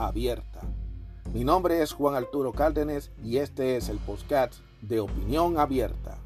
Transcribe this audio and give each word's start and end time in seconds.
abierta. 0.00 0.60
Mi 1.32 1.44
nombre 1.44 1.82
es 1.82 1.92
Juan 1.92 2.14
Arturo 2.14 2.52
Cárdenas 2.52 3.10
y 3.22 3.36
este 3.36 3.76
es 3.76 3.88
el 3.88 3.98
podcast 3.98 4.54
de 4.80 5.00
Opinión 5.00 5.58
Abierta. 5.58 6.16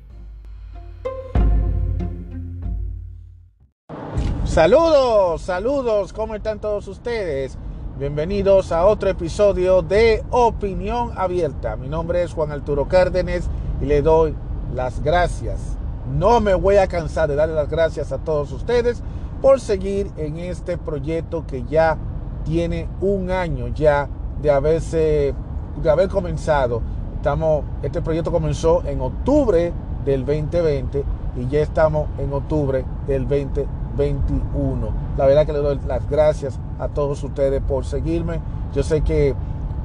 Saludos, 4.44 5.42
saludos, 5.42 6.12
¿cómo 6.12 6.36
están 6.36 6.60
todos 6.60 6.86
ustedes? 6.86 7.58
Bienvenidos 7.98 8.70
a 8.70 8.86
otro 8.86 9.08
episodio 9.08 9.82
de 9.82 10.24
Opinión 10.30 11.12
Abierta. 11.16 11.76
Mi 11.76 11.88
nombre 11.88 12.22
es 12.22 12.32
Juan 12.32 12.52
Arturo 12.52 12.86
Cárdenas 12.86 13.50
y 13.80 13.86
le 13.86 14.02
doy 14.02 14.36
las 14.72 15.02
gracias. 15.02 15.76
No 16.12 16.40
me 16.40 16.54
voy 16.54 16.76
a 16.76 16.86
cansar 16.86 17.28
de 17.28 17.34
darle 17.34 17.54
las 17.54 17.68
gracias 17.68 18.12
a 18.12 18.18
todos 18.18 18.52
ustedes 18.52 19.02
por 19.42 19.60
seguir 19.60 20.10
en 20.16 20.38
este 20.38 20.78
proyecto 20.78 21.44
que 21.46 21.64
ya 21.64 21.98
tiene 22.44 22.88
un 23.00 23.30
año 23.30 23.68
ya 23.68 24.08
de 24.40 24.50
haberse 24.50 25.34
de 25.82 25.90
haber 25.90 26.08
comenzado. 26.08 26.82
Estamos, 27.16 27.64
este 27.82 28.02
proyecto 28.02 28.30
comenzó 28.30 28.82
en 28.86 29.00
octubre 29.00 29.72
del 30.04 30.24
2020 30.24 31.04
y 31.36 31.48
ya 31.48 31.60
estamos 31.60 32.08
en 32.18 32.32
octubre 32.32 32.84
del 33.06 33.22
2021. 33.22 34.88
La 35.16 35.26
verdad 35.26 35.46
que 35.46 35.52
le 35.52 35.58
doy 35.58 35.80
las 35.86 36.08
gracias 36.08 36.58
a 36.78 36.88
todos 36.88 37.22
ustedes 37.24 37.62
por 37.62 37.84
seguirme. 37.84 38.40
Yo 38.74 38.82
sé 38.82 39.00
que 39.00 39.34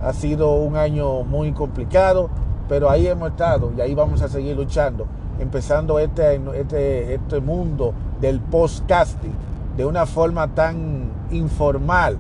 ha 0.04 0.14
sido 0.14 0.54
un 0.54 0.76
año 0.76 1.24
muy 1.24 1.52
complicado, 1.54 2.30
pero 2.68 2.90
ahí 2.90 3.08
hemos 3.08 3.30
estado 3.30 3.72
y 3.76 3.82
ahí 3.82 3.96
vamos 3.96 4.22
a 4.22 4.28
seguir 4.28 4.56
luchando, 4.56 5.06
empezando 5.40 5.98
este, 6.00 6.42
este, 6.56 7.16
este 7.16 7.40
mundo 7.40 7.94
del 8.20 8.40
podcasting 8.40 9.34
de 9.78 9.86
una 9.86 10.06
forma 10.06 10.54
tan 10.54 11.10
informal, 11.32 12.18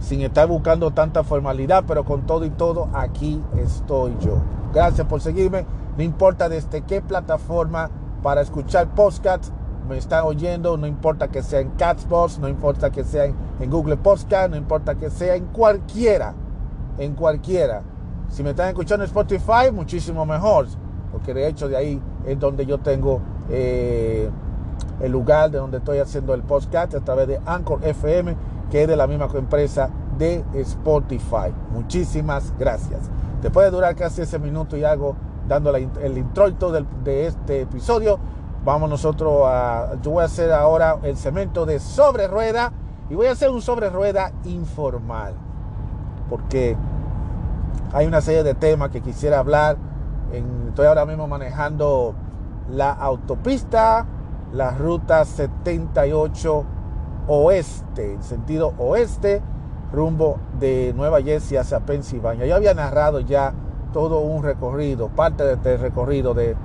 sin 0.00 0.22
estar 0.22 0.48
buscando 0.48 0.90
tanta 0.90 1.22
formalidad, 1.22 1.84
pero 1.86 2.04
con 2.04 2.26
todo 2.26 2.44
y 2.44 2.50
todo, 2.50 2.88
aquí 2.92 3.40
estoy 3.56 4.16
yo. 4.20 4.38
Gracias 4.72 5.06
por 5.06 5.20
seguirme. 5.20 5.64
No 5.96 6.02
importa 6.02 6.48
desde 6.48 6.82
qué 6.82 7.00
plataforma 7.00 7.90
para 8.22 8.40
escuchar 8.40 8.88
podcasts 8.94 9.52
me 9.90 9.98
están 9.98 10.24
oyendo, 10.24 10.76
no 10.76 10.86
importa 10.86 11.28
que 11.28 11.42
sea 11.42 11.58
en 11.58 11.70
Catsbox, 11.70 12.38
no 12.38 12.48
importa 12.48 12.90
que 12.90 13.02
sea 13.02 13.24
en, 13.24 13.70
Google 13.70 13.96
Podcast, 13.96 14.50
no 14.50 14.56
importa 14.56 14.94
que 14.94 15.10
sea 15.10 15.34
en 15.34 15.46
cualquiera, 15.46 16.32
en 16.96 17.14
cualquiera. 17.14 17.82
Si 18.28 18.44
me 18.44 18.50
están 18.50 18.68
escuchando 18.68 19.04
en 19.04 19.08
Spotify, 19.08 19.72
muchísimo 19.72 20.24
mejor, 20.24 20.68
porque 21.10 21.34
de 21.34 21.48
hecho 21.48 21.68
de 21.68 21.76
ahí 21.76 22.00
es 22.24 22.38
donde 22.38 22.66
yo 22.66 22.78
tengo 22.78 23.20
eh, 23.50 24.30
el 25.00 25.10
lugar 25.10 25.50
de 25.50 25.58
donde 25.58 25.78
estoy 25.78 25.98
haciendo 25.98 26.34
el 26.34 26.42
podcast 26.42 26.94
a 26.94 27.00
través 27.00 27.26
de 27.26 27.40
Anchor 27.44 27.80
FM 27.82 28.36
que 28.70 28.82
es 28.82 28.88
de 28.88 28.96
la 28.96 29.06
misma 29.06 29.28
empresa 29.34 29.90
de 30.16 30.44
Spotify. 30.54 31.52
Muchísimas 31.72 32.52
gracias. 32.58 33.10
Después 33.42 33.66
de 33.66 33.70
durar 33.70 33.96
casi 33.96 34.22
ese 34.22 34.38
minuto 34.38 34.76
y 34.76 34.84
algo 34.84 35.16
dando 35.48 35.74
el 35.74 36.18
introito 36.18 36.70
de 36.70 37.26
este 37.26 37.62
episodio, 37.62 38.18
vamos 38.64 38.88
nosotros 38.88 39.42
a... 39.46 39.94
Yo 40.02 40.12
voy 40.12 40.22
a 40.22 40.26
hacer 40.26 40.52
ahora 40.52 40.98
el 41.02 41.16
cemento 41.16 41.66
de 41.66 41.80
sobre 41.80 42.28
rueda 42.28 42.72
y 43.08 43.14
voy 43.14 43.26
a 43.26 43.32
hacer 43.32 43.50
un 43.50 43.62
sobre 43.62 43.90
rueda 43.90 44.30
informal. 44.44 45.34
Porque 46.28 46.76
hay 47.92 48.06
una 48.06 48.20
serie 48.20 48.44
de 48.44 48.54
temas 48.54 48.90
que 48.90 49.00
quisiera 49.00 49.40
hablar. 49.40 49.76
estoy 50.68 50.86
ahora 50.86 51.06
mismo 51.06 51.26
manejando 51.26 52.14
la 52.70 52.92
autopista, 52.92 54.06
la 54.52 54.70
ruta 54.70 55.24
78 55.24 56.64
oeste, 57.30 58.14
en 58.14 58.22
sentido 58.24 58.74
oeste, 58.76 59.40
rumbo 59.92 60.38
de 60.58 60.92
Nueva 60.96 61.22
Jersey 61.22 61.56
hacia 61.56 61.78
Pensilvania. 61.78 62.44
Yo 62.44 62.56
había 62.56 62.74
narrado 62.74 63.20
ya 63.20 63.54
todo 63.92 64.18
un 64.18 64.42
recorrido, 64.42 65.08
parte 65.08 65.44
de 65.44 65.52
este 65.52 65.76
recorrido 65.76 66.34
de 66.34 66.56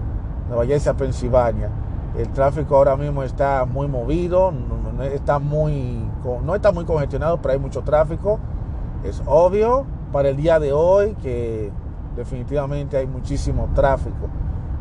Nueva 0.50 0.66
Jersey 0.66 0.92
a 0.92 0.98
Pensilvania. 0.98 1.70
El 2.18 2.30
tráfico 2.30 2.78
ahora 2.78 2.96
mismo 2.96 3.22
está 3.22 3.66
muy 3.66 3.88
movido, 3.88 4.52
no, 4.52 5.04
está 5.04 5.38
muy, 5.38 6.04
no 6.44 6.56
está 6.56 6.72
muy 6.72 6.86
congestionado, 6.86 7.40
pero 7.42 7.54
hay 7.54 7.60
mucho 7.60 7.82
tráfico. 7.82 8.40
Es 9.04 9.22
obvio 9.28 9.86
para 10.12 10.30
el 10.30 10.38
día 10.38 10.60
de 10.60 10.74
hoy 10.74 11.14
que 11.22 11.72
definitivamente 12.16 12.98
hay 12.98 13.06
muchísimo 13.06 13.70
tráfico. 13.76 14.30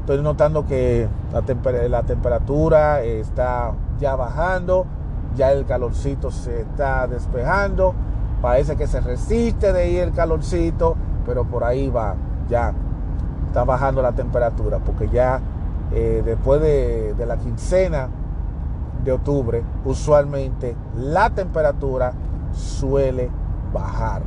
Estoy 0.01 0.23
notando 0.23 0.65
que 0.65 1.09
la, 1.31 1.43
la 1.89 2.03
temperatura 2.05 3.03
está 3.03 3.73
ya 3.99 4.17
bajando 4.17 4.87
ya 5.35 5.53
el 5.53 5.65
calorcito 5.67 6.31
se 6.31 6.63
está 6.63 7.07
despejando, 7.07 7.95
parece 8.41 8.77
que 8.77 8.87
se 8.87 9.01
resiste 9.01 9.73
de 9.73 9.91
ir 9.91 10.01
el 10.01 10.13
calorcito, 10.13 10.97
pero 11.25 11.45
por 11.45 11.65
ahí 11.65 11.89
va, 11.89 12.15
ya 12.49 12.73
está 13.47 13.65
bajando 13.65 14.03
la 14.03 14.13
temperatura, 14.13 14.79
porque 14.79 15.09
ya 15.09 15.41
eh, 15.93 16.23
después 16.25 16.61
de, 16.61 17.15
la 17.27 17.37
quincena 17.37 18.09
de 19.05 19.13
octubre, 19.13 19.63
usualmente 19.85 20.77
la 20.97 21.31
temperatura 21.31 22.13
suele 22.53 23.31
bajar. 23.73 24.23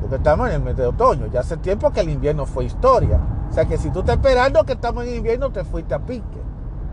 Porque 0.00 0.16
estamos 0.16 0.48
en 0.48 0.54
el 0.54 0.62
mes 0.62 0.76
de 0.76 0.86
otoño, 0.86 1.26
ya 1.26 1.40
hace 1.40 1.56
tiempo 1.56 1.90
que 1.90 2.00
el 2.00 2.08
invierno 2.08 2.46
fue 2.46 2.64
historia. 2.64 3.20
O 3.48 3.52
sea 3.52 3.66
que 3.66 3.76
si 3.76 3.90
tú 3.90 4.00
estás 4.00 4.16
esperando 4.16 4.64
que 4.64 4.72
estamos 4.72 5.04
en 5.04 5.16
invierno, 5.16 5.50
te 5.50 5.62
fuiste 5.62 5.94
a 5.94 6.00
pique. 6.00 6.40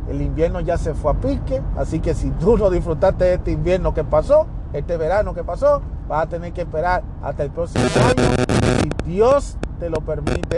El 0.09 0.21
invierno 0.21 0.59
ya 0.59 0.77
se 0.77 0.95
fue 0.95 1.11
a 1.11 1.13
pique, 1.13 1.61
así 1.77 1.99
que 1.99 2.15
si 2.15 2.31
tú 2.31 2.57
no 2.57 2.71
disfrutaste 2.71 3.25
de 3.25 3.33
este 3.35 3.51
invierno 3.51 3.93
que 3.93 4.03
pasó, 4.03 4.47
este 4.73 4.97
verano 4.97 5.35
que 5.35 5.43
pasó, 5.43 5.81
vas 6.07 6.23
a 6.23 6.29
tener 6.29 6.51
que 6.51 6.61
esperar 6.61 7.03
hasta 7.21 7.43
el 7.43 7.51
próximo 7.51 7.85
año. 7.85 8.23
Si 8.81 9.11
Dios 9.11 9.57
te 9.79 9.89
lo 9.89 10.01
permite, 10.01 10.57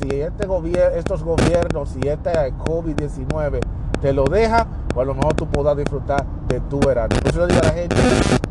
si 0.00 0.20
este 0.20 0.46
gobierno, 0.46 0.96
estos 0.96 1.22
gobiernos, 1.22 1.90
si 1.90 2.08
este 2.08 2.32
COVID-19 2.32 3.60
te 4.00 4.12
lo 4.14 4.24
deja, 4.24 4.66
pues 4.88 5.04
a 5.04 5.06
lo 5.06 5.14
mejor 5.14 5.34
tú 5.34 5.46
podrás 5.46 5.76
disfrutar 5.76 6.24
de 6.48 6.60
tu 6.60 6.80
verano. 6.80 7.14
Por 7.20 7.28
eso 7.28 7.46
le 7.46 7.46
digo 7.48 7.60
a 7.64 7.66
la 7.66 7.72
gente, 7.74 7.96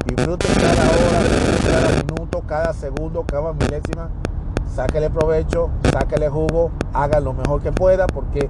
disfruten 0.06 0.52
cada 0.56 0.84
hora, 0.84 1.24
cada 1.72 2.04
minuto, 2.04 2.44
cada 2.46 2.74
segundo, 2.74 3.24
cada 3.24 3.52
milésima, 3.54 4.10
sáquele 4.74 5.10
provecho, 5.10 5.70
sáquele 5.92 6.30
jugo, 6.30 6.72
haga 6.94 7.20
lo 7.20 7.34
mejor 7.34 7.62
que 7.62 7.72
pueda, 7.72 8.06
porque 8.08 8.50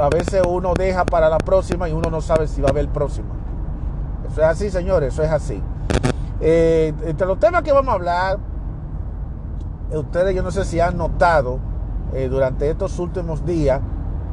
a 0.00 0.08
veces 0.08 0.42
uno 0.46 0.74
deja 0.74 1.04
para 1.04 1.28
la 1.28 1.38
próxima 1.38 1.88
y 1.88 1.92
uno 1.92 2.10
no 2.10 2.20
sabe 2.20 2.46
si 2.46 2.60
va 2.60 2.68
a 2.68 2.70
haber 2.70 2.84
el 2.84 2.90
próximo. 2.90 3.28
Eso 4.30 4.40
es 4.40 4.46
así, 4.46 4.70
señores, 4.70 5.14
eso 5.14 5.22
es 5.22 5.30
así. 5.30 5.62
Eh, 6.40 6.92
entre 7.04 7.26
los 7.26 7.38
temas 7.38 7.62
que 7.62 7.72
vamos 7.72 7.88
a 7.88 7.94
hablar, 7.94 8.38
eh, 9.90 9.98
ustedes 9.98 10.34
yo 10.34 10.42
no 10.42 10.50
sé 10.50 10.64
si 10.64 10.80
han 10.80 10.96
notado 10.96 11.58
eh, 12.12 12.28
durante 12.28 12.70
estos 12.70 12.98
últimos 12.98 13.44
días, 13.44 13.80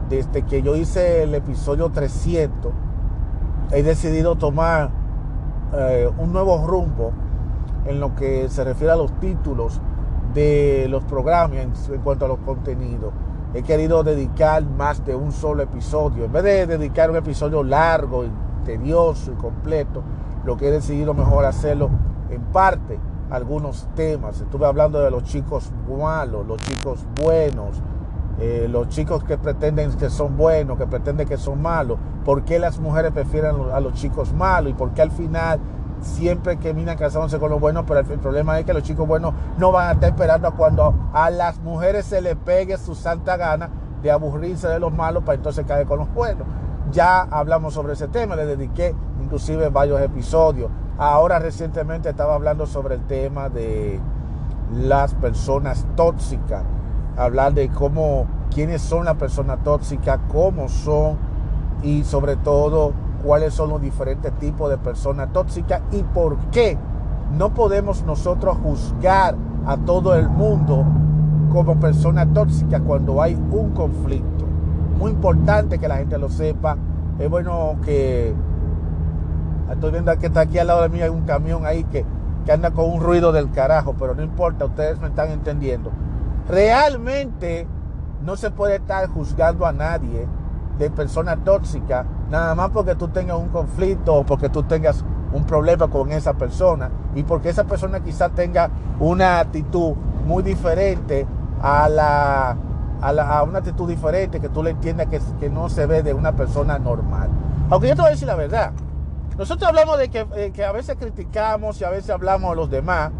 desde 0.09 0.43
que 0.43 0.61
yo 0.61 0.75
hice 0.75 1.23
el 1.23 1.33
episodio 1.33 1.89
300, 1.89 2.71
he 3.71 3.83
decidido 3.83 4.35
tomar 4.35 4.91
un 6.17 6.31
nuevo 6.31 6.65
rumbo 6.65 7.11
en 7.85 7.99
lo 7.99 8.15
que 8.15 8.47
se 8.47 8.63
refiere 8.63 8.93
a 8.93 8.95
los 8.95 9.11
títulos 9.19 9.81
de 10.33 10.87
los 10.89 11.03
programas 11.03 11.89
en 11.89 11.99
cuanto 12.01 12.23
a 12.25 12.27
los 12.29 12.37
contenidos 12.45 13.11
he 13.55 13.63
querido 13.63 14.03
dedicar 14.03 14.63
más 14.65 15.05
de 15.05 15.15
un 15.15 15.31
solo 15.31 15.63
episodio. 15.63 16.25
En 16.25 16.31
vez 16.33 16.43
de 16.43 16.67
dedicar 16.67 17.09
un 17.09 17.15
episodio 17.15 17.63
largo, 17.63 18.25
tedioso 18.65 19.31
y 19.31 19.35
completo, 19.35 20.03
lo 20.43 20.57
que 20.57 20.67
he 20.67 20.71
decidido 20.71 21.13
mejor 21.13 21.45
hacerlo 21.45 21.89
en 22.29 22.41
parte 22.41 22.99
algunos 23.31 23.87
temas. 23.95 24.41
Estuve 24.41 24.65
hablando 24.65 24.99
de 24.99 25.09
los 25.09 25.23
chicos 25.23 25.71
malos, 25.87 26.45
los 26.45 26.59
chicos 26.63 27.05
buenos, 27.23 27.81
eh, 28.41 28.67
los 28.69 28.89
chicos 28.89 29.23
que 29.23 29.37
pretenden 29.37 29.93
que 29.93 30.09
son 30.09 30.35
buenos, 30.35 30.77
que 30.77 30.85
pretenden 30.85 31.25
que 31.25 31.37
son 31.37 31.61
malos, 31.61 31.97
por 32.25 32.43
qué 32.43 32.59
las 32.59 32.77
mujeres 32.79 33.13
prefieren 33.13 33.55
a 33.73 33.79
los 33.79 33.93
chicos 33.93 34.33
malos 34.33 34.71
y 34.71 34.73
por 34.73 34.93
qué 34.93 35.01
al 35.01 35.11
final 35.11 35.61
siempre 36.01 36.57
que 36.57 36.63
terminan 36.63 36.97
casándose 36.97 37.39
con 37.39 37.49
los 37.49 37.59
buenos, 37.59 37.85
pero 37.87 37.99
el, 38.01 38.19
problema 38.19 38.59
es 38.59 38.65
que 38.65 38.73
los 38.73 38.83
chicos 38.83 39.07
buenos 39.07 39.33
no 39.57 39.71
van 39.71 39.89
a 39.89 39.91
estar 39.93 40.09
esperando 40.09 40.51
cuando 40.55 40.93
a 41.13 41.29
las 41.29 41.59
mujeres 41.59 42.05
se 42.05 42.21
les 42.21 42.35
pegue 42.35 42.77
su 42.77 42.95
santa 42.95 43.37
gana 43.37 43.69
de 44.01 44.11
aburrirse 44.11 44.67
de 44.67 44.79
los 44.79 44.93
malos 44.93 45.23
para 45.23 45.35
entonces 45.35 45.65
caer 45.65 45.85
con 45.85 45.99
los 45.99 46.13
buenos. 46.13 46.47
Ya 46.91 47.21
hablamos 47.21 47.73
sobre 47.73 47.93
ese 47.93 48.07
tema, 48.07 48.35
le 48.35 48.45
dediqué 48.45 48.95
inclusive 49.21 49.69
varios 49.69 50.01
episodios. 50.01 50.69
Ahora 50.97 51.39
recientemente 51.39 52.09
estaba 52.09 52.35
hablando 52.35 52.65
sobre 52.65 52.95
el 52.95 53.01
tema 53.05 53.49
de, 53.49 53.99
las 54.73 55.13
personas 55.15 55.85
tóxicas, 55.95 56.63
hablar 57.17 57.53
de 57.53 57.69
cómo, 57.69 58.25
quiénes 58.53 58.81
son 58.81 59.05
las 59.05 59.15
personas 59.15 59.63
tóxicas, 59.63 60.19
cómo 60.31 60.67
son 60.67 61.17
y 61.83 62.03
sobre 62.03 62.35
todo 62.35 62.93
cuáles 63.25 63.55
son 63.55 63.71
los 63.71 63.81
diferentes 63.81 64.31
tipos 64.37 64.69
de 64.69 64.77
personas 64.77 65.33
tóxicas 65.33 65.81
y 65.91 66.03
por 66.03 66.37
qué 66.51 66.77
no 67.35 67.55
podemos 67.55 68.03
nosotros 68.03 68.55
juzgar 68.61 69.35
a 69.65 69.77
todo 69.77 70.13
el 70.13 70.29
mundo 70.29 70.85
como 71.51 71.79
persona 71.79 72.31
tóxica 72.31 72.79
cuando 72.81 73.21
hay 73.21 73.33
un 73.33 73.71
conflicto. 73.71 74.45
Muy 74.99 75.11
importante 75.11 75.79
que 75.79 75.87
la 75.87 75.97
gente 75.97 76.19
lo 76.19 76.29
sepa. 76.29 76.77
Es 77.17 77.27
bueno 77.27 77.77
que 77.83 78.35
estoy 79.71 79.91
viendo 79.91 80.15
que 80.19 80.27
está 80.27 80.41
aquí 80.41 80.59
al 80.59 80.67
lado 80.67 80.83
de 80.83 80.89
mí 80.89 81.01
hay 81.01 81.09
un 81.09 81.23
camión 81.23 81.65
ahí 81.65 81.83
que, 81.85 82.05
que 82.45 82.51
anda 82.51 82.71
con 82.71 82.91
un 82.91 83.01
ruido 83.01 83.31
del 83.31 83.49
carajo, 83.51 83.95
pero 83.97 84.13
no 84.13 84.21
importa, 84.21 84.65
ustedes 84.65 84.99
me 85.01 85.07
están 85.07 85.31
entendiendo. 85.31 85.91
Realmente 86.47 87.67
no 88.23 88.35
se 88.35 88.51
puede 88.51 88.75
estar 88.75 89.09
juzgando 89.09 89.65
a 89.65 89.71
nadie 89.71 90.27
de 90.77 90.89
persona 90.91 91.37
tóxica 91.37 92.05
nada 92.29 92.55
más 92.55 92.69
porque 92.71 92.95
tú 92.95 93.07
tengas 93.09 93.37
un 93.37 93.49
conflicto 93.49 94.15
o 94.15 94.25
porque 94.25 94.49
tú 94.49 94.63
tengas 94.63 95.03
un 95.33 95.45
problema 95.45 95.87
con 95.87 96.11
esa 96.11 96.33
persona 96.33 96.89
y 97.13 97.23
porque 97.23 97.49
esa 97.49 97.65
persona 97.65 97.99
quizás 97.99 98.31
tenga 98.31 98.69
una 98.99 99.39
actitud 99.39 99.93
muy 100.25 100.43
diferente 100.43 101.27
a 101.61 101.89
la, 101.89 102.57
a, 103.01 103.43
una 103.43 103.59
actitud 103.59 103.87
diferente 103.87 104.39
que 104.39 104.49
tú 104.49 104.63
le 104.63 104.71
entiendas 104.71 105.07
que, 105.07 105.49
no 105.49 105.69
se 105.69 105.85
ve 105.85 106.03
de 106.03 106.13
una 106.13 106.35
persona 106.35 106.79
normal. 106.79 107.29
Aunque 107.69 107.89
yo 107.89 107.95
te 107.95 108.01
voy 108.01 108.09
a 108.09 108.11
decir 108.11 108.27
la 108.27 108.35
verdad, 108.35 108.71
nosotros 109.37 109.67
hablamos 109.67 109.97
de 109.97 110.09
que, 110.09 110.25
eh, 110.35 110.51
que 110.53 110.63
a 110.63 110.71
veces 110.71 110.95
criticamos 110.97 111.79
y 111.81 111.83
a 111.83 111.89
veces 111.89 112.09
hablamos 112.09 112.51
de 112.51 112.55
los 112.55 112.69
demás 112.69 113.11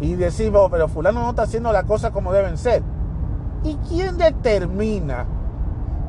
y 0.00 0.14
decimos, 0.14 0.68
pero 0.70 0.88
fulano 0.88 1.20
no 1.20 1.30
está 1.30 1.42
haciendo 1.42 1.72
las 1.72 1.84
cosas 1.84 2.10
como 2.10 2.32
deben 2.32 2.58
ser. 2.58 2.82
¿Y 3.64 3.76
quién 3.88 4.18
determina 4.18 5.26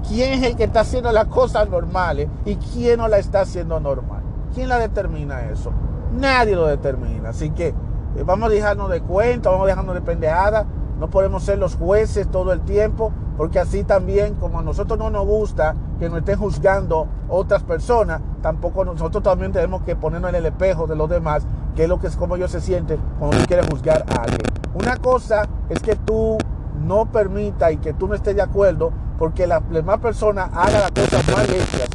quién 0.08 0.34
es 0.34 0.44
el 0.44 0.56
que 0.56 0.66
está 0.66 0.82
haciendo 0.82 1.12
las 1.12 1.26
cosas 1.26 1.70
normales 1.70 2.30
y 2.46 2.56
quién 2.56 2.98
no 2.98 3.08
la 3.08 3.18
está 3.18 3.42
haciendo 3.42 3.80
normal? 3.80 4.22
¿Quién 4.54 4.70
la 4.70 4.78
determina 4.78 5.50
eso? 5.50 5.72
Nadie 6.14 6.56
lo 6.56 6.68
determina. 6.68 7.30
Así 7.30 7.50
que 7.50 7.68
eh, 7.68 8.24
vamos 8.26 8.50
a 8.50 8.52
dejarnos 8.52 8.90
de 8.90 9.02
cuenta, 9.02 9.50
vamos 9.50 9.66
a 9.66 9.70
dejarnos 9.70 9.96
de 9.96 10.02
pendejada. 10.02 10.66
No 11.00 11.10
podemos 11.10 11.44
ser 11.44 11.58
los 11.58 11.76
jueces 11.76 12.30
todo 12.30 12.54
el 12.54 12.62
tiempo, 12.62 13.12
porque 13.36 13.60
así 13.60 13.84
también, 13.84 14.36
como 14.36 14.60
a 14.60 14.64
nosotros 14.64 14.98
no 15.00 15.10
nos 15.10 15.26
gusta 15.26 15.76
que 16.00 16.08
nos 16.08 16.20
estén 16.20 16.38
juzgando 16.38 17.08
otras 17.28 17.64
personas, 17.64 18.22
tampoco 18.42 18.86
nosotros 18.86 19.24
también 19.24 19.52
tenemos 19.52 19.82
que 19.82 19.96
ponernos 19.96 20.30
en 20.30 20.36
el 20.36 20.46
espejo 20.46 20.86
de 20.86 20.96
los 20.96 21.10
demás, 21.10 21.46
que 21.76 21.84
es 21.84 21.90
lo 21.90 22.00
que 22.00 22.08
es 22.08 22.16
como 22.16 22.36
ellos 22.36 22.52
se 22.52 22.62
sienten 22.62 23.00
cuando 23.18 23.38
tú 23.38 23.46
quieres 23.48 23.68
juzgar 23.68 24.06
a 24.08 24.22
alguien. 24.22 24.42
Una 24.76 24.98
cosa 24.98 25.48
es 25.70 25.80
que 25.82 25.96
tú 25.96 26.38
no 26.86 27.12
permita 27.12 27.72
y 27.72 27.78
que 27.78 27.94
tú 27.94 28.08
no 28.08 28.14
estés 28.14 28.36
de 28.36 28.42
acuerdo 28.42 28.92
porque 29.24 29.48
la 29.48 29.62
demás 29.62 30.00
persona 30.00 30.50
haga 30.54 30.82
las 30.82 30.92
cosas 30.92 31.26
mal 31.34 31.46
hechas 31.50 31.88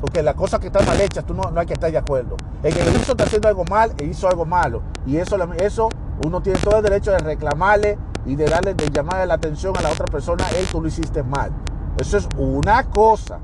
porque 0.00 0.20
las 0.20 0.34
cosas 0.34 0.58
que 0.58 0.66
están 0.66 0.84
mal 0.84 1.00
hechas, 1.00 1.24
tú 1.24 1.32
no, 1.32 1.48
no 1.48 1.60
hay 1.60 1.66
que 1.66 1.74
estar 1.74 1.92
de 1.92 1.96
acuerdo. 1.96 2.36
El 2.64 2.74
que 2.74 2.80
hizo 2.80 3.12
está 3.12 3.22
haciendo 3.22 3.46
algo 3.46 3.64
mal 3.66 3.92
e 3.98 4.06
hizo 4.06 4.26
algo 4.26 4.44
malo. 4.44 4.82
Y 5.06 5.18
eso, 5.18 5.36
eso 5.60 5.88
uno 6.24 6.42
tiene 6.42 6.58
todo 6.58 6.78
el 6.78 6.82
derecho 6.82 7.12
de 7.12 7.18
reclamarle 7.18 7.98
y 8.26 8.34
de 8.34 8.46
darle, 8.46 8.74
de 8.74 8.90
llamarle 8.90 9.26
la 9.26 9.34
atención 9.34 9.76
a 9.76 9.82
la 9.82 9.90
otra 9.90 10.06
persona, 10.06 10.44
él 10.58 10.66
tú 10.72 10.80
lo 10.80 10.88
hiciste 10.88 11.22
mal. 11.22 11.52
Eso 11.98 12.16
es 12.16 12.28
una 12.36 12.82
cosa. 12.82 13.38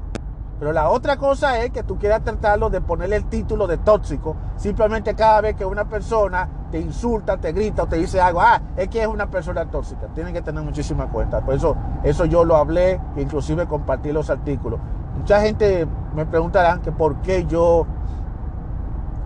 Pero 0.58 0.73
la 0.73 0.88
otra 0.88 1.17
cosa 1.19 1.61
es 1.62 1.70
que 1.70 1.82
tú 1.82 1.99
quieras 1.99 2.23
tratarlo 2.23 2.70
de 2.70 2.81
ponerle 2.81 3.17
el 3.17 3.26
título 3.26 3.67
de 3.67 3.76
tóxico 3.76 4.37
simplemente 4.56 5.14
cada 5.14 5.43
vez 5.43 5.55
que 5.55 5.67
una 5.67 5.85
persona 5.85 6.49
te 6.70 6.81
insulta, 6.81 7.37
te 7.37 7.53
grita 7.53 7.82
o 7.82 7.87
te 7.87 7.97
dice 7.97 8.20
algo, 8.20 8.41
ah, 8.41 8.61
es 8.76 8.88
que 8.88 9.03
es 9.03 9.06
una 9.06 9.31
persona 9.31 9.67
tóxica. 9.67 10.06
Tienen 10.14 10.32
que 10.32 10.41
tener 10.41 10.62
muchísima 10.62 11.08
cuenta. 11.08 11.41
Por 11.41 11.55
eso, 11.55 11.76
eso 12.03 12.25
yo 12.25 12.44
lo 12.44 12.56
hablé, 12.56 13.00
inclusive 13.17 13.67
compartí 13.67 14.12
los 14.12 14.31
artículos. 14.31 14.81
Mucha 15.19 15.41
gente 15.41 15.87
me 16.14 16.25
preguntará 16.25 16.81
que 16.82 16.91
por 16.91 17.17
qué 17.17 17.44
yo 17.47 17.87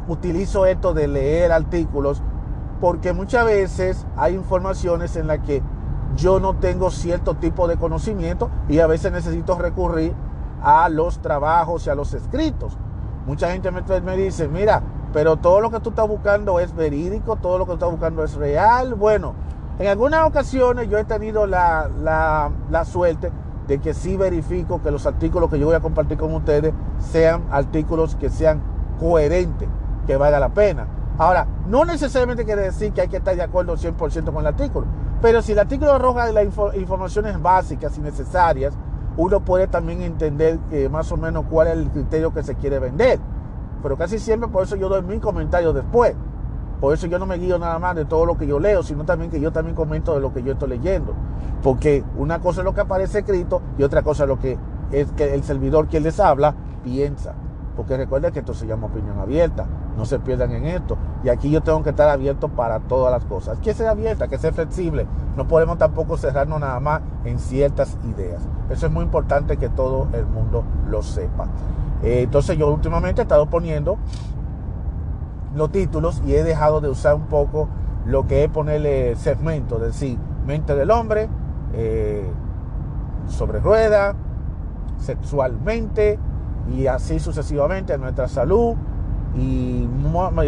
utilizo 0.09 0.67
esto 0.67 0.95
de 0.95 1.07
leer 1.07 1.53
artículos, 1.53 2.23
porque 2.81 3.13
muchas 3.13 3.45
veces 3.45 4.07
hay 4.17 4.35
informaciones 4.35 5.15
en 5.17 5.29
las 5.29 5.39
que 5.41 5.63
yo 6.17 6.41
no 6.41 6.57
tengo 6.57 6.91
cierto 6.91 7.35
tipo 7.35 7.69
de 7.69 7.77
conocimiento 7.77 8.51
y 8.69 8.81
a 8.81 8.89
veces 8.89 9.13
necesito 9.13 9.57
recurrir 9.57 10.13
a 10.63 10.89
los 10.89 11.21
trabajos 11.21 11.87
y 11.87 11.91
a 11.91 11.95
los 11.95 12.15
escritos. 12.15 12.77
Mucha 13.27 13.51
gente 13.51 13.71
me, 13.71 13.83
me 14.01 14.17
dice, 14.17 14.49
mira, 14.49 14.83
pero 15.13 15.37
todo 15.37 15.61
lo 15.61 15.71
que 15.71 15.81
tú 15.81 15.91
estás 15.91 16.09
buscando 16.09 16.61
es 16.61 16.75
verídico, 16.75 17.37
todo 17.37 17.59
lo 17.59 17.65
que 17.65 17.71
tú 17.71 17.75
estás 17.75 17.91
buscando 17.91 18.25
es 18.25 18.35
real. 18.35 18.95
Bueno, 18.95 19.35
en 19.79 19.89
algunas 19.89 20.27
ocasiones 20.27 20.89
yo 20.89 20.99
he 20.99 21.05
tenido 21.05 21.47
la, 21.47 21.89
la, 22.03 22.51
la 22.71 22.85
suerte 22.85 23.33
de 23.67 23.79
que 23.79 23.95
sí 23.95 24.17
verifico 24.17 24.83
que 24.83 24.91
los 24.91 25.07
artículos 25.07 25.51
que 25.51 25.59
yo 25.59 25.67
voy 25.67 25.77
a 25.77 25.81
compartir 25.81 26.19
con 26.19 26.35
ustedes 26.35 26.73
sean 26.99 27.45
artículos 27.51 28.17
que 28.17 28.29
sean 28.29 28.61
coherentes, 28.99 29.69
que 30.07 30.17
valga 30.17 30.41
la 30.41 30.49
pena. 30.49 30.87
Ahora, 31.19 31.47
no 31.69 31.85
necesariamente 31.85 32.45
quiere 32.45 32.63
decir 32.63 32.93
que 32.93 33.03
hay 33.03 33.09
que 33.09 33.19
estar 33.19 33.37
de 33.37 33.43
acuerdo 33.43 33.77
100% 33.77 34.25
con 34.33 34.39
el 34.39 34.47
artículo, 34.47 34.87
pero 35.21 35.43
si 35.43 35.53
el 35.53 35.59
artículo 35.59 35.93
arroja 35.93 36.33
las 36.33 36.45
informaciones 36.75 37.41
básicas 37.41 37.97
y 37.99 38.01
necesarias, 38.01 38.75
uno 39.17 39.41
puede 39.41 39.67
también 39.67 40.03
entender 40.03 40.59
eh, 40.71 40.89
más 40.89 41.11
o 41.13 41.17
menos 41.17 41.45
cuál 41.51 41.69
es 41.69 41.75
el 41.75 41.91
criterio 41.91 42.33
que 42.33 42.43
se 42.43 42.55
quiere 42.55 42.79
vender. 42.79 43.19
Pero 43.83 43.97
casi 43.97 44.19
siempre 44.19 44.49
por 44.49 44.65
eso 44.65 44.77
yo 44.77 44.89
doy 44.89 45.03
mi 45.03 45.19
comentario 45.19 45.73
después. 45.73 46.15
Por 46.81 46.95
eso 46.95 47.07
yo 47.07 47.19
no 47.19 47.27
me 47.27 47.37
guío 47.37 47.59
nada 47.59 47.79
más 47.79 47.95
de 47.95 48.07
todo 48.07 48.25
lo 48.25 48.39
que 48.39 48.47
yo 48.47 48.59
leo, 48.59 48.83
sino 48.83 49.05
también 49.05 49.31
que 49.31 49.41
yo 49.41 49.53
también 49.53 49.77
comento 49.77 50.15
de 50.15 50.21
lo 50.21 50.33
que 50.33 50.43
yo 50.43 50.53
estoy 50.53 50.71
leyendo. 50.71 51.15
Porque 51.63 52.03
una 52.17 52.41
cosa 52.41 52.63
es 52.63 52.65
lo 52.65 52.75
que 52.75 52.81
aparece 52.81 53.19
escrito 53.19 53.61
y 53.77 53.83
otra 53.83 54.03
cosa 54.03 54.25
es 54.25 54.29
lo 54.29 54.39
que 54.39 54.57
es 54.91 55.11
que 55.13 55.35
el 55.35 55.45
servidor 55.45 55.89
quien 55.89 56.03
les 56.03 56.19
habla 56.19 56.55
piensa. 56.83 57.35
Porque 57.77 57.97
recuerden 57.97 58.33
que 58.33 58.41
esto 58.41 58.55
se 58.55 58.67
llama 58.67 58.87
opinión 58.87 59.19
abierta. 59.19 59.67
No 59.97 60.05
se 60.05 60.19
pierdan 60.19 60.53
en 60.53 60.67
esto. 60.67 60.97
Y 61.23 61.29
aquí 61.29 61.51
yo 61.51 61.63
tengo 61.63 61.83
que 61.83 61.91
estar 61.91 62.09
abierto 62.09 62.49
para 62.49 62.81
todas 62.81 63.13
las 63.13 63.25
cosas. 63.25 63.59
Que 63.61 63.75
sea 63.75 63.91
abierta, 63.91 64.29
que 64.29 64.39
sea 64.39 64.53
flexible. 64.53 65.07
No 65.37 65.47
podemos 65.47 65.79
tampoco 65.79 66.17
cerrarnos 66.17 66.61
nada 66.61 66.81
más 66.81 67.03
en 67.25 67.39
ciertas 67.39 67.97
ideas. 68.05 68.43
Eso 68.69 68.87
es 68.87 68.93
muy 68.93 69.05
importante 69.05 69.57
que 69.57 69.69
todo 69.69 70.09
el 70.13 70.27
mundo 70.27 70.65
lo 70.89 71.03
sepa. 71.03 71.47
Eh, 72.03 72.23
entonces 72.23 72.57
yo 72.57 72.71
últimamente 72.73 73.21
he 73.21 73.25
estado 73.25 73.47
poniendo 73.47 73.99
los 75.55 75.71
títulos 75.71 76.23
y 76.25 76.35
he 76.35 76.45
dejado 76.45 76.81
de 76.81 76.89
usar 76.89 77.15
un 77.15 77.27
poco 77.27 77.69
lo 78.07 78.27
que 78.27 78.45
es 78.45 78.51
ponerle 78.51 79.17
segmento, 79.17 79.77
es 79.77 79.83
decir, 79.83 80.19
mente 80.47 80.75
del 80.75 80.91
hombre, 80.91 81.29
eh, 81.75 82.31
sobre 83.29 83.61
rueda, 83.61 84.15
sexualmente 84.99 86.19
y 86.71 86.87
así 86.87 87.19
sucesivamente 87.19 87.95
en 87.95 88.01
nuestra 88.01 88.29
salud 88.29 88.77
y, 89.37 89.87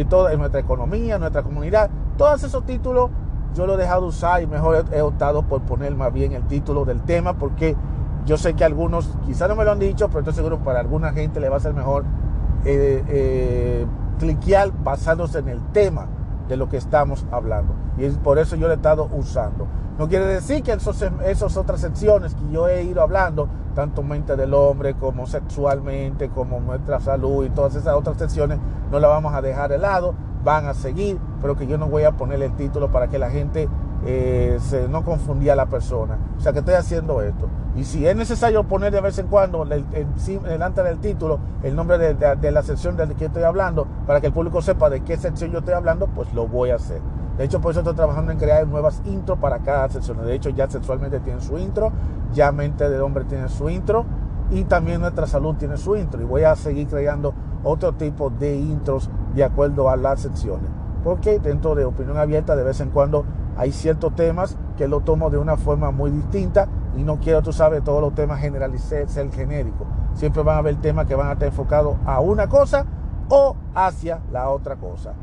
todo, 0.09 0.29
en 0.29 0.38
nuestra 0.38 0.61
economía, 0.61 1.14
en 1.14 1.21
nuestra 1.21 1.43
comunidad. 1.43 1.91
Todos 2.17 2.43
esos 2.43 2.64
títulos 2.64 3.11
yo 3.55 3.67
lo 3.67 3.75
he 3.75 3.76
dejado 3.76 4.02
de 4.02 4.07
usar 4.09 4.43
y 4.43 4.47
mejor 4.47 4.85
he, 4.93 5.00
optado 5.02 5.43
por 5.43 5.62
poner 5.62 5.95
más 5.95 6.12
bien 6.12 6.33
el 6.33 6.45
título 6.45 6.85
del 6.85 7.02
tema 7.02 7.35
porque 7.35 7.76
yo 8.25 8.37
sé 8.37 8.55
que 8.55 8.64
algunos 8.64 9.11
quizás 9.26 9.49
no 9.49 9.57
me 9.57 9.64
lo 9.64 9.73
han 9.73 9.79
dicho, 9.79 10.09
pero 10.09 10.21
estoy 10.21 10.35
seguro 10.35 10.59
para 10.59 10.81
alguna 10.81 11.12
gente 11.12 11.41
le 11.41 11.49
va 11.49 11.57
a 11.57 11.61
ser 11.61 11.75
mejor 11.75 12.05
eh, 12.64 13.02
eh, 13.09 13.87
cliquear 14.19 14.73
basándose 14.83 15.41
en 15.41 15.49
el 15.49 15.61
tema 15.73 16.07
de 16.52 16.59
lo 16.59 16.68
que 16.68 16.76
estamos 16.76 17.25
hablando. 17.32 17.73
Y 17.97 18.04
es 18.04 18.18
por 18.18 18.38
eso 18.38 18.56
yo 18.56 18.66
lo 18.66 18.75
he 18.75 18.76
estado 18.76 19.09
usando. 19.11 19.66
No 19.99 20.06
quiere 20.06 20.26
decir 20.26 20.62
que 20.62 20.73
esos, 20.73 21.00
esas 21.25 21.56
otras 21.56 21.80
secciones 21.80 22.35
que 22.35 22.52
yo 22.52 22.68
he 22.68 22.82
ido 22.82 23.00
hablando, 23.00 23.49
tanto 23.75 24.02
mente 24.02 24.37
del 24.37 24.52
hombre 24.52 24.92
como 24.92 25.26
sexualmente, 25.26 26.28
como 26.28 26.61
nuestra 26.61 27.00
salud 27.00 27.47
y 27.47 27.50
todas 27.50 27.75
esas 27.75 27.94
otras 27.94 28.18
secciones, 28.18 28.59
no 28.90 29.00
las 29.00 29.11
vamos 29.11 29.32
a 29.32 29.40
dejar 29.40 29.71
de 29.71 29.78
lado, 29.78 30.14
van 30.44 30.66
a 30.66 30.75
seguir, 30.75 31.18
pero 31.40 31.56
que 31.56 31.66
yo 31.66 31.78
no 31.78 31.87
voy 31.87 32.04
a 32.04 32.12
poner 32.12 32.42
el 32.42 32.52
título 32.54 32.90
para 32.90 33.09
que 33.09 33.18
la 33.18 33.30
gente 33.30 33.66
eh, 34.04 34.59
se, 34.61 34.88
no 34.88 35.04
confundía 35.04 35.52
a 35.52 35.56
la 35.56 35.66
persona. 35.66 36.18
O 36.37 36.40
sea 36.40 36.52
que 36.52 36.61
estoy 36.61 36.75
haciendo 36.75 37.23
esto. 37.23 37.49
Y 37.76 37.85
si 37.85 38.06
es 38.06 38.16
necesario 38.16 38.64
poner 38.64 38.92
de 38.92 39.00
vez 39.00 39.18
en 39.18 39.28
cuando 39.28 39.62
el, 39.62 39.85
delante 40.42 40.82
del 40.82 40.99
título 40.99 41.38
el 41.62 41.75
nombre 41.75 41.99
de, 41.99 42.50
la 42.50 42.62
sección 42.62 42.97
de 42.97 43.06
la 43.06 43.14
que 43.14 43.26
estoy 43.26 43.44
hablando, 43.44 43.87
para 44.06 44.21
que 44.21 44.26
el 44.26 44.32
público 44.32 44.61
sepa 44.61 44.90
de 44.90 45.02
qué 45.02 45.16
sección 45.16 45.52
yo 45.52 45.61
estoy 45.61 45.75
hablando, 45.75 46.09
pues 46.09 46.32
lo 46.35 46.47
voy 46.47 46.71
a 46.71 46.76
hacer. 46.76 47.00
De 47.38 47.44
hecho, 47.44 47.61
por 47.61 47.71
eso 47.71 47.80
estoy 47.80 47.94
trabajando 47.94 48.30
en 48.30 48.38
crear 48.38 48.66
nuevas 48.66 49.00
intros 49.06 49.38
para 49.38 49.61
cada 49.61 49.88
sección. 49.88 50.23
De 50.25 50.35
hecho, 50.35 50.50
ya 50.50 50.68
sexualmente 50.68 51.21
tiene 51.21 51.40
su 51.40 51.56
intro, 51.56 51.92
ya 52.35 52.52
mente 52.52 52.90
de 52.90 53.00
hombre 53.00 53.25
tiene 53.25 53.49
su 53.49 53.71
intro 53.71 54.04
y 54.50 54.64
también 54.64 55.00
nuestra 55.00 55.26
salud 55.26 55.54
tiene 55.56 55.78
su 55.78 55.97
intro. 55.97 56.21
Y 56.21 56.25
voy 56.25 56.42
a 56.42 56.54
seguir 56.56 56.88
creando 56.88 57.32
otro 57.64 57.92
tipo 57.92 58.28
de 58.28 58.56
intros 58.56 59.09
de 59.35 59.44
acuerdo 59.44 59.88
a 59.88 59.97
las 59.97 60.21
secciones. 60.21 60.68
Porque 61.02 61.38
dentro 61.38 61.75
de 61.75 61.85
opinión 61.85 62.18
abierta, 62.18 62.54
de 62.54 62.62
vez 62.64 62.80
en 62.80 62.90
cuando 62.90 63.25
hay 63.56 63.73
ciertos 63.73 64.14
temas 64.14 64.56
que 64.76 64.88
lo 64.88 65.00
tomo 65.00 65.30
de 65.30 65.38
una 65.38 65.56
forma 65.56 65.90
muy 65.90 66.11
distinta 66.11 66.68
y 66.97 67.02
no 67.02 67.18
quiero, 67.18 67.42
tú 67.42 67.52
sabes, 67.52 67.82
todos 67.85 68.00
los 68.00 68.14
temas 68.14 68.40
generalizar, 68.40 69.09
ser 69.09 69.30
genérico. 69.30 69.87
Siempre 70.14 70.42
van 70.42 70.56
a 70.56 70.59
haber 70.59 70.76
temas 70.76 71.06
que 71.06 71.14
van 71.14 71.28
a 71.28 71.32
estar 71.32 71.49
enfocados 71.49 71.97
a 72.06 72.21
una 72.21 72.49
cosa 72.49 72.87
o 73.28 73.56
hacia 73.75 74.21
la 74.30 74.49
otra 74.50 74.76
cosa. 74.76 75.14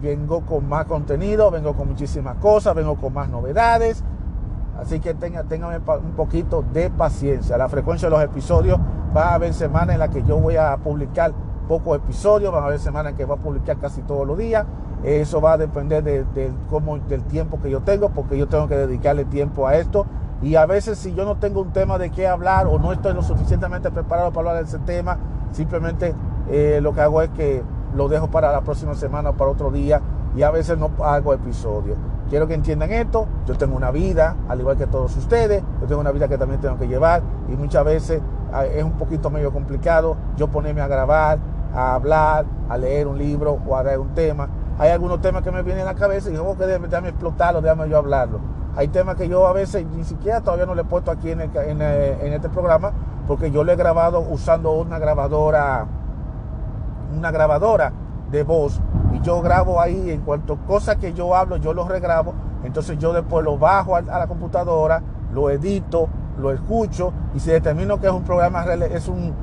vengo 0.00 0.42
con 0.46 0.68
más 0.68 0.84
contenido, 0.86 1.50
vengo 1.50 1.74
con 1.74 1.88
muchísimas 1.88 2.36
cosas, 2.36 2.74
vengo 2.74 2.96
con 2.96 3.12
más 3.12 3.28
novedades. 3.28 4.04
Así 4.80 5.00
que 5.00 5.12
tengan, 5.12 5.44
un 5.50 6.12
poquito 6.12 6.64
de 6.72 6.88
paciencia. 6.88 7.58
La 7.58 7.68
frecuencia 7.68 8.08
de 8.08 8.14
los 8.14 8.24
episodios 8.24 8.78
va 9.16 9.30
a 9.30 9.34
haber 9.34 9.52
semanas 9.52 9.94
en 9.94 9.98
las 9.98 10.10
que 10.10 10.22
yo 10.22 10.38
voy 10.38 10.56
a 10.56 10.76
publicar 10.76 11.32
pocos 11.66 11.96
episodios, 11.96 12.52
van 12.52 12.62
a 12.62 12.66
haber 12.66 12.78
semanas 12.78 13.12
en 13.12 13.18
que 13.18 13.24
voy 13.24 13.36
a 13.38 13.42
publicar 13.42 13.76
casi 13.78 14.02
todos 14.02 14.26
los 14.26 14.38
días. 14.38 14.64
Eso 15.04 15.40
va 15.40 15.52
a 15.52 15.58
depender 15.58 16.02
de, 16.02 16.52
cómo, 16.68 16.98
del 16.98 17.22
tiempo 17.24 17.60
que 17.60 17.70
yo 17.70 17.80
tengo, 17.80 18.10
porque 18.10 18.36
yo 18.36 18.48
tengo 18.48 18.68
que 18.68 18.76
dedicarle 18.76 19.24
tiempo 19.24 19.66
a 19.66 19.76
esto. 19.76 20.06
Y 20.42 20.54
a 20.54 20.66
veces 20.66 20.98
si 20.98 21.14
yo 21.14 21.24
no 21.24 21.36
tengo 21.36 21.60
un 21.60 21.72
tema 21.72 21.98
de 21.98 22.10
qué 22.10 22.26
hablar 22.26 22.66
o 22.66 22.78
no 22.78 22.92
estoy 22.92 23.12
lo 23.14 23.22
suficientemente 23.22 23.90
preparado 23.90 24.32
para 24.32 24.50
hablar 24.50 24.64
de 24.64 24.68
ese 24.68 24.78
tema, 24.80 25.18
simplemente 25.52 26.14
eh, 26.48 26.80
lo 26.82 26.92
que 26.94 27.00
hago 27.00 27.22
es 27.22 27.30
que 27.30 27.62
lo 27.94 28.08
dejo 28.08 28.28
para 28.28 28.52
la 28.52 28.60
próxima 28.60 28.94
semana 28.94 29.30
o 29.30 29.34
para 29.34 29.50
otro 29.50 29.70
día 29.70 30.00
y 30.36 30.42
a 30.42 30.50
veces 30.50 30.78
no 30.78 30.90
hago 31.02 31.32
episodios. 31.32 31.96
Quiero 32.28 32.46
que 32.46 32.54
entiendan 32.54 32.92
esto, 32.92 33.26
yo 33.46 33.56
tengo 33.56 33.76
una 33.76 33.90
vida, 33.90 34.36
al 34.48 34.60
igual 34.60 34.76
que 34.76 34.86
todos 34.86 35.16
ustedes, 35.16 35.62
yo 35.80 35.86
tengo 35.86 36.00
una 36.00 36.12
vida 36.12 36.28
que 36.28 36.36
también 36.36 36.60
tengo 36.60 36.78
que 36.78 36.86
llevar 36.86 37.22
y 37.48 37.56
muchas 37.56 37.84
veces 37.84 38.20
ah, 38.52 38.66
es 38.66 38.84
un 38.84 38.92
poquito 38.92 39.30
medio 39.30 39.50
complicado 39.52 40.16
yo 40.36 40.48
ponerme 40.48 40.82
a 40.82 40.88
grabar, 40.88 41.38
a 41.74 41.94
hablar, 41.94 42.44
a 42.68 42.76
leer 42.76 43.06
un 43.06 43.18
libro 43.18 43.58
o 43.66 43.76
a 43.76 43.82
dar 43.82 43.98
un 43.98 44.14
tema. 44.14 44.48
Hay 44.78 44.90
algunos 44.90 45.20
temas 45.20 45.42
que 45.42 45.50
me 45.50 45.62
vienen 45.62 45.82
a 45.82 45.92
la 45.92 45.94
cabeza 45.94 46.28
y 46.28 46.32
digo, 46.32 46.56
que 46.56 46.66
déjame 46.66 47.08
explotarlo, 47.08 47.60
déjame 47.60 47.88
yo 47.88 47.98
hablarlo. 47.98 48.40
Hay 48.76 48.88
temas 48.88 49.16
que 49.16 49.28
yo 49.28 49.46
a 49.46 49.52
veces 49.52 49.84
ni 49.86 50.04
siquiera 50.04 50.40
todavía 50.40 50.66
no 50.66 50.74
le 50.74 50.82
he 50.82 50.84
puesto 50.84 51.10
aquí 51.10 51.32
en, 51.32 51.40
en 51.40 52.32
este 52.32 52.48
programa 52.48 52.92
porque 53.28 53.50
yo 53.50 53.62
lo 53.62 53.70
he 53.70 53.76
grabado 53.76 54.20
usando 54.20 54.72
una 54.72 54.98
grabadora, 54.98 55.86
una 57.14 57.30
grabadora 57.30 57.92
de 58.30 58.42
voz 58.42 58.80
y 59.12 59.20
yo 59.20 59.42
grabo 59.42 59.80
ahí 59.80 60.10
en 60.10 60.22
cuanto 60.22 60.56
cosas 60.66 60.96
que 60.96 61.12
yo 61.12 61.36
hablo, 61.36 61.58
yo 61.58 61.74
lo 61.74 61.86
regrabo, 61.86 62.32
entonces 62.64 62.98
yo 62.98 63.12
después 63.12 63.44
lo 63.44 63.58
bajo 63.58 63.96
a, 63.96 64.00
la 64.00 64.26
computadora, 64.26 65.02
lo 65.32 65.50
edito, 65.50 66.08
lo 66.38 66.50
escucho 66.50 67.12
y 67.34 67.40
si 67.40 67.50
determino 67.50 68.00
que 68.00 68.06
es 68.06 68.12
un 68.12 68.24
programa, 68.24 68.64
es 68.64 69.08
un, 69.08 69.34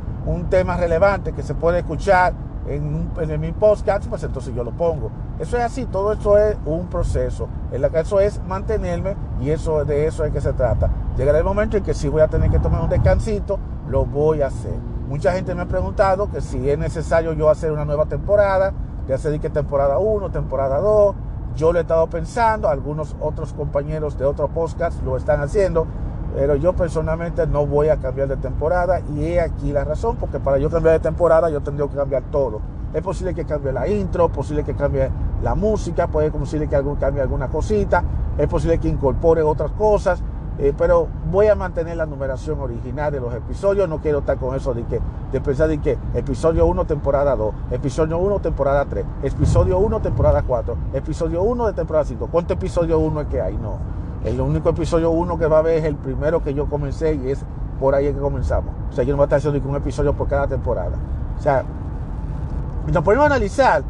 tema 0.49 0.75
relevante 0.75 1.33
que 1.33 1.43
se 1.43 1.53
puede 1.53 1.79
escuchar 1.79 2.33
en, 2.67 3.12
en, 3.17 3.41
mi 3.41 3.51
podcast, 3.51 4.07
pues 4.07 4.24
entonces 4.24 4.53
yo 4.55 4.63
lo 4.63 4.72
pongo. 4.72 5.12
Eso 5.39 5.57
es 5.57 5.63
así, 5.63 5.86
todo 5.86 6.13
eso 6.13 6.38
es 6.38 6.57
un 6.65 6.88
proceso. 6.88 7.48
Eso 7.72 8.19
es 8.19 8.41
mantenerme 8.48 9.15
y 9.41 9.50
eso 9.50 9.86
de 9.86 10.07
eso 10.07 10.24
es 10.25 10.31
que 10.31 10.41
se 10.41 10.53
trata. 10.53 10.89
Llegará 11.17 11.38
el 11.38 11.43
momento 11.43 11.77
en 11.77 11.84
que 11.84 11.93
si 11.93 12.07
voy 12.07 12.22
a 12.22 12.27
tener 12.27 12.50
que 12.50 12.60
tomar 12.60 12.81
un 12.81 12.89
descansito, 12.89 13.60
lo 13.88 14.05
voy 14.05 14.41
a 14.41 14.48
hacer. 14.48 14.74
Mucha 15.07 15.34
gente 15.34 15.53
me 15.53 15.62
ha 15.62 15.67
preguntado 15.67 16.31
que 16.31 16.41
si 16.41 16.69
es 16.69 16.77
necesario 16.77 17.34
yo 17.34 17.50
hacer 17.50 17.72
una 17.72 17.86
nueva 17.86 18.05
temporada, 18.05 18.74
ya 19.07 19.17
se 19.17 19.39
que 19.39 19.50
temporada 19.50 20.00
1, 20.00 20.31
temporada 20.31 20.79
2. 20.79 21.15
Yo 21.55 21.72
lo 21.72 21.79
he 21.79 21.84
estado 21.84 22.07
pensando, 22.07 22.67
algunos 22.67 23.15
otros 23.22 23.53
compañeros 23.53 24.17
de 24.17 24.25
otros 24.25 24.50
podcasts 24.50 25.01
lo 25.03 25.15
están 25.15 25.41
haciendo, 25.41 25.88
pero 26.35 26.57
yo 26.57 26.73
personalmente 26.73 27.47
no 27.47 27.65
voy 27.65 27.87
a 27.87 27.97
cambiar 27.97 28.27
de 28.27 28.35
temporada 28.35 28.99
y 29.15 29.23
he 29.23 29.39
aquí 29.39 29.71
la 29.71 29.85
razón, 29.85 30.17
porque 30.17 30.37
para 30.37 30.57
yo 30.57 30.69
cambiar 30.69 30.95
de 30.95 30.99
temporada 30.99 31.49
yo 31.49 31.61
tendría 31.61 31.87
que 31.87 31.95
cambiar 31.95 32.23
todo. 32.23 32.59
Es 32.93 33.01
posible 33.01 33.33
que 33.33 33.45
cambie 33.45 33.71
la 33.71 33.87
intro, 33.87 34.27
posible 34.29 34.65
que 34.65 34.75
cambie 34.75 35.09
la 35.41 35.55
música, 35.55 36.07
puede 36.07 36.31
posible 36.31 36.67
que 36.67 36.77
cambie 36.99 37.21
alguna 37.21 37.47
cosita, 37.47 38.03
es 38.37 38.47
posible 38.47 38.79
que 38.79 38.89
incorpore 38.89 39.43
otras 39.43 39.71
cosas, 39.71 40.21
eh, 40.57 40.73
pero 40.77 41.07
voy 41.31 41.47
a 41.47 41.55
mantener 41.55 41.95
la 41.95 42.05
numeración 42.05 42.59
original 42.59 43.13
de 43.13 43.21
los 43.21 43.33
episodios. 43.33 43.87
No 43.87 43.99
quiero 43.99 44.19
estar 44.19 44.37
con 44.37 44.55
eso 44.55 44.73
de 44.73 44.83
que 44.83 44.99
de 45.31 45.41
pensar 45.41 45.69
de 45.69 45.77
que 45.77 45.97
episodio 46.13 46.65
1, 46.65 46.85
temporada 46.85 47.33
2, 47.35 47.55
episodio 47.71 48.17
1, 48.17 48.39
temporada 48.39 48.85
3, 48.85 49.05
episodio 49.23 49.79
1, 49.79 50.01
temporada 50.01 50.43
4, 50.45 50.77
episodio 50.93 51.43
1 51.43 51.67
de 51.67 51.73
temporada 51.73 52.05
5. 52.05 52.27
¿Cuánto 52.29 52.53
episodio 52.53 52.99
1 52.99 53.21
es 53.21 53.27
que 53.27 53.41
hay? 53.41 53.57
No. 53.57 53.95
El 54.25 54.41
único 54.41 54.70
episodio 54.70 55.12
1 55.12 55.38
que 55.38 55.48
va 55.48 55.58
a 55.58 55.60
haber 55.60 55.77
es 55.77 55.86
el 55.86 55.96
primero 55.96 56.44
que 56.44 56.53
yo 56.53 56.65
comencé 56.67 57.15
y 57.15 57.29
es 57.29 57.46
por 57.79 57.96
ahí 57.96 58.12
que 58.12 58.20
comenzamos. 58.20 58.74
O 58.89 58.94
sea, 58.94 59.03
yo 59.03 59.12
no 59.12 59.17
voy 59.17 59.24
a 59.24 59.25
estar 59.25 59.38
haciendo 59.38 59.70
un 59.70 59.75
episodio 59.75 60.13
por 60.13 60.27
cada 60.27 60.48
temporada. 60.48 60.98
O 61.38 61.41
sea, 61.41 61.63
nos 62.91 63.03
ponemos 63.03 63.24
a 63.24 63.27
analizar 63.27 63.84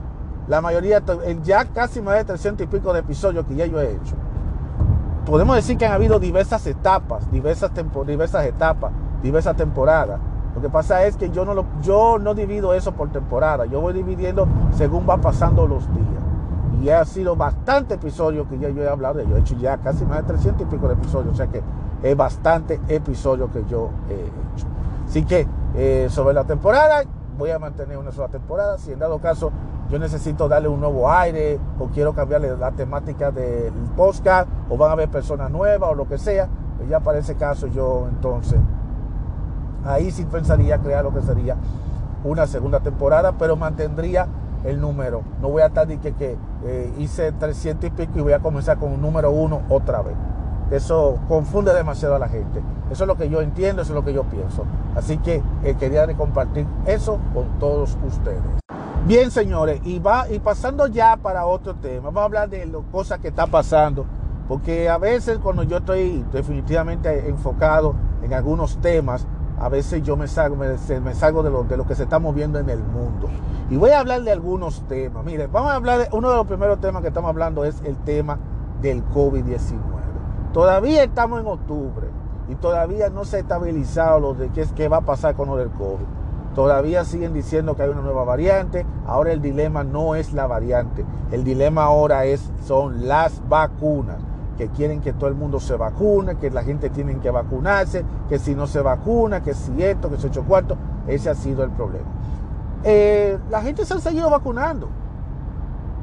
la 0.48 0.62
mayoría, 0.62 1.02
ya 1.44 1.66
casi 1.66 2.02
más 2.02 2.16
de 2.18 2.26
300 2.26 2.66
y 2.66 2.68
pico 2.68 2.94
de 2.94 3.00
episodios 3.00 3.46
que 3.46 3.56
ya 3.56 3.66
yo 3.66 3.82
he 3.82 3.94
hecho 3.94 4.16
podemos 5.26 5.56
decir 5.56 5.78
que 5.78 5.86
han 5.86 5.92
habido 5.92 6.20
diversas 6.20 6.66
etapas, 6.68 7.30
diversas, 7.32 7.72
diversas 8.06 8.46
etapas, 8.46 8.92
diversas 9.22 9.56
temporadas. 9.58 10.20
Lo 10.54 10.62
que 10.62 10.70
pasa 10.70 11.06
es 11.06 11.18
que 11.18 11.30
yo 11.32 11.44
no, 11.44 11.54
lo, 11.54 11.66
yo 11.82 12.18
no 12.20 12.34
divido 12.34 12.74
eso 12.74 12.94
por 12.94 13.12
temporada, 13.12 13.66
yo 13.66 13.82
voy 13.82 13.94
dividiendo 13.94 14.48
según 14.72 15.06
va 15.10 15.18
pasando 15.18 15.68
los 15.68 15.86
días. 15.94 16.24
Y 16.86 16.92
ha 16.92 17.04
sido 17.04 17.36
bastante 17.36 17.96
episodios 17.96 18.48
que 18.48 18.60
ya 18.60 18.70
yo 18.70 18.84
he 18.84 18.88
hablado, 18.88 19.20
yo 19.24 19.36
he 19.36 19.40
hecho 19.40 19.56
ya 19.58 19.80
casi 19.80 20.06
más 20.06 20.18
de 20.18 20.24
300 20.26 20.68
y 20.68 20.70
pico 20.70 20.88
de 20.88 20.94
episodios, 20.94 21.34
o 21.34 21.36
sea 21.36 21.48
que 21.48 21.64
es 22.04 22.16
bastante 22.16 22.80
episodios 22.88 23.50
que 23.50 23.66
yo 23.66 23.90
he 24.08 24.14
hecho. 24.14 24.68
Así 25.08 25.26
que 25.26 25.48
eh, 25.74 26.10
sobre 26.12 26.36
la 26.36 26.44
temporada, 26.44 27.02
voy 27.40 27.50
a 27.50 27.58
mantener 27.58 27.98
una 27.98 28.12
sola 28.12 28.28
temporada, 28.28 28.78
si 28.78 28.92
en 28.92 29.00
dado 29.00 29.18
caso 29.18 29.52
yo 29.90 29.98
necesito 29.98 30.48
darle 30.48 30.68
un 30.68 30.80
nuevo 30.80 31.12
aire 31.12 31.60
o 31.80 31.88
quiero 31.88 32.14
cambiarle 32.14 32.56
la 32.56 32.70
temática 32.70 33.32
del 33.32 33.74
podcast 33.96 34.48
o 34.70 34.78
van 34.78 34.92
a 34.92 34.94
haber 34.94 35.10
personas 35.10 35.50
nuevas 35.50 35.90
o 35.90 35.96
lo 35.96 36.08
que 36.08 36.20
sea, 36.20 36.48
pues 36.78 36.88
ya 36.88 37.00
para 37.00 37.18
ese 37.18 37.34
caso 37.34 37.66
yo 37.66 38.06
entonces 38.10 38.60
ahí 39.86 40.12
sí 40.12 40.24
pensaría 40.26 40.78
crear 40.78 41.04
lo 41.04 41.12
que 41.12 41.24
sería 41.24 41.58
una 42.24 42.46
segunda 42.46 42.80
temporada, 42.80 43.32
pero 43.40 43.56
mantendría 43.56 44.28
el 44.66 44.82
número. 44.82 45.24
No 45.42 45.50
voy 45.50 45.62
a 45.62 45.68
estar 45.68 45.88
de 45.88 45.98
que, 46.00 46.38
eh, 46.66 46.94
hice 46.98 47.32
300 47.32 47.88
y 47.88 47.92
pico 47.92 48.20
y 48.20 48.22
voy 48.22 48.34
a 48.34 48.40
comenzar 48.40 48.78
con 48.78 48.92
un 48.92 49.02
número 49.02 49.32
uno 49.32 49.62
otra 49.70 50.02
vez. 50.02 50.16
Eso 50.72 51.20
confunde 51.28 51.74
demasiado 51.74 52.16
a 52.16 52.20
la 52.20 52.28
gente. 52.28 52.62
Eso 52.92 53.04
es 53.04 53.08
lo 53.08 53.16
que 53.16 53.30
yo 53.30 53.42
entiendo, 53.42 53.84
eso 53.84 53.94
es 53.94 53.96
lo 53.96 54.04
que 54.04 54.14
yo 54.14 54.24
pienso. 54.24 54.66
Así 54.96 55.18
que 55.18 55.42
eh, 55.64 55.76
quería 55.80 56.08
compartir 56.16 56.66
eso 56.86 57.20
con 57.34 57.60
todos 57.60 57.98
ustedes. 58.06 58.42
Bien, 59.06 59.30
señores, 59.30 59.82
y 59.84 60.00
va 60.00 60.28
y 60.30 60.40
pasando 60.40 60.88
ya 60.88 61.18
para 61.18 61.46
otro 61.46 61.76
tema, 61.76 62.06
vamos 62.06 62.22
a 62.22 62.26
hablar 62.26 62.50
de 62.50 62.66
las 62.66 62.82
cosas 62.92 63.20
que 63.20 63.28
está 63.28 63.46
pasando, 63.46 64.08
porque 64.48 64.90
a 64.90 64.98
veces 64.98 65.38
cuando 65.38 65.62
yo 65.62 65.78
estoy 65.78 66.26
definitivamente 66.34 67.30
enfocado 67.30 67.94
en 68.24 68.34
algunos 68.34 68.78
temas, 68.78 69.28
a 69.60 69.70
veces 69.70 70.04
yo 70.04 70.18
me 70.18 70.28
salgo, 70.28 70.56
me, 70.56 71.14
salgo 71.14 71.44
de, 71.44 71.50
lo, 71.50 71.64
de 71.64 71.78
lo 71.78 71.86
que 71.86 71.96
se 71.96 72.04
está 72.04 72.20
moviendo 72.20 72.60
en 72.60 72.70
el 72.70 72.84
mundo. 72.84 73.30
Y 73.70 73.78
voy 73.78 73.92
a 73.92 74.00
hablar 74.00 74.24
de 74.24 74.32
algunos 74.32 74.82
temas. 74.88 75.24
Mire, 75.24 75.48
vamos 75.48 75.72
a 75.72 75.76
hablar 75.76 76.00
de 76.00 76.10
uno 76.12 76.30
de 76.30 76.36
los 76.36 76.46
primeros 76.46 76.80
temas 76.80 77.02
que 77.02 77.08
estamos 77.08 77.30
hablando 77.30 77.66
es 77.66 77.82
el 77.84 77.98
tema 77.98 78.38
del 78.82 79.04
COVID-19. 79.10 79.80
Todavía 80.54 81.04
estamos 81.04 81.42
en 81.42 81.48
octubre 81.48 82.08
y 82.50 82.56
todavía 82.56 83.10
no 83.10 83.26
se 83.26 83.38
ha 83.38 83.40
estabilizado 83.40 84.20
lo 84.20 84.34
de 84.34 84.50
qué, 84.50 84.66
qué 84.76 84.88
va 84.88 84.98
a 84.98 85.02
pasar 85.02 85.36
con 85.36 85.50
lo 85.50 85.58
del 85.58 85.70
COVID. 85.72 86.06
Todavía 86.54 87.04
siguen 87.04 87.34
diciendo 87.34 87.76
que 87.76 87.84
hay 87.84 87.90
una 87.90 88.02
nueva 88.02 88.24
variante. 88.24 88.86
Ahora 89.06 89.34
el 89.34 89.42
dilema 89.42 89.84
no 89.84 90.16
es 90.16 90.32
la 90.32 90.48
variante. 90.48 91.06
El 91.32 91.44
dilema 91.44 91.84
ahora 91.84 92.26
es, 92.26 92.50
son 92.66 93.08
las 93.08 93.42
vacunas. 93.50 94.18
Que 94.58 94.70
quieren 94.70 95.02
que 95.02 95.14
todo 95.14 95.28
el 95.28 95.36
mundo 95.36 95.60
se 95.60 95.76
vacune, 95.76 96.38
que 96.38 96.50
la 96.50 96.64
gente 96.64 96.90
tiene 96.90 97.18
que 97.20 97.30
vacunarse, 97.30 98.06
que 98.30 98.40
si 98.40 98.56
no 98.56 98.68
se 98.68 98.82
vacuna, 98.82 99.44
que 99.44 99.54
si 99.54 99.84
esto, 99.84 100.10
que 100.10 100.18
se 100.18 100.28
ocho 100.28 100.44
cuartos. 100.44 100.78
Ese 101.08 101.30
ha 101.30 101.36
sido 101.36 101.64
el 101.64 101.72
problema. 101.72 102.06
Eh, 102.84 103.38
la 103.50 103.62
gente 103.62 103.86
se 103.86 103.94
ha 103.96 104.00
seguido 104.00 104.30
vacunando. 104.30 104.90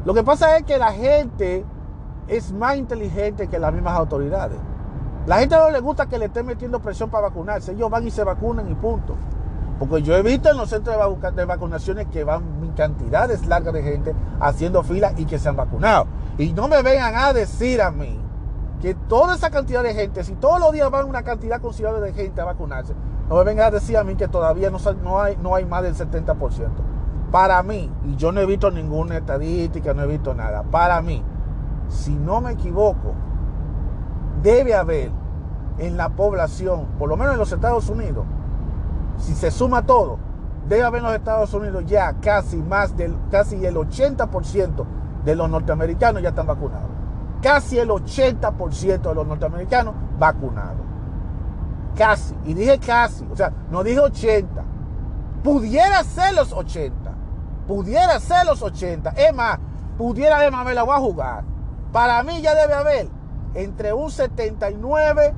Lo 0.04 0.14
que 0.14 0.22
pasa 0.22 0.56
es 0.56 0.64
que 0.64 0.78
la 0.78 0.92
gente 0.92 1.64
es 2.28 2.52
más 2.52 2.76
inteligente 2.76 3.48
que 3.48 3.58
las 3.58 3.72
mismas 3.72 3.96
autoridades. 3.96 4.58
La 5.26 5.38
gente 5.38 5.56
no 5.56 5.70
le 5.70 5.80
gusta 5.80 6.06
que 6.06 6.18
le 6.18 6.24
estén 6.24 6.46
metiendo 6.46 6.80
presión 6.80 7.08
para 7.08 7.28
vacunarse. 7.28 7.72
Ellos 7.72 7.88
van 7.88 8.06
y 8.06 8.10
se 8.10 8.24
vacunan 8.24 8.68
y 8.70 8.74
punto. 8.74 9.14
Porque 9.78 10.02
yo 10.02 10.16
he 10.16 10.22
visto 10.22 10.50
en 10.50 10.56
los 10.56 10.68
centros 10.68 10.96
de 11.36 11.44
vacunaciones 11.44 12.06
que 12.08 12.24
van 12.24 12.72
cantidades 12.76 13.46
largas 13.46 13.74
de 13.74 13.82
gente 13.82 14.14
haciendo 14.40 14.82
fila 14.82 15.12
y 15.16 15.24
que 15.24 15.38
se 15.38 15.48
han 15.48 15.56
vacunado. 15.56 16.06
Y 16.38 16.52
no 16.52 16.68
me 16.68 16.82
vengan 16.82 17.14
a 17.16 17.32
decir 17.32 17.80
a 17.80 17.90
mí 17.90 18.21
que 18.82 18.96
toda 18.96 19.36
esa 19.36 19.48
cantidad 19.50 19.80
de 19.84 19.94
gente, 19.94 20.24
si 20.24 20.34
todos 20.34 20.58
los 20.58 20.72
días 20.72 20.90
van 20.90 21.08
una 21.08 21.22
cantidad 21.22 21.60
considerable 21.60 22.00
de 22.00 22.12
gente 22.12 22.40
a 22.40 22.44
vacunarse, 22.44 22.94
no 23.28 23.36
me 23.36 23.44
vengan 23.44 23.68
a 23.68 23.70
decir 23.70 23.96
a 23.96 24.02
mí 24.02 24.16
que 24.16 24.26
todavía 24.26 24.70
no, 24.70 24.78
no, 25.04 25.20
hay, 25.22 25.38
no 25.40 25.54
hay 25.54 25.64
más 25.64 25.84
del 25.84 25.94
70%. 25.94 26.34
Para 27.30 27.62
mí, 27.62 27.88
y 28.04 28.16
yo 28.16 28.32
no 28.32 28.40
he 28.40 28.46
visto 28.46 28.72
ninguna 28.72 29.18
estadística, 29.18 29.94
no 29.94 30.02
he 30.02 30.08
visto 30.08 30.34
nada, 30.34 30.64
para 30.64 31.00
mí, 31.00 31.22
si 31.88 32.12
no 32.12 32.40
me 32.40 32.52
equivoco, 32.52 33.14
debe 34.42 34.74
haber 34.74 35.12
en 35.78 35.96
la 35.96 36.08
población, 36.08 36.88
por 36.98 37.08
lo 37.08 37.16
menos 37.16 37.34
en 37.34 37.38
los 37.38 37.52
Estados 37.52 37.88
Unidos, 37.88 38.24
si 39.16 39.34
se 39.34 39.52
suma 39.52 39.86
todo, 39.86 40.18
debe 40.68 40.82
haber 40.82 40.98
en 40.98 41.06
los 41.06 41.14
Estados 41.14 41.54
Unidos 41.54 41.84
ya 41.86 42.14
casi 42.14 42.56
más 42.56 42.96
del 42.96 43.16
casi 43.30 43.64
el 43.64 43.76
80% 43.76 44.84
de 45.24 45.36
los 45.36 45.48
norteamericanos 45.48 46.20
ya 46.20 46.30
están 46.30 46.48
vacunados. 46.48 46.91
Casi 47.42 47.78
el 47.78 47.88
80% 47.88 49.00
de 49.00 49.14
los 49.14 49.26
norteamericanos 49.26 49.94
vacunados. 50.18 50.86
Casi. 51.96 52.34
Y 52.44 52.54
dije 52.54 52.78
casi. 52.78 53.26
O 53.30 53.36
sea, 53.36 53.52
no 53.70 53.82
dije 53.82 54.00
80. 54.00 54.64
Pudiera 55.42 56.04
ser 56.04 56.34
los 56.34 56.52
80. 56.52 57.12
Pudiera 57.66 58.20
ser 58.20 58.46
los 58.46 58.62
80. 58.62 59.10
Es 59.10 59.34
más, 59.34 59.58
pudiera 59.98 60.38
de 60.40 60.50
me 60.50 60.74
la 60.74 60.84
voy 60.84 60.94
a 60.94 61.00
jugar. 61.00 61.44
Para 61.92 62.22
mí 62.22 62.40
ya 62.40 62.54
debe 62.54 62.74
haber 62.74 63.08
entre 63.54 63.92
un 63.92 64.10
79 64.10 65.34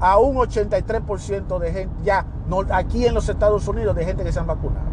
a 0.00 0.18
un 0.18 0.36
83% 0.36 1.58
de 1.58 1.72
gente, 1.72 1.96
ya 2.04 2.26
no, 2.46 2.64
aquí 2.70 3.06
en 3.06 3.14
los 3.14 3.28
Estados 3.28 3.66
Unidos, 3.66 3.96
de 3.96 4.04
gente 4.04 4.24
que 4.24 4.32
se 4.32 4.38
han 4.38 4.46
vacunado. 4.46 4.86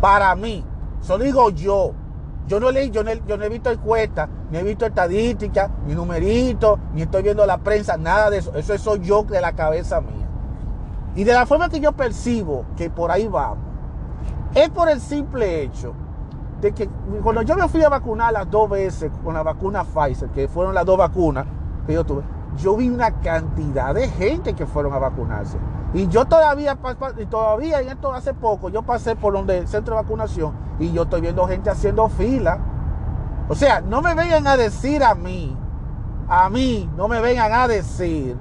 Para 0.00 0.34
mí, 0.36 0.64
eso 1.00 1.18
digo 1.18 1.50
yo. 1.50 1.92
Yo 2.46 2.58
no, 2.58 2.70
leí, 2.70 2.90
yo, 2.90 3.04
no, 3.04 3.12
yo 3.12 3.36
no 3.36 3.44
he 3.44 3.48
visto 3.48 3.70
encuestas, 3.70 4.28
ni 4.52 4.58
he 4.58 4.62
visto 4.62 4.84
estadísticas, 4.84 5.70
ni 5.86 5.94
numeritos, 5.94 6.78
ni 6.92 7.00
estoy 7.00 7.22
viendo 7.22 7.46
la 7.46 7.56
prensa, 7.56 7.96
nada 7.96 8.28
de 8.28 8.36
eso. 8.36 8.54
Eso 8.54 8.76
soy 8.76 9.00
yo 9.00 9.22
de 9.22 9.40
la 9.40 9.52
cabeza 9.52 10.02
mía. 10.02 10.28
Y 11.16 11.24
de 11.24 11.32
la 11.32 11.46
forma 11.46 11.70
que 11.70 11.80
yo 11.80 11.92
percibo 11.92 12.66
que 12.76 12.90
por 12.90 13.10
ahí 13.10 13.26
vamos, 13.26 13.64
es 14.54 14.68
por 14.68 14.90
el 14.90 15.00
simple 15.00 15.62
hecho 15.62 15.94
de 16.60 16.72
que 16.72 16.86
cuando 17.22 17.40
yo 17.40 17.56
me 17.56 17.66
fui 17.66 17.82
a 17.82 17.88
vacunar 17.88 18.30
las 18.34 18.50
dos 18.50 18.68
veces 18.68 19.10
con 19.24 19.32
la 19.32 19.42
vacuna 19.42 19.84
Pfizer, 19.84 20.28
que 20.28 20.46
fueron 20.48 20.74
las 20.74 20.84
dos 20.84 20.98
vacunas 20.98 21.46
que 21.86 21.94
yo 21.94 22.04
tuve, 22.04 22.22
yo 22.58 22.76
vi 22.76 22.90
una 22.90 23.10
cantidad 23.20 23.94
de 23.94 24.06
gente 24.08 24.52
que 24.52 24.66
fueron 24.66 24.92
a 24.92 24.98
vacunarse. 24.98 25.56
Y 25.94 26.08
yo 26.08 26.26
todavía, 26.26 26.76
todavía 27.30 27.80
en 27.80 27.88
esto 27.88 28.12
hace 28.12 28.34
poco, 28.34 28.68
yo 28.68 28.82
pasé 28.82 29.16
por 29.16 29.32
donde 29.32 29.56
el 29.56 29.68
centro 29.68 29.96
de 29.96 30.02
vacunación 30.02 30.52
y 30.78 30.92
yo 30.92 31.04
estoy 31.04 31.22
viendo 31.22 31.46
gente 31.46 31.70
haciendo 31.70 32.06
fila. 32.10 32.58
O 33.48 33.54
sea, 33.54 33.80
no 33.80 34.02
me 34.02 34.14
vengan 34.14 34.46
a 34.46 34.56
decir 34.56 35.02
a 35.02 35.14
mí, 35.14 35.56
a 36.28 36.48
mí, 36.48 36.88
no 36.96 37.08
me 37.08 37.20
vengan 37.20 37.52
a 37.52 37.68
decir 37.68 38.36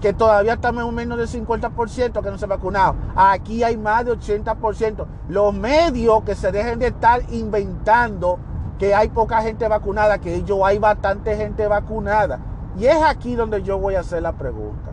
que 0.00 0.12
todavía 0.12 0.54
estamos 0.54 0.84
en 0.84 0.94
menos 0.94 1.18
del 1.18 1.28
50% 1.28 2.22
que 2.22 2.30
no 2.30 2.38
se 2.38 2.44
ha 2.44 2.48
vacunado. 2.48 2.94
Aquí 3.14 3.62
hay 3.62 3.76
más 3.76 4.04
de 4.04 4.12
80%. 4.12 5.06
Los 5.28 5.54
medios 5.54 6.22
que 6.22 6.34
se 6.34 6.52
dejen 6.52 6.78
de 6.78 6.88
estar 6.88 7.22
inventando 7.30 8.38
que 8.78 8.94
hay 8.94 9.08
poca 9.08 9.40
gente 9.40 9.66
vacunada, 9.68 10.18
que 10.18 10.42
yo 10.42 10.64
hay 10.66 10.78
bastante 10.78 11.36
gente 11.36 11.66
vacunada. 11.66 12.38
Y 12.78 12.86
es 12.86 13.02
aquí 13.02 13.34
donde 13.34 13.62
yo 13.62 13.78
voy 13.78 13.94
a 13.94 14.00
hacer 14.00 14.22
la 14.22 14.32
pregunta. 14.32 14.92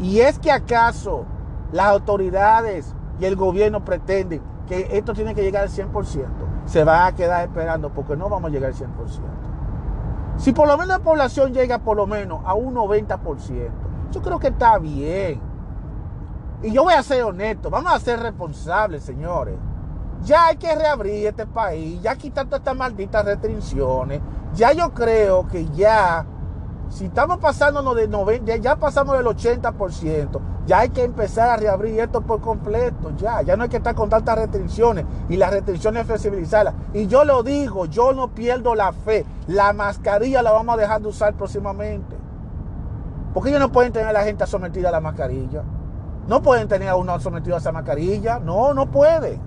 Y 0.00 0.20
es 0.20 0.38
que 0.38 0.50
acaso 0.50 1.26
las 1.70 1.86
autoridades 1.86 2.94
y 3.20 3.26
el 3.26 3.36
gobierno 3.36 3.84
pretenden 3.84 4.42
que 4.66 4.88
esto 4.96 5.12
tiene 5.12 5.34
que 5.34 5.42
llegar 5.42 5.64
al 5.64 5.68
100%. 5.68 6.26
Se 6.66 6.84
van 6.84 7.06
a 7.06 7.14
quedar 7.14 7.44
esperando 7.46 7.90
porque 7.90 8.16
no 8.16 8.28
vamos 8.28 8.50
a 8.50 8.52
llegar 8.52 8.70
al 8.70 8.76
100%. 8.76 8.88
Si 10.36 10.52
por 10.52 10.66
lo 10.66 10.74
menos 10.74 10.88
la 10.88 10.98
población 10.98 11.52
llega 11.52 11.78
por 11.78 11.96
lo 11.96 12.06
menos 12.06 12.40
a 12.44 12.54
un 12.54 12.74
90%, 12.74 13.70
yo 14.10 14.22
creo 14.22 14.38
que 14.38 14.48
está 14.48 14.78
bien. 14.78 15.40
Y 16.62 16.72
yo 16.72 16.84
voy 16.84 16.94
a 16.94 17.02
ser 17.02 17.22
honesto, 17.24 17.70
vamos 17.70 17.92
a 17.92 17.98
ser 17.98 18.20
responsables, 18.20 19.02
señores. 19.02 19.56
Ya 20.22 20.46
hay 20.46 20.56
que 20.56 20.74
reabrir 20.74 21.26
este 21.26 21.46
país, 21.46 22.00
ya 22.00 22.16
quitar 22.16 22.46
todas 22.46 22.60
estas 22.60 22.76
malditas 22.76 23.24
restricciones. 23.24 24.20
Ya 24.54 24.72
yo 24.72 24.92
creo 24.94 25.46
que 25.46 25.66
ya 25.70 26.24
si 26.90 27.06
estamos 27.06 27.38
pasándonos 27.38 27.96
de 27.96 28.08
90, 28.08 28.56
ya 28.56 28.76
pasamos 28.76 29.16
del 29.16 29.26
80%, 29.26 30.40
ya 30.66 30.80
hay 30.80 30.90
que 30.90 31.04
empezar 31.04 31.50
a 31.50 31.56
reabrir 31.56 32.00
esto 32.00 32.20
por 32.20 32.40
completo, 32.40 33.12
ya, 33.16 33.42
ya 33.42 33.56
no 33.56 33.64
hay 33.64 33.68
que 33.68 33.78
estar 33.78 33.94
con 33.94 34.08
tantas 34.08 34.38
restricciones 34.38 35.04
y 35.28 35.36
las 35.36 35.50
restricciones 35.50 36.06
flexibilizarlas. 36.06 36.74
Y 36.92 37.06
yo 37.06 37.24
lo 37.24 37.42
digo, 37.42 37.86
yo 37.86 38.12
no 38.12 38.28
pierdo 38.28 38.74
la 38.74 38.92
fe, 38.92 39.26
la 39.46 39.72
mascarilla 39.72 40.42
la 40.42 40.52
vamos 40.52 40.74
a 40.74 40.80
dejar 40.80 41.02
de 41.02 41.08
usar 41.08 41.34
próximamente. 41.34 42.16
Porque 43.34 43.50
ellos 43.50 43.60
no 43.60 43.72
pueden 43.72 43.92
tener 43.92 44.08
a 44.08 44.12
la 44.12 44.22
gente 44.22 44.46
sometida 44.46 44.90
a 44.90 44.92
la 44.92 45.00
mascarilla. 45.00 45.64
No 46.28 46.40
pueden 46.40 46.68
tener 46.68 46.88
a 46.88 46.96
uno 46.96 47.18
sometido 47.18 47.56
a 47.56 47.58
esa 47.58 47.72
mascarilla. 47.72 48.38
No, 48.38 48.72
no 48.72 48.90
pueden. 48.90 49.40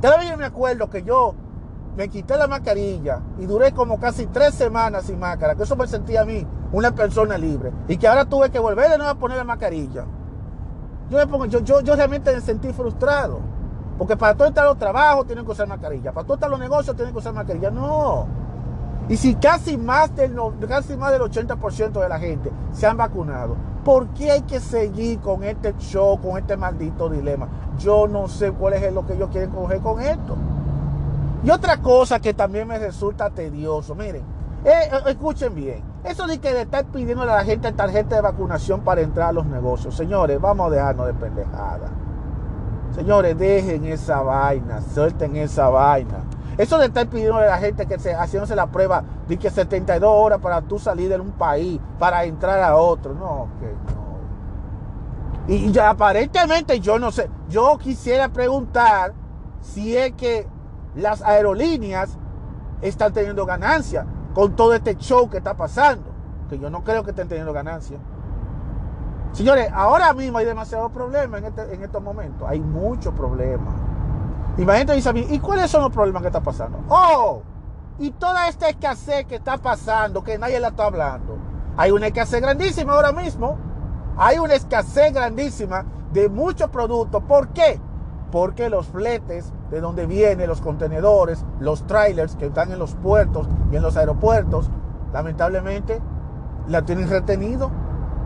Todavía 0.00 0.36
me 0.36 0.44
acuerdo 0.44 0.88
que 0.88 1.02
yo 1.02 1.34
me 1.96 2.08
quité 2.08 2.36
la 2.36 2.46
mascarilla 2.46 3.20
y 3.38 3.46
duré 3.46 3.72
como 3.72 4.00
casi 4.00 4.26
tres 4.26 4.54
semanas 4.54 5.04
sin 5.04 5.18
máscara, 5.18 5.54
que 5.54 5.62
eso 5.64 5.76
me 5.76 5.86
sentía 5.86 6.22
a 6.22 6.24
mí 6.24 6.46
una 6.72 6.94
persona 6.94 7.36
libre. 7.36 7.70
Y 7.88 7.96
que 7.96 8.08
ahora 8.08 8.24
tuve 8.24 8.50
que 8.50 8.58
volver 8.58 8.90
de 8.90 8.96
nuevo 8.96 9.12
a 9.12 9.16
poner 9.16 9.36
la 9.36 9.44
mascarilla. 9.44 10.04
Yo, 11.10 11.18
me 11.18 11.26
pongo, 11.26 11.46
yo, 11.46 11.60
yo, 11.60 11.80
yo 11.82 11.94
realmente 11.94 12.34
me 12.34 12.40
sentí 12.40 12.72
frustrado. 12.72 13.40
Porque 13.98 14.16
para 14.16 14.34
todo 14.34 14.48
estar 14.48 14.64
los 14.64 14.78
trabajos 14.78 15.26
tienen 15.26 15.44
que 15.44 15.52
usar 15.52 15.68
mascarilla. 15.68 16.12
Para 16.12 16.24
todo 16.24 16.34
estar 16.34 16.50
los 16.50 16.58
negocios 16.58 16.96
tienen 16.96 17.12
que 17.12 17.18
usar 17.18 17.34
mascarilla. 17.34 17.70
No. 17.70 18.26
Y 19.08 19.16
si 19.16 19.34
casi 19.34 19.76
más 19.76 20.14
del, 20.16 20.34
casi 20.66 20.96
más 20.96 21.12
del 21.12 21.20
80% 21.22 22.00
de 22.00 22.08
la 22.08 22.18
gente 22.18 22.50
se 22.72 22.86
han 22.86 22.96
vacunado, 22.96 23.56
¿por 23.84 24.08
qué 24.08 24.30
hay 24.30 24.42
que 24.42 24.60
seguir 24.60 25.20
con 25.20 25.44
este 25.44 25.74
show, 25.78 26.18
con 26.20 26.38
este 26.38 26.56
maldito 26.56 27.10
dilema? 27.10 27.48
Yo 27.78 28.06
no 28.08 28.28
sé 28.28 28.52
cuál 28.52 28.74
es 28.74 28.92
lo 28.92 29.06
que 29.06 29.14
ellos 29.14 29.28
quieren 29.30 29.50
coger 29.50 29.80
con 29.80 30.00
esto. 30.00 30.36
Y 31.44 31.50
otra 31.50 31.78
cosa 31.78 32.20
que 32.20 32.34
también 32.34 32.68
me 32.68 32.78
resulta 32.78 33.30
tedioso, 33.30 33.94
miren, 33.96 34.22
eh, 34.64 34.70
eh, 34.92 35.00
escuchen 35.06 35.54
bien, 35.54 35.82
eso 36.04 36.26
de 36.28 36.38
que 36.38 36.54
de 36.54 36.62
estar 36.62 36.84
pidiendo 36.84 37.22
a 37.22 37.26
la 37.26 37.44
gente 37.44 37.72
tarjeta 37.72 38.14
de 38.14 38.22
vacunación 38.22 38.82
para 38.82 39.00
entrar 39.00 39.30
a 39.30 39.32
los 39.32 39.46
negocios, 39.46 39.96
señores, 39.96 40.40
vamos 40.40 40.68
a 40.68 40.74
dejarnos 40.74 41.06
de 41.06 41.14
pendejada. 41.14 41.90
Señores, 42.94 43.36
dejen 43.36 43.86
esa 43.86 44.20
vaina, 44.20 44.80
suelten 44.82 45.34
esa 45.34 45.68
vaina. 45.68 46.18
Eso 46.58 46.78
de 46.78 46.86
estar 46.86 47.08
pidiendo 47.08 47.38
a 47.38 47.46
la 47.46 47.58
gente 47.58 47.86
que 47.86 47.98
se 47.98 48.14
haciéndose 48.14 48.54
la 48.54 48.66
prueba 48.66 49.02
de 49.26 49.36
que 49.38 49.50
72 49.50 50.08
horas 50.08 50.38
para 50.38 50.60
tú 50.60 50.78
salir 50.78 51.08
de 51.08 51.18
un 51.18 51.32
país, 51.32 51.80
para 51.98 52.24
entrar 52.24 52.60
a 52.60 52.76
otro, 52.76 53.14
no, 53.14 53.48
que 53.58 53.66
no. 53.66 54.12
Y, 55.48 55.70
y 55.70 55.78
aparentemente 55.78 56.78
yo 56.78 56.98
no 57.00 57.10
sé, 57.10 57.28
yo 57.48 57.78
quisiera 57.78 58.28
preguntar 58.28 59.14
si 59.60 59.96
es 59.96 60.12
que 60.12 60.46
las 60.94 61.22
aerolíneas 61.22 62.18
están 62.80 63.12
teniendo 63.12 63.46
ganancia 63.46 64.06
con 64.34 64.56
todo 64.56 64.74
este 64.74 64.96
show 64.96 65.28
que 65.30 65.38
está 65.38 65.54
pasando. 65.54 66.10
Que 66.48 66.58
yo 66.58 66.70
no 66.70 66.84
creo 66.84 67.04
que 67.04 67.10
estén 67.10 67.28
teniendo 67.28 67.52
ganancia. 67.52 67.98
Señores, 69.32 69.70
ahora 69.72 70.12
mismo 70.12 70.38
hay 70.38 70.44
demasiados 70.44 70.92
problemas 70.92 71.40
en, 71.40 71.46
este, 71.46 71.74
en 71.74 71.82
estos 71.82 72.02
momentos. 72.02 72.46
Hay 72.48 72.60
muchos 72.60 73.14
problemas. 73.14 73.74
Dice 74.56 75.08
a 75.08 75.12
mí, 75.14 75.26
¿y 75.30 75.38
cuáles 75.38 75.70
son 75.70 75.82
los 75.82 75.92
problemas 75.92 76.20
que 76.20 76.28
están 76.28 76.42
pasando? 76.42 76.78
¡Oh! 76.88 77.42
Y 77.98 78.10
toda 78.10 78.48
esta 78.48 78.68
escasez 78.68 79.24
que 79.24 79.36
está 79.36 79.56
pasando, 79.56 80.22
que 80.22 80.36
nadie 80.36 80.60
la 80.60 80.68
está 80.68 80.86
hablando. 80.86 81.38
Hay 81.76 81.90
una 81.90 82.08
escasez 82.08 82.42
grandísima 82.42 82.92
ahora 82.92 83.12
mismo. 83.12 83.56
Hay 84.18 84.38
una 84.38 84.54
escasez 84.54 85.14
grandísima 85.14 85.86
de 86.12 86.28
muchos 86.28 86.68
productos. 86.68 87.22
¿Por 87.22 87.48
qué? 87.48 87.80
Porque 88.30 88.68
los 88.68 88.86
fletes 88.88 89.50
de 89.72 89.80
donde 89.80 90.04
vienen 90.04 90.48
los 90.48 90.60
contenedores, 90.60 91.46
los 91.58 91.86
trailers 91.86 92.36
que 92.36 92.46
están 92.46 92.70
en 92.72 92.78
los 92.78 92.94
puertos 92.94 93.48
y 93.72 93.76
en 93.76 93.82
los 93.82 93.96
aeropuertos, 93.96 94.70
lamentablemente 95.14 95.98
la 96.68 96.82
tienen 96.82 97.08
retenido. 97.08 97.70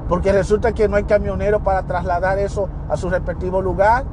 Porque 0.09 0.33
resulta 0.33 0.73
que 0.73 0.89
no 0.89 0.97
hay 0.97 1.05
camionero 1.05 1.61
para 1.61 1.85
trasladar 1.85 2.41
eso 2.41 2.69
a 2.89 2.97
su 2.97 3.09
respectivo 3.11 3.63
lugar. 3.63 4.05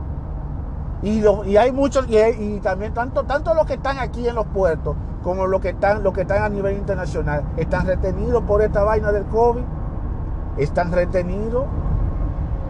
Y, 1.02 1.24
y 1.46 1.58
hay 1.58 1.72
muchos, 1.72 2.08
y, 2.08 2.60
también 2.60 2.94
tanto, 2.94 3.24
tanto 3.24 3.54
los 3.56 3.66
que 3.66 3.74
están 3.74 3.98
aquí 3.98 4.28
en 4.28 4.36
los 4.36 4.46
puertos 4.46 4.96
como 5.24 5.48
los 5.48 5.60
que 5.60 5.70
están, 5.70 6.04
los 6.04 6.14
que 6.14 6.22
están 6.22 6.44
a 6.44 6.50
nivel 6.50 6.78
internacional, 6.78 7.44
están 7.58 7.88
retenidos 7.88 8.44
por 8.44 8.62
esta 8.62 8.84
vaina 8.84 9.12
del 9.12 9.26
COVID. 9.26 9.64
Están 10.58 10.92
retenidos. 10.92 11.66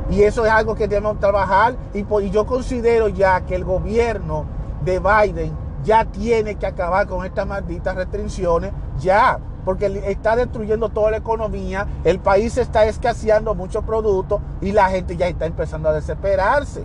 Y 0.09 0.23
eso 0.23 0.45
es 0.45 0.51
algo 0.51 0.75
que 0.75 0.87
debemos 0.87 1.19
trabajar. 1.19 1.75
Y, 1.93 2.05
yo 2.29 2.45
considero 2.45 3.07
ya 3.07 3.41
que 3.41 3.55
el 3.55 3.63
gobierno 3.63 4.45
de 4.83 4.99
Biden 4.99 5.53
ya 5.83 6.05
tiene 6.05 6.55
que 6.55 6.65
acabar 6.65 7.07
con 7.07 7.25
estas 7.25 7.47
malditas 7.47 7.95
restricciones. 7.95 8.71
Ya 8.99 9.39
porque 9.65 9.85
está 10.05 10.35
destruyendo 10.35 10.89
toda 10.89 11.11
la 11.11 11.17
economía, 11.17 11.87
el 12.03 12.19
país 12.19 12.57
está 12.57 12.85
escaseando 12.85 13.55
muchos 13.55 13.83
productos 13.85 14.41
y 14.59 14.73
la 14.73 14.89
gente 14.89 15.15
ya 15.15 15.27
está 15.27 15.45
empezando 15.45 15.89
a 15.89 15.93
desesperarse. 15.93 16.83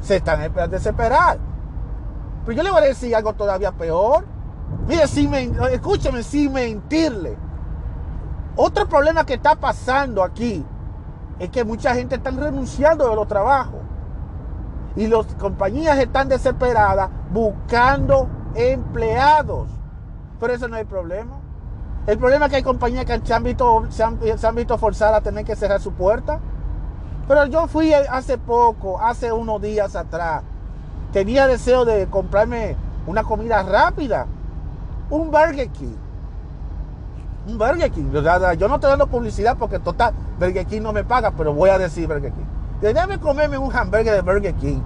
Se 0.00 0.16
están 0.16 0.42
empezando 0.42 0.76
a 0.76 0.78
desesperar. 0.78 1.38
Pero 2.44 2.56
yo 2.56 2.62
le 2.62 2.70
voy 2.70 2.82
a 2.82 2.86
decir 2.86 3.14
algo 3.14 3.34
todavía 3.34 3.70
peor. 3.70 4.24
Mire, 4.88 5.06
si 5.06 5.28
me, 5.28 5.50
escúcheme, 5.72 6.22
sin 6.22 6.52
mentirle. 6.52 7.36
Otro 8.56 8.88
problema 8.88 9.24
que 9.24 9.34
está 9.34 9.54
pasando 9.54 10.24
aquí 10.24 10.64
es 11.40 11.48
que 11.48 11.64
mucha 11.64 11.94
gente 11.94 12.16
está 12.16 12.30
renunciando 12.30 13.08
de 13.08 13.16
los 13.16 13.26
trabajos. 13.26 13.80
Y 14.94 15.06
las 15.06 15.24
compañías 15.36 15.98
están 15.98 16.28
desesperadas 16.28 17.08
buscando 17.32 18.28
empleados. 18.54 19.68
Pero 20.38 20.52
eso 20.52 20.68
no 20.68 20.76
es 20.76 20.82
el 20.82 20.86
problema. 20.86 21.40
El 22.06 22.18
problema 22.18 22.44
es 22.44 22.50
que 22.50 22.56
hay 22.56 22.62
compañías 22.62 23.06
que 23.06 23.20
se 23.24 23.32
han 23.32 23.42
visto, 23.42 23.86
se 23.88 24.02
han, 24.02 24.54
visto 24.54 24.76
forzadas 24.76 25.16
a 25.16 25.20
tener 25.22 25.46
que 25.46 25.56
cerrar 25.56 25.80
su 25.80 25.92
puerta. 25.92 26.40
Pero 27.26 27.46
yo 27.46 27.66
fui 27.68 27.94
hace 27.94 28.36
poco, 28.36 29.00
hace 29.00 29.32
unos 29.32 29.62
días 29.62 29.96
atrás. 29.96 30.42
Tenía 31.10 31.46
deseo 31.46 31.86
de 31.86 32.06
comprarme 32.08 32.76
una 33.06 33.22
comida 33.22 33.62
rápida. 33.62 34.26
Un 35.08 35.30
Burger 35.30 35.70
King 35.70 35.96
Burger 37.56 37.90
King. 37.90 38.10
Yo 38.12 38.68
no 38.68 38.74
estoy 38.74 38.90
dando 38.90 39.06
publicidad 39.06 39.56
porque 39.58 39.78
total, 39.78 40.14
Burger 40.38 40.66
King 40.66 40.82
no 40.82 40.92
me 40.92 41.04
paga, 41.04 41.32
pero 41.32 41.52
voy 41.52 41.70
a 41.70 41.78
decir 41.78 42.06
Burger 42.06 42.32
King. 42.32 42.44
Déjame 42.80 43.18
comerme 43.20 43.58
un 43.58 43.74
hamburger 43.74 44.14
de 44.14 44.22
Burger 44.22 44.54
King. 44.54 44.80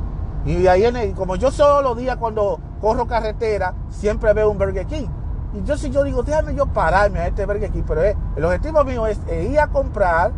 Y 0.45 0.67
ahí, 0.67 0.85
en 0.85 1.13
como 1.15 1.37
yo 1.37 1.51
solo 1.51 1.81
los 1.81 1.97
días 1.97 2.17
cuando, 2.17 2.61
corro 2.81 3.07
carretera, 3.07 3.75
siempre 3.89 4.33
veo 4.35 4.51
un 4.51 4.59
Burger 4.59 4.87
King. 4.87 5.07
Y 5.55 5.63
yo 5.63 5.77
si 5.77 5.91
yo 5.91 6.03
digo, 6.03 6.23
déjame 6.23 6.55
yo 6.55 6.67
pararme 6.67 7.21
a 7.21 7.27
este 7.29 7.47
Burger 7.47 7.71
King, 7.71 7.85
pero 7.87 8.03
el 8.03 8.45
objetivo 8.45 8.85
mío 8.85 9.07
es 9.07 9.19
ir 9.29 9.59
a 9.59 9.69
comprar 9.69 10.33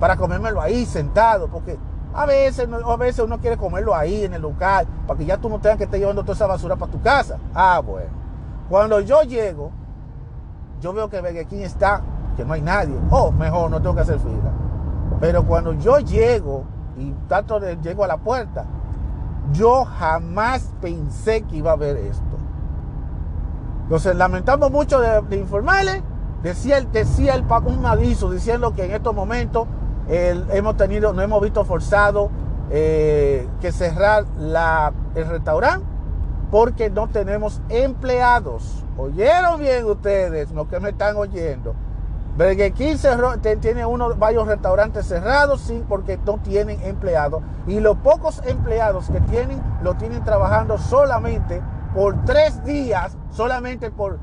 para 0.00 0.16
comérmelo 0.16 0.60
ahí 0.60 0.84
sentado, 0.84 1.48
porque 1.48 1.78
a 2.12 2.26
veces, 2.26 2.68
a 2.84 2.96
veces 2.96 3.24
uno 3.24 3.38
quiere 3.38 3.56
comerlo 3.56 3.94
ahí 3.94 4.24
en 4.24 4.34
el 4.34 4.42
local, 4.42 4.86
para 5.06 5.18
que 5.18 5.24
ya 5.24 5.36
tú 5.36 5.48
no 5.48 5.60
tengas 5.60 5.78
que 5.78 5.84
estar 5.84 5.98
llevando 5.98 6.22
toda 6.22 6.34
esa 6.34 6.46
basura 6.46 6.76
para 6.76 6.90
tu 6.90 7.00
casa. 7.00 7.38
Ah, 7.54 7.80
bueno. 7.84 8.10
Cuando 8.68 9.00
yo 9.00 9.22
llego, 9.22 9.70
yo 10.80 10.92
veo 10.92 11.08
que 11.08 11.20
Burger 11.20 11.46
está, 11.62 12.02
que 12.36 12.44
no 12.44 12.52
hay 12.54 12.62
nadie. 12.62 12.94
Oh, 13.10 13.30
mejor, 13.32 13.70
no 13.70 13.80
tengo 13.80 13.94
que 13.94 14.02
hacer 14.02 14.18
fila. 14.18 14.52
Pero 15.20 15.44
cuando 15.44 15.72
yo 15.72 15.98
llego 15.98 16.64
y 16.96 17.12
tanto 17.28 17.60
de, 17.60 17.76
llego 17.76 18.04
a 18.04 18.06
la 18.06 18.16
puerta, 18.16 18.64
yo 19.52 19.84
jamás 19.84 20.72
pensé 20.80 21.42
que 21.42 21.56
iba 21.56 21.72
a 21.72 21.76
ver 21.76 21.96
esto. 21.96 22.22
Entonces, 23.84 24.14
lamentamos 24.16 24.70
mucho 24.70 25.00
de, 25.00 25.36
informarles. 25.36 26.02
Decía, 26.42 26.80
decía 26.80 27.34
el, 27.34 27.44
un 27.44 27.86
aviso 27.86 28.30
diciendo 28.30 28.72
que 28.74 28.84
en 28.84 28.92
estos 28.92 29.14
momentos 29.14 29.66
hemos 30.08 30.76
tenido, 30.76 31.12
no 31.12 31.20
hemos 31.20 31.42
visto 31.42 31.64
forzado 31.64 32.30
eh, 32.70 33.48
que 33.60 33.72
cerrar 33.72 34.24
la, 34.38 34.92
el 35.14 35.26
restaurante 35.26 35.97
porque 36.50 36.90
no 36.90 37.08
tenemos 37.08 37.60
empleados. 37.68 38.84
¿Oyeron 38.96 39.60
bien 39.60 39.84
ustedes, 39.84 40.50
los 40.50 40.68
que 40.68 40.80
me 40.80 40.90
están 40.90 41.16
oyendo? 41.16 41.74
Burger 42.38 42.72
tiene 43.60 43.84
uno, 43.84 44.14
varios 44.14 44.46
restaurantes 44.46 45.06
cerrados, 45.06 45.60
sí, 45.62 45.84
porque 45.88 46.18
no 46.24 46.38
tienen 46.38 46.80
empleados. 46.82 47.42
Y 47.66 47.80
los 47.80 47.96
pocos 47.96 48.40
empleados 48.44 49.10
que 49.10 49.20
tienen, 49.22 49.60
lo 49.82 49.94
tienen 49.94 50.22
trabajando 50.22 50.78
solamente 50.78 51.60
por 51.94 52.24
tres 52.24 52.64
días, 52.64 53.16
solamente 53.30 53.90
por, 53.90 54.20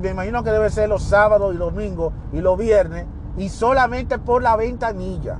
me 0.00 0.10
imagino 0.10 0.42
que 0.42 0.50
debe 0.50 0.70
ser 0.70 0.88
los 0.88 1.04
sábados 1.04 1.54
y 1.54 1.58
domingos 1.58 2.12
y 2.32 2.40
los 2.40 2.58
viernes, 2.58 3.06
y 3.36 3.48
solamente 3.48 4.18
por 4.18 4.42
la 4.42 4.56
ventanilla. 4.56 5.38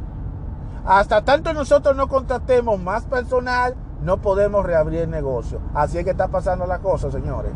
Hasta 0.85 1.25
tanto 1.25 1.53
nosotros 1.53 1.97
no 1.97 2.07
contratemos 2.07 2.81
más 2.81 3.05
personal, 3.05 3.75
no 4.03 4.19
podemos 4.19 4.65
reabrir 4.65 5.03
el 5.03 5.11
negocio. 5.11 5.61
Así 5.75 5.99
es 5.99 6.05
que 6.05 6.11
está 6.11 6.29
pasando 6.29 6.67
la 6.67 6.79
cosa, 6.81 7.11
señores. 7.11 7.53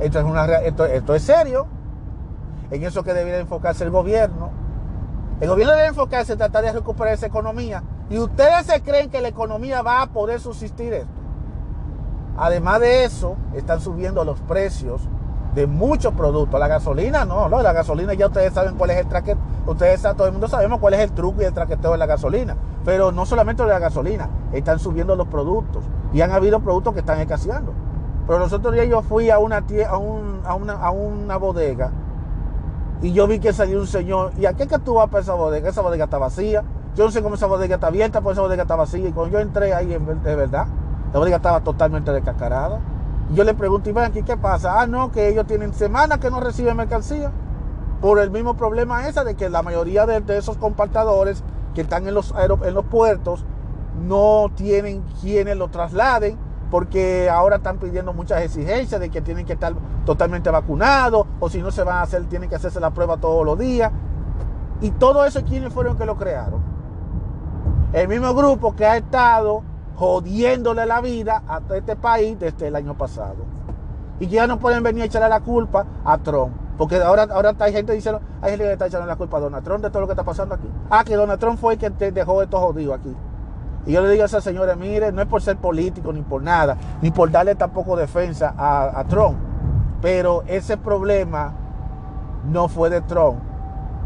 Esto 0.00 0.18
es, 0.18 0.24
una, 0.24 0.44
esto, 0.44 0.86
esto 0.86 1.14
es 1.14 1.22
serio 1.22 1.66
en 2.70 2.82
eso 2.82 3.02
que 3.02 3.14
debería 3.14 3.40
enfocarse 3.40 3.84
el 3.84 3.90
gobierno. 3.90 4.50
El 5.40 5.48
gobierno 5.48 5.74
debe 5.74 5.88
enfocarse 5.88 6.32
en 6.32 6.38
tratar 6.38 6.64
de 6.64 6.72
recuperar 6.72 7.14
esa 7.14 7.26
economía. 7.26 7.82
Y 8.10 8.18
ustedes 8.18 8.66
se 8.66 8.82
creen 8.82 9.10
que 9.10 9.20
la 9.20 9.28
economía 9.28 9.82
va 9.82 10.02
a 10.02 10.06
poder 10.06 10.40
subsistir 10.40 10.92
esto. 10.92 11.08
Además 12.36 12.80
de 12.80 13.04
eso, 13.04 13.36
están 13.54 13.80
subiendo 13.80 14.24
los 14.24 14.40
precios 14.40 15.08
de 15.54 15.66
muchos 15.66 16.12
productos. 16.14 16.58
La 16.58 16.68
gasolina, 16.68 17.24
no, 17.24 17.48
no, 17.48 17.62
la 17.62 17.72
gasolina 17.72 18.14
ya 18.14 18.26
ustedes 18.26 18.52
saben 18.52 18.74
cuál 18.76 18.90
es 18.90 18.98
el 18.98 19.06
traqueteo. 19.06 19.42
Ustedes, 19.66 20.02
todo 20.02 20.26
el 20.26 20.32
mundo 20.32 20.48
sabemos 20.48 20.80
cuál 20.80 20.94
es 20.94 21.00
el 21.00 21.12
truco 21.12 21.42
y 21.42 21.44
el 21.44 21.54
traqueteo 21.54 21.92
de 21.92 21.98
la 21.98 22.06
gasolina. 22.06 22.56
Pero 22.84 23.12
no 23.12 23.24
solamente 23.24 23.62
de 23.62 23.68
la 23.68 23.78
gasolina, 23.78 24.28
están 24.52 24.78
subiendo 24.78 25.16
los 25.16 25.28
productos. 25.28 25.84
Y 26.12 26.20
han 26.20 26.32
habido 26.32 26.60
productos 26.60 26.94
que 26.94 27.00
están 27.00 27.20
escaseando. 27.20 27.72
Pero 28.26 28.38
los 28.38 28.52
otros 28.52 28.74
días 28.74 28.88
yo 28.88 29.02
fui 29.02 29.30
a 29.30 29.38
una, 29.38 29.64
a, 29.88 29.96
una, 30.54 30.72
a 30.72 30.90
una 30.90 31.36
bodega 31.36 31.90
y 33.04 33.12
yo 33.12 33.26
vi 33.26 33.38
que 33.38 33.52
salió 33.52 33.80
un 33.80 33.86
señor. 33.86 34.32
¿Y 34.38 34.46
a 34.46 34.54
qué 34.54 34.66
que 34.66 34.78
tú 34.78 34.94
vas 34.94 35.10
para 35.10 35.22
esa 35.22 35.34
bodega? 35.34 35.68
Esa 35.68 35.82
bodega 35.82 36.04
está 36.04 36.16
vacía. 36.16 36.64
Yo 36.94 37.04
no 37.04 37.10
sé 37.10 37.22
cómo 37.22 37.34
esa 37.34 37.46
bodega 37.46 37.74
está 37.74 37.88
abierta, 37.88 38.20
pero 38.20 38.32
esa 38.32 38.40
bodega 38.40 38.62
está 38.62 38.76
vacía. 38.76 39.08
Y 39.08 39.12
cuando 39.12 39.34
yo 39.34 39.40
entré 39.40 39.74
ahí, 39.74 39.86
de 39.88 40.36
verdad, 40.36 40.66
la 41.12 41.18
bodega 41.18 41.36
estaba 41.36 41.60
totalmente 41.60 42.12
descascarada. 42.12 42.80
Yo 43.32 43.44
le 43.44 43.54
pregunto, 43.54 43.90
aquí, 44.00 44.22
¿qué 44.22 44.36
pasa? 44.36 44.80
Ah, 44.80 44.86
no, 44.86 45.10
que 45.10 45.28
ellos 45.28 45.46
tienen 45.46 45.72
semanas 45.72 46.18
que 46.18 46.30
no 46.30 46.40
reciben 46.40 46.76
mercancía. 46.76 47.32
Por 48.00 48.18
el 48.18 48.30
mismo 48.30 48.54
problema 48.54 49.08
esa 49.08 49.24
de 49.24 49.34
que 49.34 49.48
la 49.48 49.62
mayoría 49.62 50.04
de, 50.04 50.22
esos 50.36 50.58
compartadores 50.58 51.42
que 51.74 51.80
están 51.80 52.06
en 52.06 52.14
los, 52.14 52.34
en 52.36 52.74
puertos 52.84 53.44
no 54.06 54.50
tienen 54.54 55.02
quienes 55.20 55.56
lo 55.56 55.68
trasladen 55.68 56.36
porque 56.70 57.30
ahora 57.30 57.56
están 57.56 57.78
pidiendo 57.78 58.12
muchas 58.12 58.42
exigencias 58.42 59.00
de 59.00 59.08
que 59.08 59.20
tienen 59.22 59.46
que 59.46 59.54
estar 59.54 59.74
totalmente 60.04 60.50
vacunados 60.50 61.26
o 61.40 61.48
si 61.48 61.62
no 61.62 61.70
se 61.70 61.82
van 61.82 61.98
a 61.98 62.02
hacer, 62.02 62.24
tienen 62.24 62.48
que 62.48 62.56
hacerse 62.56 62.80
la 62.80 62.90
prueba 62.90 63.16
todos 63.16 63.44
los 63.46 63.58
días. 63.58 63.90
Y 64.80 64.90
todo 64.90 65.24
eso, 65.24 65.42
¿quiénes 65.44 65.72
fueron 65.72 65.96
que 65.96 66.04
lo 66.04 66.16
crearon? 66.16 66.60
El 67.92 68.08
mismo 68.08 68.34
grupo 68.34 68.74
que 68.74 68.84
ha 68.84 68.96
estado 68.96 69.62
jodiéndole 69.96 70.86
la 70.86 71.00
vida 71.00 71.42
a 71.48 71.60
este 71.74 71.96
país 71.96 72.38
desde 72.38 72.68
el 72.68 72.76
año 72.76 72.96
pasado. 72.96 73.44
Y 74.20 74.28
ya 74.28 74.46
no 74.46 74.58
pueden 74.58 74.82
venir 74.82 75.02
a 75.02 75.06
echarle 75.06 75.28
la 75.28 75.40
culpa 75.40 75.86
a 76.04 76.18
Trump. 76.18 76.54
Porque 76.76 77.00
ahora, 77.00 77.26
ahora 77.30 77.54
hay 77.58 77.72
gente 77.72 77.92
diciendo, 77.92 78.20
hay 78.42 78.50
gente 78.50 78.64
que 78.64 78.72
está 78.72 78.86
echando 78.86 79.06
la 79.06 79.16
culpa 79.16 79.36
a 79.36 79.40
Donald 79.40 79.64
Trump 79.64 79.82
de 79.82 79.90
todo 79.90 80.00
lo 80.00 80.06
que 80.06 80.12
está 80.12 80.24
pasando 80.24 80.54
aquí. 80.54 80.68
Ah, 80.90 81.04
que 81.04 81.14
Donald 81.14 81.38
Trump 81.38 81.58
fue 81.58 81.74
el 81.74 81.78
que 81.78 82.12
dejó 82.12 82.42
esto 82.42 82.58
jodido 82.58 82.94
aquí. 82.94 83.14
Y 83.86 83.92
yo 83.92 84.00
le 84.00 84.10
digo 84.10 84.22
a 84.22 84.26
esa 84.26 84.40
señora, 84.40 84.76
mire, 84.76 85.12
no 85.12 85.20
es 85.20 85.28
por 85.28 85.42
ser 85.42 85.56
político 85.58 86.12
ni 86.12 86.22
por 86.22 86.42
nada, 86.42 86.76
ni 87.02 87.10
por 87.10 87.30
darle 87.30 87.54
tampoco 87.54 87.96
defensa 87.96 88.54
a, 88.56 89.04
Trump, 89.08 89.36
pero 90.00 90.42
ese 90.46 90.76
problema 90.76 91.52
no 92.44 92.68
fue 92.68 92.88
de 92.88 93.02
Trump. 93.02 93.40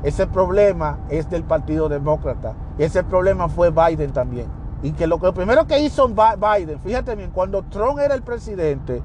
Ese 0.03 0.27
problema 0.27 0.98
es 1.09 1.31
del 1.31 1.44
Partido 1.44 1.88
Demócrata. 1.88 2.55
Ese 2.77 3.03
problema 3.03 3.48
fue 3.48 3.70
Biden 3.70 4.12
también. 4.12 4.58
Y 4.83 4.93
que 4.93 5.07
lo, 5.07 5.19
lo 5.19 5.35
primero 5.35 5.67
que 5.67 5.81
hizo 5.81 6.09
Biden, 6.09 6.79
fíjate 6.81 7.17
bien, 7.17 7.31
cuando 7.31 7.62
Trump 7.64 7.99
era 7.99 8.14
el 8.14 8.23
presidente, 8.23 9.03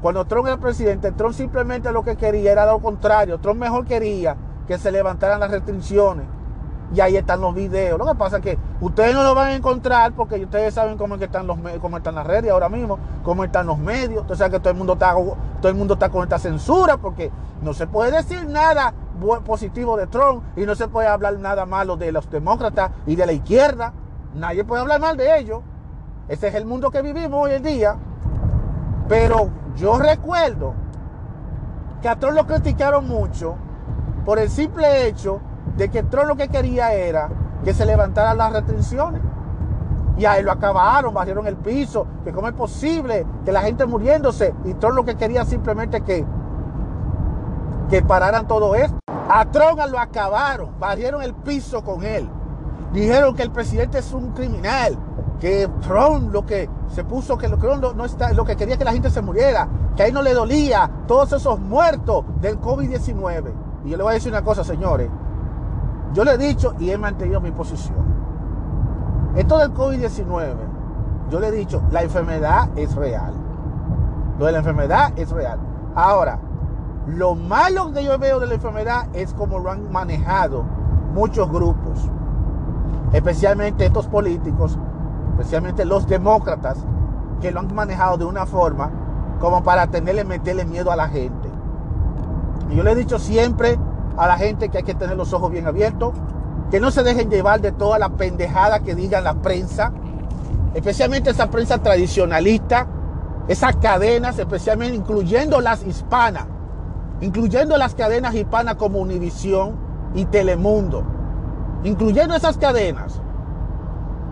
cuando 0.00 0.24
Trump 0.24 0.46
era 0.46 0.54
el 0.54 0.60
presidente, 0.60 1.12
Trump 1.12 1.34
simplemente 1.34 1.92
lo 1.92 2.02
que 2.02 2.16
quería 2.16 2.52
era 2.52 2.66
lo 2.66 2.78
contrario. 2.80 3.38
Trump 3.38 3.60
mejor 3.60 3.84
quería 3.84 4.36
que 4.66 4.78
se 4.78 4.90
levantaran 4.90 5.40
las 5.40 5.50
restricciones 5.50 6.26
y 6.94 7.00
ahí 7.00 7.16
están 7.16 7.40
los 7.40 7.54
videos. 7.54 7.98
Lo 7.98 8.06
que 8.06 8.14
pasa 8.14 8.36
es 8.36 8.42
que 8.42 8.58
ustedes 8.80 9.14
no 9.14 9.22
lo 9.22 9.34
van 9.34 9.48
a 9.48 9.54
encontrar 9.54 10.12
porque 10.12 10.36
ustedes 10.36 10.74
saben 10.74 10.96
cómo, 10.96 11.18
que 11.18 11.24
están, 11.24 11.46
los, 11.46 11.58
cómo 11.80 11.96
están 11.96 12.14
las 12.14 12.26
redes 12.26 12.50
ahora 12.50 12.68
mismo, 12.68 12.98
cómo 13.24 13.44
están 13.44 13.66
los 13.66 13.78
medios. 13.78 14.22
Entonces, 14.22 14.48
que 14.50 14.60
todo 14.60 14.70
el, 14.70 14.76
mundo 14.76 14.94
está, 14.94 15.14
todo 15.14 15.68
el 15.68 15.74
mundo 15.74 15.94
está 15.94 16.08
con 16.08 16.22
esta 16.22 16.38
censura 16.38 16.96
porque 16.96 17.30
no 17.62 17.72
se 17.72 17.86
puede 17.86 18.12
decir 18.12 18.46
nada 18.46 18.94
positivo 19.44 19.96
de 19.96 20.06
Trump 20.06 20.42
y 20.56 20.66
no 20.66 20.74
se 20.74 20.88
puede 20.88 21.08
hablar 21.08 21.38
nada 21.38 21.66
malo 21.66 21.96
de 21.96 22.12
los 22.12 22.30
demócratas 22.30 22.90
y 23.06 23.16
de 23.16 23.26
la 23.26 23.32
izquierda. 23.32 23.92
Nadie 24.36 24.64
puede 24.64 24.82
hablar 24.82 25.00
mal 25.00 25.16
de 25.16 25.38
ellos. 25.38 25.62
Ese 26.28 26.48
es 26.48 26.54
el 26.54 26.66
mundo 26.66 26.90
que 26.90 27.00
vivimos 27.00 27.46
hoy 27.46 27.52
en 27.52 27.62
día. 27.62 27.96
Pero 29.08 29.48
yo 29.76 29.98
recuerdo 29.98 30.74
que 32.02 32.08
a 32.08 32.16
Trump 32.16 32.36
lo 32.36 32.46
criticaron 32.46 33.08
mucho 33.08 33.56
por 34.26 34.38
el 34.38 34.50
simple 34.50 35.06
hecho 35.06 35.40
de 35.78 35.88
que 35.88 36.02
Trump 36.02 36.28
lo 36.28 36.36
que 36.36 36.48
quería 36.48 36.92
era 36.92 37.30
que 37.64 37.72
se 37.72 37.86
levantaran 37.86 38.36
las 38.36 38.52
restricciones. 38.52 39.22
Y 40.18 40.26
ahí 40.26 40.42
lo 40.42 40.52
acabaron, 40.52 41.14
barrieron 41.14 41.46
el 41.46 41.56
piso, 41.56 42.06
que 42.22 42.32
cómo 42.32 42.48
es 42.48 42.54
posible 42.54 43.26
que 43.44 43.52
la 43.52 43.62
gente 43.62 43.86
muriéndose. 43.86 44.54
Y 44.66 44.74
Trump 44.74 44.96
lo 44.96 45.04
que 45.06 45.14
quería 45.14 45.46
simplemente 45.46 46.02
que, 46.02 46.26
que 47.88 48.02
pararan 48.02 48.46
todo 48.46 48.74
esto. 48.74 48.98
A 49.30 49.46
Trump 49.46 49.80
lo 49.90 49.98
acabaron, 49.98 50.78
barrieron 50.78 51.22
el 51.22 51.34
piso 51.34 51.82
con 51.82 52.04
él. 52.04 52.28
Dijeron 52.92 53.34
que 53.34 53.42
el 53.42 53.50
presidente 53.50 53.98
es 53.98 54.12
un 54.12 54.32
criminal, 54.32 54.96
que 55.40 55.68
Trump 55.82 56.32
lo 56.32 56.46
que 56.46 56.68
se 56.88 57.04
puso, 57.04 57.36
que 57.36 57.48
lo, 57.48 57.56
no, 57.56 57.92
no 57.92 58.04
está, 58.04 58.32
lo 58.32 58.44
que 58.44 58.56
quería 58.56 58.76
que 58.76 58.84
la 58.84 58.92
gente 58.92 59.10
se 59.10 59.20
muriera, 59.20 59.68
que 59.94 60.04
a 60.04 60.06
él 60.06 60.14
no 60.14 60.22
le 60.22 60.32
dolía 60.32 60.90
todos 61.06 61.32
esos 61.32 61.58
muertos 61.58 62.24
del 62.40 62.60
COVID-19. 62.60 63.52
Y 63.84 63.90
yo 63.90 63.96
le 63.96 64.02
voy 64.02 64.12
a 64.12 64.14
decir 64.14 64.32
una 64.32 64.42
cosa, 64.42 64.64
señores, 64.64 65.10
yo 66.12 66.24
le 66.24 66.32
he 66.32 66.38
dicho 66.38 66.74
y 66.78 66.90
he 66.90 66.98
mantenido 66.98 67.40
mi 67.40 67.50
posición. 67.50 67.96
Esto 69.34 69.58
del 69.58 69.74
COVID-19, 69.74 70.54
yo 71.30 71.40
le 71.40 71.48
he 71.48 71.52
dicho, 71.52 71.82
la 71.90 72.02
enfermedad 72.02 72.70
es 72.76 72.94
real. 72.94 73.34
Lo 74.38 74.46
de 74.46 74.52
la 74.52 74.58
enfermedad 74.58 75.12
es 75.16 75.30
real. 75.30 75.58
Ahora, 75.94 76.38
lo 77.06 77.34
malo 77.34 77.92
que 77.92 78.02
yo 78.02 78.18
veo 78.18 78.40
de 78.40 78.46
la 78.46 78.54
enfermedad 78.54 79.08
es 79.12 79.32
como 79.34 79.58
lo 79.58 79.70
han 79.70 79.92
manejado 79.92 80.64
muchos 81.14 81.50
grupos, 81.50 82.10
especialmente 83.16 83.86
estos 83.86 84.06
políticos, 84.06 84.76
especialmente 85.32 85.86
los 85.86 86.06
demócratas, 86.06 86.76
que 87.40 87.50
lo 87.50 87.60
han 87.60 87.74
manejado 87.74 88.18
de 88.18 88.26
una 88.26 88.44
forma 88.44 88.90
como 89.40 89.62
para 89.62 89.86
tenerle, 89.86 90.24
meterle 90.24 90.66
miedo 90.66 90.92
a 90.92 90.96
la 90.96 91.08
gente. 91.08 91.48
Y 92.70 92.76
yo 92.76 92.82
le 92.82 92.92
he 92.92 92.94
dicho 92.94 93.18
siempre 93.18 93.78
a 94.18 94.26
la 94.26 94.36
gente 94.36 94.68
que 94.68 94.78
hay 94.78 94.84
que 94.84 94.94
tener 94.94 95.16
los 95.16 95.32
ojos 95.32 95.50
bien 95.50 95.66
abiertos, 95.66 96.12
que 96.70 96.78
no 96.78 96.90
se 96.90 97.02
dejen 97.02 97.30
llevar 97.30 97.62
de 97.62 97.72
toda 97.72 97.98
la 97.98 98.10
pendejada 98.10 98.80
que 98.80 98.94
diga 98.94 99.22
la 99.22 99.34
prensa, 99.34 99.92
especialmente 100.74 101.30
esa 101.30 101.48
prensa 101.50 101.78
tradicionalista, 101.78 102.86
esas 103.48 103.76
cadenas, 103.76 104.38
especialmente 104.38 104.94
incluyendo 104.94 105.62
las 105.62 105.86
hispanas, 105.86 106.44
incluyendo 107.22 107.78
las 107.78 107.94
cadenas 107.94 108.34
hispanas 108.34 108.74
como 108.74 108.98
Univisión 108.98 109.74
y 110.14 110.26
Telemundo, 110.26 111.15
incluyendo 111.86 112.34
esas 112.34 112.58
cadenas 112.58 113.20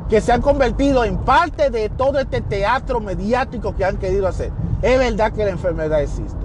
que 0.09 0.21
se 0.21 0.33
han 0.33 0.43
convertido 0.43 1.05
en 1.05 1.19
parte 1.19 1.71
de 1.71 1.88
todo 1.88 2.19
este 2.19 2.40
teatro 2.40 3.01
mediático 3.01 3.75
que 3.77 3.85
han 3.85 3.97
querido 3.97 4.27
hacer. 4.27 4.51
Es 4.83 4.99
verdad 4.99 5.33
que 5.33 5.45
la 5.45 5.51
enfermedad 5.51 6.03
existe 6.03 6.45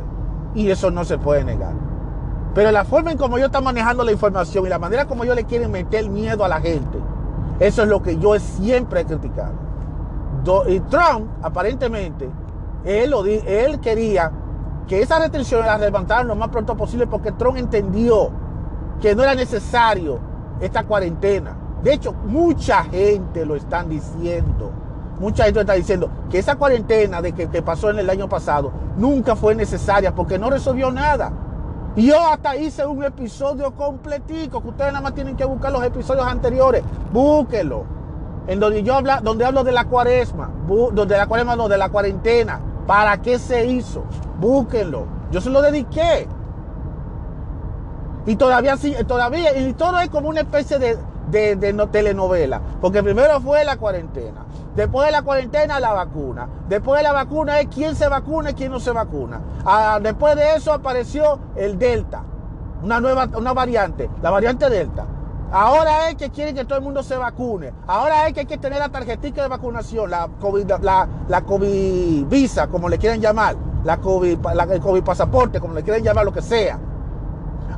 y 0.54 0.69
eso 0.69 0.91
no 0.91 1.04
se 1.04 1.17
puede 1.17 1.43
negar. 1.43 1.74
Pero 2.54 2.72
la 2.72 2.86
forma 2.86 3.12
en 3.12 3.17
como 3.17 3.39
yo 3.39 3.48
está 3.48 3.60
manejando 3.60 4.04
la 4.04 4.12
información 4.12 4.65
y 4.65 4.69
la 4.69 4.78
manera 4.78 5.06
como 5.06 5.26
yo 5.26 5.34
le 5.34 5.45
quieren 5.45 5.72
meter 5.72 6.08
miedo 6.10 6.45
a 6.45 6.48
la 6.48 6.62
gente, 6.62 7.00
eso 7.60 7.84
es 7.84 7.89
lo 7.89 8.04
que 8.04 8.17
yo 8.17 8.39
siempre 8.39 9.02
he 9.02 9.06
criticado. 9.06 9.54
y 10.67 10.80
Trump, 10.82 11.28
aparentemente, 11.41 12.30
él, 12.86 13.13
él 13.45 13.80
quería 13.80 14.32
que 14.88 15.02
esas 15.02 15.19
restricciones 15.19 15.65
las 15.65 15.80
levantaran 15.80 16.28
lo 16.28 16.36
más 16.36 16.50
pronto 16.50 16.78
posible 16.78 17.08
porque 17.08 17.32
Trump 17.32 17.58
entendió 17.58 18.30
que 19.02 19.15
no 19.15 19.24
era 19.24 19.34
necesario 19.34 20.28
esta 20.60 20.84
cuarentena. 20.84 21.56
De 21.84 21.93
hecho, 21.93 22.13
mucha 22.13 22.84
gente 22.84 23.45
lo 23.45 23.56
están 23.56 23.89
diciendo. 23.89 24.72
Mucha 25.19 25.45
gente 25.45 25.62
está 25.62 25.74
diciendo 25.74 26.10
que 26.30 26.39
esa 26.39 26.56
cuarentena 26.56 27.22
de 27.22 27.34
que, 27.34 27.50
que 27.50 27.62
pasó 27.62 27.89
en 27.89 28.00
el 28.00 28.10
año 28.10 28.30
pasado 28.30 28.72
nunca 28.98 29.36
fue 29.36 29.54
necesaria 29.54 30.15
porque 30.15 30.39
no 30.39 30.50
resolvió 30.50 30.91
nada. 30.91 31.32
Y 31.95 32.08
yo 32.08 32.19
hasta 32.19 32.56
hice 32.56 32.86
un 32.86 33.04
episodio 33.04 33.72
completico, 33.72 34.62
que 34.62 34.69
ustedes 34.69 34.93
nada 34.93 35.02
más 35.02 35.13
tienen 35.13 35.36
que 35.36 35.43
buscar 35.43 35.72
los 35.72 35.84
episodios 35.84 36.26
anteriores. 36.26 36.84
Búsquelo. 37.12 37.84
En 38.48 38.60
donde 38.60 38.84
yo 38.84 38.95
hablo, 38.95 39.13
donde 39.22 39.45
hablo 39.45 39.63
de 39.63 39.72
la 39.72 39.86
cuaresma, 39.86 40.50
donde 40.93 41.17
la 41.17 41.28
cuaresma 41.28 41.56
no, 41.56 41.67
de 41.67 41.78
la 41.78 41.89
cuarentena. 41.89 42.62
¿Para 42.88 43.22
qué 43.22 43.38
se 43.38 43.65
hizo? 43.65 44.04
Búsquenlo. 44.39 45.06
Yo 45.32 45.41
se 45.41 45.50
lo 45.50 45.62
dediqué. 45.62 46.28
Y 48.25 48.36
todavía 48.36 48.77
sí, 48.77 48.95
todavía, 49.08 49.58
y 49.58 49.73
todo 49.73 49.99
es 49.99 50.10
como 50.10 50.29
una 50.29 50.41
especie 50.41 50.77
de, 50.77 50.97
de, 51.29 51.88
telenovela. 51.91 52.62
Porque 52.82 53.01
primero 53.01 53.39
fue 53.41 53.63
la 53.63 53.77
cuarentena. 53.77 54.45
Después 54.75 55.08
de 55.08 55.12
la 55.12 55.21
cuarentena, 55.21 55.79
la 55.79 55.93
vacuna. 55.93 56.47
Después 56.67 56.99
de 56.99 57.03
la 57.03 57.13
vacuna 57.13 57.60
es 57.60 57.67
quién 57.73 57.95
se 57.95 58.08
vacuna 58.08 58.51
y 58.51 58.53
quién 58.53 58.71
no 58.71 58.79
se 58.79 58.91
vacuna. 58.91 59.41
Ah, 59.65 59.99
después 60.01 60.36
de 60.36 60.55
eso 60.55 60.73
apareció 60.73 61.39
el 61.55 61.77
Delta. 61.77 62.23
Una 62.84 62.99
nueva 62.99 63.27
una 63.36 63.51
variante, 63.53 64.10
la 64.21 64.29
variante 64.29 64.69
Delta. 64.69 65.05
Ahora 65.51 66.10
es 66.10 66.15
que 66.15 66.29
quieren 66.29 66.53
que 66.53 66.63
todo 66.63 66.77
el 66.77 66.84
mundo 66.84 67.01
se 67.01 67.17
vacune. 67.17 67.73
Ahora 67.88 68.27
es 68.27 68.34
que 68.34 68.41
hay 68.41 68.45
que 68.45 68.60
tener 68.60 68.79
la 68.79 68.89
tarjetita 68.89 69.41
de 69.41 69.47
vacunación, 69.47 70.12
la 70.12 70.29
COVID, 70.39 70.71
la, 70.82 71.08
la 71.27 71.41
COVID 71.41 72.25
visa, 72.25 72.67
como 72.67 72.88
le 72.88 72.99
quieran 72.99 73.19
llamar, 73.19 73.55
la 73.84 73.97
COVID, 73.97 74.38
la, 74.53 74.63
el 74.65 74.79
COVID 74.79 75.03
pasaporte, 75.03 75.60
como 75.60 75.73
le 75.73 75.82
quieran 75.84 76.03
llamar, 76.03 76.23
lo 76.23 76.32
que 76.32 76.43
sea. 76.43 76.79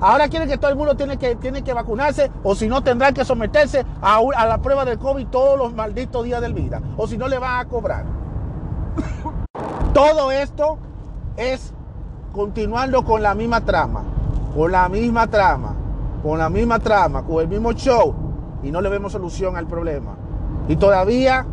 Ahora 0.01 0.27
quieren 0.29 0.49
que 0.49 0.57
todo 0.57 0.71
el 0.71 0.77
mundo 0.77 0.95
tiene 0.95 1.17
que, 1.17 1.35
tiene 1.35 1.63
que 1.63 1.73
vacunarse 1.73 2.31
o 2.43 2.55
si 2.55 2.67
no 2.67 2.81
tendrán 2.81 3.13
que 3.13 3.23
someterse 3.23 3.85
a, 4.01 4.17
a 4.17 4.45
la 4.47 4.57
prueba 4.57 4.83
del 4.83 4.97
COVID 4.97 5.27
todos 5.27 5.59
los 5.59 5.75
malditos 5.75 6.25
días 6.25 6.41
del 6.41 6.55
vida. 6.55 6.81
O 6.97 7.05
si 7.05 7.19
no 7.19 7.27
le 7.27 7.37
van 7.37 7.59
a 7.59 7.65
cobrar. 7.69 8.05
Todo 9.93 10.31
esto 10.31 10.79
es 11.37 11.71
continuando 12.33 13.05
con 13.05 13.21
la 13.21 13.35
misma 13.35 13.61
trama. 13.61 14.03
Con 14.55 14.71
la 14.71 14.89
misma 14.89 15.27
trama. 15.27 15.75
Con 16.23 16.39
la 16.39 16.49
misma 16.49 16.79
trama. 16.79 17.21
Con 17.21 17.39
el 17.41 17.47
mismo 17.47 17.73
show. 17.73 18.15
Y 18.63 18.71
no 18.71 18.81
le 18.81 18.89
vemos 18.89 19.11
solución 19.11 19.55
al 19.55 19.67
problema. 19.67 20.15
Y 20.67 20.77
todavía 20.77 21.45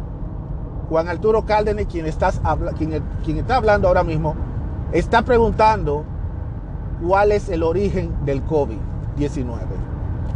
Juan 0.89 1.09
Arturo 1.09 1.45
Cárdenas, 1.45 1.85
quien, 1.85 2.07
estás, 2.07 2.41
quien, 2.79 3.03
quien 3.23 3.37
está 3.37 3.57
hablando 3.57 3.89
ahora 3.89 4.05
mismo, 4.05 4.35
está 4.93 5.21
preguntando 5.21 6.07
cuál 7.03 7.33
es 7.33 7.49
el 7.49 7.63
origen 7.63 8.25
del 8.25 8.45
COVID-19. 8.47 9.57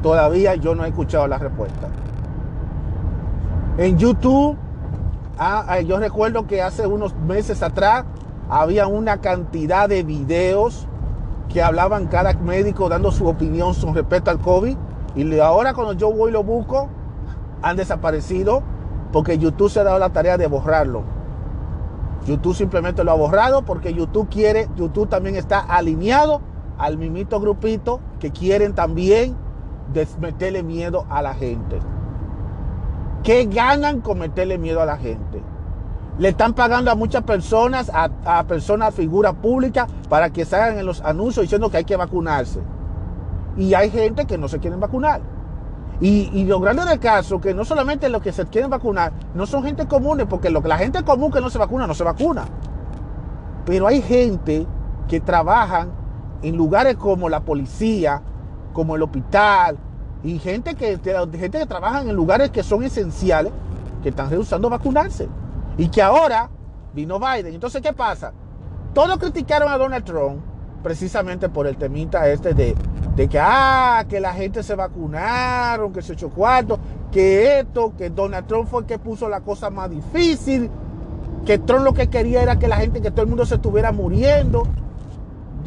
Todavía 0.03 0.55
yo 0.57 0.75
no 0.75 0.85
he 0.85 0.89
escuchado 0.89 1.27
la 1.27 1.39
respuesta. 1.39 1.89
En 3.79 3.97
YouTube, 3.97 4.57
ah, 5.39 5.65
ah, 5.67 5.81
yo 5.81 5.99
recuerdo 5.99 6.47
que 6.47 6.61
hace 6.61 6.87
unos 6.87 7.15
meses 7.17 7.63
atrás 7.63 8.05
había 8.51 8.87
una 8.87 9.21
cantidad 9.21 9.89
de 9.89 10.03
videos 10.03 10.87
que 11.49 11.63
hablaban 11.63 12.07
cada 12.07 12.33
médico 12.35 12.89
dando 12.89 13.13
su 13.13 13.27
opinión 13.27 13.75
con 13.75 13.95
respecto 13.95 14.31
al 14.31 14.39
COVID. 14.39 14.77
Y 15.15 15.39
ahora 15.39 15.75
cuando 15.75 15.93
yo 15.93 16.13
voy 16.13 16.31
y 16.31 16.33
lo 16.33 16.43
busco, 16.43 16.89
han 17.63 17.77
desaparecido 17.77 18.63
porque 19.13 19.39
YouTube 19.39 19.71
se 19.71 19.81
ha 19.81 19.85
dado 19.85 19.99
la 19.99 20.11
tarea 20.11 20.37
de 20.37 20.47
borrarlo. 20.47 21.03
YouTube 22.27 22.55
simplemente 22.55 23.05
lo 23.05 23.11
ha 23.11 23.15
borrado 23.15 23.63
porque 23.63 23.95
YouTube 23.95 24.29
quiere, 24.29 24.69
YouTube 24.77 25.09
también 25.09 25.37
está 25.37 25.61
alineado 25.61 26.41
al 26.79 26.99
mimito 26.99 27.41
grupito 27.41 28.01
que 28.21 28.31
quieren 28.31 28.75
también 28.75 29.37
meterle 30.21 30.63
miedo 30.63 31.07
a 31.11 31.23
la 31.23 31.35
gente. 31.35 31.81
¿Qué 33.23 33.47
ganan 33.47 34.01
con 34.01 34.19
meterle 34.19 34.59
miedo 34.59 34.81
a 34.81 34.87
la 34.87 34.97
gente? 34.97 35.43
Le 36.19 36.29
están 36.29 36.53
pagando 36.55 36.91
a 36.91 36.95
muchas 36.95 37.23
personas, 37.23 37.91
a, 37.95 38.45
personas, 38.45 38.95
figuras 38.95 39.35
públicas, 39.35 39.89
para 40.09 40.31
que 40.31 40.45
salgan 40.45 40.79
en 40.79 40.87
los 40.87 41.01
anuncios 41.01 41.45
diciendo 41.45 41.71
que 41.71 41.79
hay 41.79 41.85
que 41.85 41.97
vacunarse. 41.97 42.61
Y 43.57 43.75
hay 43.75 43.91
gente 43.91 44.27
que 44.27 44.39
no 44.39 44.49
se 44.49 44.59
quieren 44.59 44.81
vacunar. 44.81 45.21
Y, 46.01 46.31
y, 46.33 46.45
lo 46.47 46.59
grande 46.59 46.85
del 46.85 46.99
caso, 46.99 47.41
que 47.41 47.55
no 47.55 47.65
solamente 47.65 48.09
los 48.09 48.23
que 48.23 48.33
se 48.33 48.45
quieren 48.47 48.71
vacunar, 48.71 49.13
no 49.35 49.47
son 49.47 49.63
gente 49.63 49.87
comunes, 49.87 50.27
porque 50.29 50.51
la 50.51 50.79
gente 50.79 51.05
común 51.05 51.31
que 51.31 51.41
no 51.41 51.49
se 51.49 51.59
vacuna, 51.59 51.87
no 51.87 51.95
se 51.95 52.03
vacuna. 52.03 52.45
Pero 53.65 53.87
hay 53.87 54.03
gente 54.03 54.67
que 55.07 55.21
trabajan 55.21 56.02
en 56.43 56.57
lugares 56.57 56.97
como 56.97 57.29
la 57.29 57.41
policía, 57.41 58.21
como 58.73 58.97
el 58.97 59.03
hospital, 59.03 59.79
y 60.25 60.39
gente 60.39 60.75
que, 60.75 60.99
gente 60.99 61.59
que 61.59 61.67
trabaja 61.67 62.03
en 62.03 62.15
lugares 62.15 62.51
que 62.51 62.63
son 62.63 62.83
esenciales, 62.83 63.53
que 64.03 64.11
están 64.11 64.31
rehusando 64.31 64.69
vacunarse. 64.69 65.29
Y 65.79 65.89
que 65.89 66.03
ahora 66.03 66.51
vino 66.95 67.19
Biden. 67.19 67.55
Entonces, 67.55 67.81
¿qué 67.81 67.93
pasa? 67.93 68.33
Todos 68.95 69.19
criticaron 69.19 69.71
a 69.73 69.79
Donald 69.79 70.05
Trump 70.05 70.41
precisamente 70.83 71.49
por 71.49 71.67
el 71.67 71.77
temita 71.77 72.29
este 72.29 72.55
de, 72.55 72.75
de 73.17 73.29
que, 73.29 73.39
ah, 73.41 74.05
que 74.09 74.21
la 74.21 74.33
gente 74.33 74.63
se 74.63 74.75
vacunaron, 74.75 75.93
que 75.93 76.03
se 76.03 76.15
echó 76.15 76.29
cuarto, 76.29 76.79
que 77.11 77.61
esto, 77.61 77.95
que 77.97 78.11
Donald 78.11 78.47
Trump 78.47 78.69
fue 78.69 78.81
el 78.81 78.87
que 78.87 78.99
puso 78.99 79.29
la 79.29 79.41
cosa 79.41 79.71
más 79.71 79.91
difícil, 79.91 80.71
que 81.47 81.59
Trump 81.59 81.85
lo 81.85 81.95
que 81.95 82.09
quería 82.09 82.43
era 82.43 82.59
que 82.59 82.69
la 82.69 82.77
gente, 82.77 83.01
que 83.01 83.11
todo 83.11 83.23
el 83.23 83.29
mundo 83.29 83.47
se 83.47 83.57
estuviera 83.57 83.93
muriendo. 83.93 84.67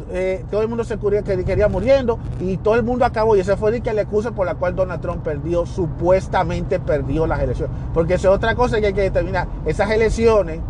Eh, 0.08 0.44
todo 0.50 0.62
el 0.62 0.68
mundo 0.68 0.84
se 0.84 0.98
quería, 0.98 1.22
que 1.22 1.44
quería 1.44 1.68
muriendo 1.68 2.18
y 2.40 2.58
todo 2.58 2.76
el 2.76 2.82
mundo 2.82 3.04
acabó. 3.04 3.36
Y 3.36 3.40
ese 3.40 3.56
fue 3.56 3.72
le 3.72 4.00
excusa 4.00 4.30
por 4.32 4.46
la 4.46 4.54
cual 4.54 4.76
Donald 4.76 5.00
Trump 5.00 5.22
perdió, 5.22 5.66
supuestamente 5.66 6.78
perdió 6.78 7.26
las 7.26 7.40
elecciones. 7.40 7.76
Porque 7.92 8.14
eso 8.14 8.28
es 8.28 8.36
otra 8.36 8.54
cosa 8.54 8.80
que 8.80 8.86
hay 8.86 8.92
que 8.92 9.02
determinar. 9.02 9.48
Esas 9.64 9.90
elecciones 9.90 10.60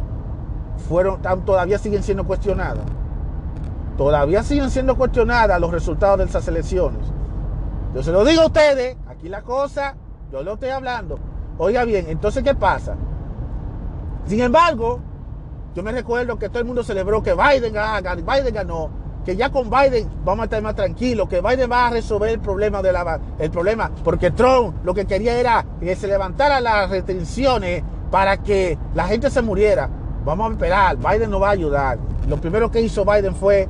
fueron, 0.88 1.20
todavía 1.44 1.79
siguen 1.79 2.03
siendo 2.03 2.25
cuestionadas. 2.25 2.85
Todavía 3.99 4.42
siguen 4.42 4.70
siendo 4.70 4.96
cuestionadas 4.96 5.61
los 5.61 5.70
resultados 5.70 6.18
de 6.18 6.25
esas 6.25 6.46
elecciones. 6.49 7.01
Yo 7.94 8.03
se 8.03 8.12
lo 8.12 8.25
digo 8.25 8.42
a 8.42 8.46
ustedes, 8.46 8.96
aquí 9.07 9.29
la 9.29 9.42
cosa, 9.42 9.96
yo 10.31 10.42
lo 10.42 10.55
estoy 10.55 10.68
hablando. 10.68 11.18
Oiga 11.59 11.85
bien, 11.85 12.07
entonces, 12.09 12.42
¿qué 12.42 12.55
pasa? 12.55 12.94
Sin 14.27 14.40
embargo, 14.40 15.01
yo 15.75 15.83
me 15.83 15.92
recuerdo 15.92 16.38
que 16.38 16.49
todo 16.49 16.59
el 16.59 16.66
mundo 16.66 16.83
celebró 16.83 17.22
que 17.22 17.33
Biden, 17.33 17.72
Biden 17.72 18.55
ganó 18.55 18.90
que 19.26 19.34
ya 19.34 19.50
con 19.50 19.68
Biden 19.68 20.08
vamos 20.24 20.42
a 20.42 20.44
estar 20.44 20.62
más 20.62 20.76
tranquilos, 20.76 21.28
que 21.28 21.40
Biden 21.40 21.68
va 21.68 21.88
a 21.88 21.90
resolver 21.90 22.30
el 22.30 22.38
problema 22.38 22.80
de 22.80 22.92
la 22.92 23.18
el 23.40 23.50
problema, 23.50 23.90
porque 24.04 24.30
Trump 24.30 24.76
lo 24.84 24.94
que 24.94 25.04
quería 25.04 25.36
era 25.36 25.66
que 25.80 25.96
se 25.96 26.06
levantaran 26.06 26.62
las 26.62 26.88
restricciones 26.88 27.82
para 28.12 28.36
que 28.36 28.78
la 28.94 29.08
gente 29.08 29.28
se 29.28 29.42
muriera. 29.42 29.90
Vamos 30.24 30.48
a 30.48 30.52
esperar, 30.52 30.96
Biden 30.96 31.28
no 31.28 31.40
va 31.40 31.48
a 31.48 31.52
ayudar. 31.52 31.98
Lo 32.28 32.36
primero 32.36 32.70
que 32.70 32.80
hizo 32.80 33.04
Biden 33.04 33.34
fue 33.34 33.68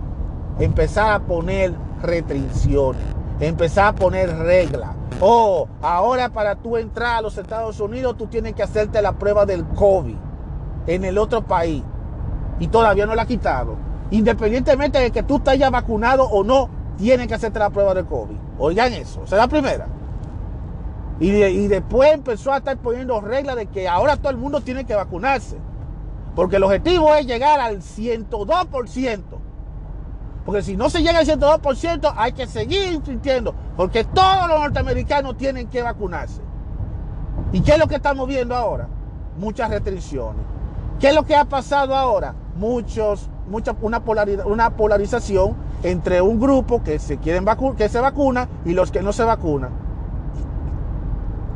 empezar 0.58 1.12
a 1.12 1.20
poner 1.20 1.72
restricciones, 2.02 3.02
empezar 3.40 3.86
a 3.86 3.94
poner 3.94 4.36
reglas. 4.36 4.90
Oh, 5.22 5.66
ahora 5.80 6.28
para 6.28 6.56
tú 6.56 6.76
entrar 6.76 7.16
a 7.16 7.22
los 7.22 7.38
Estados 7.38 7.80
Unidos 7.80 8.18
tú 8.18 8.26
tienes 8.26 8.52
que 8.52 8.62
hacerte 8.62 9.00
la 9.00 9.12
prueba 9.12 9.46
del 9.46 9.64
COVID 9.64 10.16
en 10.86 11.04
el 11.06 11.16
otro 11.16 11.40
país. 11.46 11.82
Y 12.58 12.68
todavía 12.68 13.06
no 13.06 13.14
la 13.14 13.22
ha 13.22 13.26
quitado. 13.26 13.86
Independientemente 14.10 14.98
de 14.98 15.10
que 15.10 15.22
tú 15.22 15.40
te 15.40 15.50
hayas 15.50 15.70
vacunado 15.70 16.24
o 16.24 16.44
no, 16.44 16.68
tienen 16.96 17.28
que 17.28 17.34
hacerte 17.34 17.58
la 17.58 17.70
prueba 17.70 17.94
de 17.94 18.04
COVID. 18.04 18.36
Oigan 18.58 18.92
eso, 18.92 19.24
esa 19.24 19.36
es 19.36 19.42
la 19.42 19.48
primera. 19.48 19.86
Y, 21.18 21.30
y 21.30 21.68
después 21.68 22.12
empezó 22.12 22.52
a 22.52 22.58
estar 22.58 22.76
poniendo 22.76 23.20
reglas 23.20 23.56
de 23.56 23.66
que 23.66 23.88
ahora 23.88 24.16
todo 24.16 24.30
el 24.30 24.36
mundo 24.36 24.60
tiene 24.60 24.84
que 24.84 24.94
vacunarse. 24.94 25.56
Porque 26.34 26.56
el 26.56 26.64
objetivo 26.64 27.14
es 27.14 27.26
llegar 27.26 27.60
al 27.60 27.80
102%. 27.80 29.22
Porque 30.44 30.62
si 30.62 30.76
no 30.76 30.90
se 30.90 31.02
llega 31.02 31.18
al 31.18 31.26
102%, 31.26 32.12
hay 32.16 32.32
que 32.32 32.46
seguir 32.46 32.92
insistiendo. 32.92 33.54
Porque 33.76 34.04
todos 34.04 34.46
los 34.46 34.60
norteamericanos 34.60 35.36
tienen 35.36 35.66
que 35.68 35.82
vacunarse. 35.82 36.42
¿Y 37.52 37.62
qué 37.62 37.72
es 37.72 37.78
lo 37.78 37.88
que 37.88 37.96
estamos 37.96 38.28
viendo 38.28 38.54
ahora? 38.54 38.86
Muchas 39.38 39.70
restricciones. 39.70 40.44
¿Qué 41.00 41.08
es 41.08 41.14
lo 41.14 41.24
que 41.24 41.34
ha 41.34 41.46
pasado 41.46 41.96
ahora? 41.96 42.34
Muchos 42.56 43.28
mucha, 43.48 43.76
una, 43.80 44.02
una 44.44 44.76
polarización 44.76 45.56
entre 45.82 46.20
un 46.20 46.40
grupo 46.40 46.82
que 46.82 46.98
se, 46.98 47.18
quieren 47.18 47.44
que 47.76 47.88
se 47.88 48.00
vacuna 48.00 48.48
y 48.64 48.72
los 48.72 48.90
que 48.90 49.02
no 49.02 49.12
se 49.12 49.24
vacunan. 49.24 49.70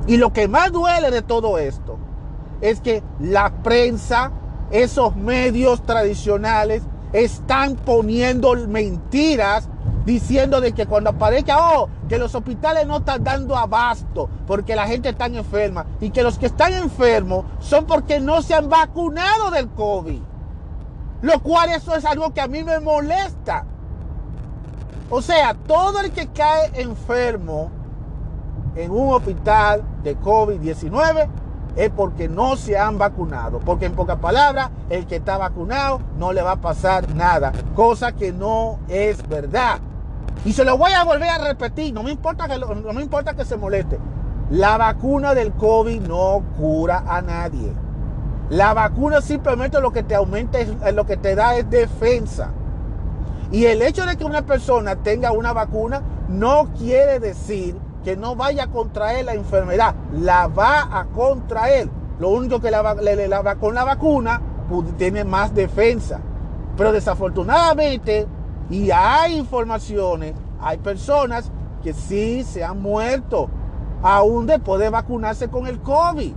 Y 0.06 0.16
lo 0.16 0.32
que 0.32 0.48
más 0.48 0.72
duele 0.72 1.10
de 1.10 1.22
todo 1.22 1.58
esto 1.58 1.98
es 2.60 2.80
que 2.80 3.02
la 3.18 3.62
prensa, 3.62 4.32
esos 4.70 5.16
medios 5.16 5.82
tradicionales, 5.82 6.82
están 7.12 7.76
poniendo 7.76 8.54
mentiras 8.68 9.68
diciendo 10.04 10.60
de 10.60 10.72
que 10.72 10.86
cuando 10.86 11.10
aparezca, 11.10 11.74
oh, 11.74 11.88
que 12.08 12.18
los 12.18 12.34
hospitales 12.34 12.86
no 12.86 12.98
están 12.98 13.22
dando 13.22 13.56
abasto 13.56 14.28
porque 14.46 14.74
la 14.74 14.86
gente 14.86 15.10
está 15.10 15.26
enferma 15.26 15.86
y 16.00 16.10
que 16.10 16.22
los 16.22 16.38
que 16.38 16.46
están 16.46 16.72
enfermos 16.72 17.44
son 17.60 17.86
porque 17.86 18.20
no 18.20 18.42
se 18.42 18.54
han 18.54 18.68
vacunado 18.68 19.50
del 19.50 19.68
COVID. 19.68 20.20
Lo 21.22 21.40
cual 21.40 21.70
eso 21.70 21.94
es 21.94 22.04
algo 22.04 22.32
que 22.32 22.40
a 22.40 22.48
mí 22.48 22.64
me 22.64 22.80
molesta. 22.80 23.64
O 25.10 25.20
sea, 25.22 25.54
todo 25.54 26.00
el 26.00 26.12
que 26.12 26.28
cae 26.28 26.70
enfermo 26.80 27.70
en 28.76 28.90
un 28.90 29.12
hospital 29.12 29.82
de 30.02 30.16
COVID-19 30.18 31.28
es 31.76 31.90
porque 31.90 32.28
no 32.28 32.56
se 32.56 32.78
han 32.78 32.98
vacunado. 32.98 33.58
Porque 33.60 33.86
en 33.86 33.94
pocas 33.94 34.18
palabras, 34.18 34.70
el 34.88 35.06
que 35.06 35.16
está 35.16 35.36
vacunado 35.36 36.00
no 36.18 36.32
le 36.32 36.42
va 36.42 36.52
a 36.52 36.60
pasar 36.60 37.14
nada. 37.14 37.52
Cosa 37.74 38.12
que 38.12 38.32
no 38.32 38.78
es 38.88 39.26
verdad. 39.28 39.78
Y 40.44 40.52
se 40.52 40.64
lo 40.64 40.78
voy 40.78 40.92
a 40.92 41.04
volver 41.04 41.28
a 41.28 41.38
repetir. 41.38 41.92
No 41.92 42.02
me 42.02 42.12
importa 42.12 42.48
que, 42.48 42.58
no 42.58 42.92
me 42.92 43.02
importa 43.02 43.34
que 43.34 43.44
se 43.44 43.56
moleste. 43.56 43.98
La 44.50 44.76
vacuna 44.78 45.34
del 45.34 45.52
COVID 45.52 46.00
no 46.02 46.42
cura 46.56 47.04
a 47.06 47.20
nadie. 47.20 47.72
La 48.50 48.74
vacuna 48.74 49.20
simplemente 49.20 49.80
lo 49.80 49.92
que 49.92 50.02
te 50.02 50.16
aumenta, 50.16 50.58
es, 50.58 50.68
lo 50.92 51.06
que 51.06 51.16
te 51.16 51.36
da 51.36 51.56
es 51.56 51.70
defensa. 51.70 52.50
Y 53.52 53.66
el 53.66 53.80
hecho 53.80 54.04
de 54.04 54.16
que 54.16 54.24
una 54.24 54.42
persona 54.42 54.96
tenga 54.96 55.30
una 55.30 55.52
vacuna 55.52 56.02
no 56.28 56.68
quiere 56.76 57.20
decir 57.20 57.76
que 58.02 58.16
no 58.16 58.34
vaya 58.34 58.64
a 58.64 58.66
contraer 58.66 59.24
la 59.24 59.34
enfermedad. 59.34 59.94
La 60.12 60.48
va 60.48 60.98
a 60.98 61.04
contraer. 61.06 61.88
Lo 62.18 62.30
único 62.30 62.60
que 62.60 62.72
la, 62.72 62.94
le, 62.94 63.30
con 63.60 63.74
la 63.74 63.84
vacuna 63.84 64.42
tiene 64.98 65.22
más 65.22 65.54
defensa. 65.54 66.20
Pero 66.76 66.90
desafortunadamente, 66.90 68.26
y 68.68 68.90
hay 68.90 69.36
informaciones, 69.36 70.34
hay 70.60 70.78
personas 70.78 71.52
que 71.84 71.92
sí 71.92 72.42
se 72.42 72.64
han 72.64 72.82
muerto 72.82 73.48
aún 74.02 74.46
después 74.46 74.80
de 74.80 74.90
vacunarse 74.90 75.48
con 75.48 75.68
el 75.68 75.80
COVID. 75.80 76.32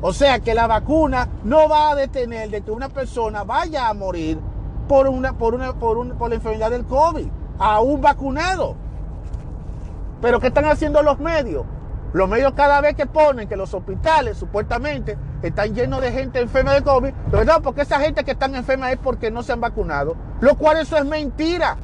O 0.00 0.12
sea 0.12 0.38
que 0.38 0.54
la 0.54 0.66
vacuna 0.66 1.28
no 1.42 1.68
va 1.68 1.90
a 1.90 1.94
detener 1.94 2.50
de 2.50 2.62
que 2.62 2.70
una 2.70 2.88
persona 2.88 3.42
vaya 3.42 3.88
a 3.88 3.94
morir 3.94 4.38
por, 4.86 5.08
una, 5.08 5.32
por, 5.32 5.54
una, 5.54 5.72
por, 5.74 6.16
por 6.16 6.28
la 6.28 6.36
enfermedad 6.36 6.70
del 6.70 6.84
COVID, 6.84 7.26
aún 7.58 8.00
vacunado. 8.00 8.76
Pero 10.22 10.40
¿qué 10.40 10.48
están 10.48 10.66
haciendo 10.66 11.02
los 11.02 11.18
medios? 11.18 11.64
Los 12.12 12.28
medios 12.28 12.52
cada 12.54 12.80
vez 12.80 12.94
que 12.94 13.06
ponen 13.06 13.48
que 13.48 13.56
los 13.56 13.74
hospitales 13.74 14.38
supuestamente 14.38 15.18
están 15.42 15.74
llenos 15.74 16.00
de 16.00 16.10
gente 16.10 16.40
enferma 16.40 16.72
de 16.72 16.82
COVID, 16.82 17.12
¿verdad? 17.30 17.60
Porque 17.62 17.82
esa 17.82 18.00
gente 18.00 18.24
que 18.24 18.30
están 18.30 18.54
enferma 18.54 18.90
es 18.90 18.98
porque 18.98 19.30
no 19.30 19.42
se 19.42 19.52
han 19.52 19.60
vacunado, 19.60 20.16
lo 20.40 20.54
cual 20.54 20.78
eso 20.78 20.96
es 20.96 21.04
mentira. 21.04 21.76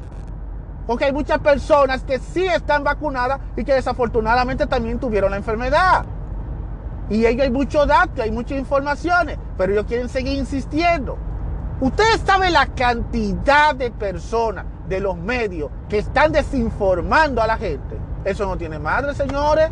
Porque 0.87 1.05
hay 1.05 1.13
muchas 1.13 1.39
personas 1.39 2.03
que 2.03 2.19
sí 2.19 2.45
están 2.45 2.83
vacunadas 2.83 3.39
y 3.55 3.63
que 3.63 3.73
desafortunadamente 3.73 4.67
también 4.67 4.99
tuvieron 4.99 5.31
la 5.31 5.37
enfermedad. 5.37 6.05
Y 7.09 7.25
ahí 7.25 7.39
hay 7.39 7.51
muchos 7.51 7.87
datos, 7.87 8.19
hay 8.19 8.31
muchas 8.31 8.57
informaciones, 8.57 9.37
pero 9.57 9.73
ellos 9.73 9.85
quieren 9.85 10.09
seguir 10.09 10.37
insistiendo. 10.37 11.17
Ustedes 11.81 12.21
saben 12.25 12.53
la 12.53 12.67
cantidad 12.67 13.75
de 13.75 13.91
personas 13.91 14.65
de 14.87 14.99
los 14.99 15.17
medios 15.17 15.69
que 15.89 15.99
están 15.99 16.31
desinformando 16.31 17.41
a 17.41 17.47
la 17.47 17.57
gente. 17.57 17.97
Eso 18.23 18.45
no 18.45 18.57
tiene 18.57 18.79
madre, 18.79 19.13
señores. 19.13 19.69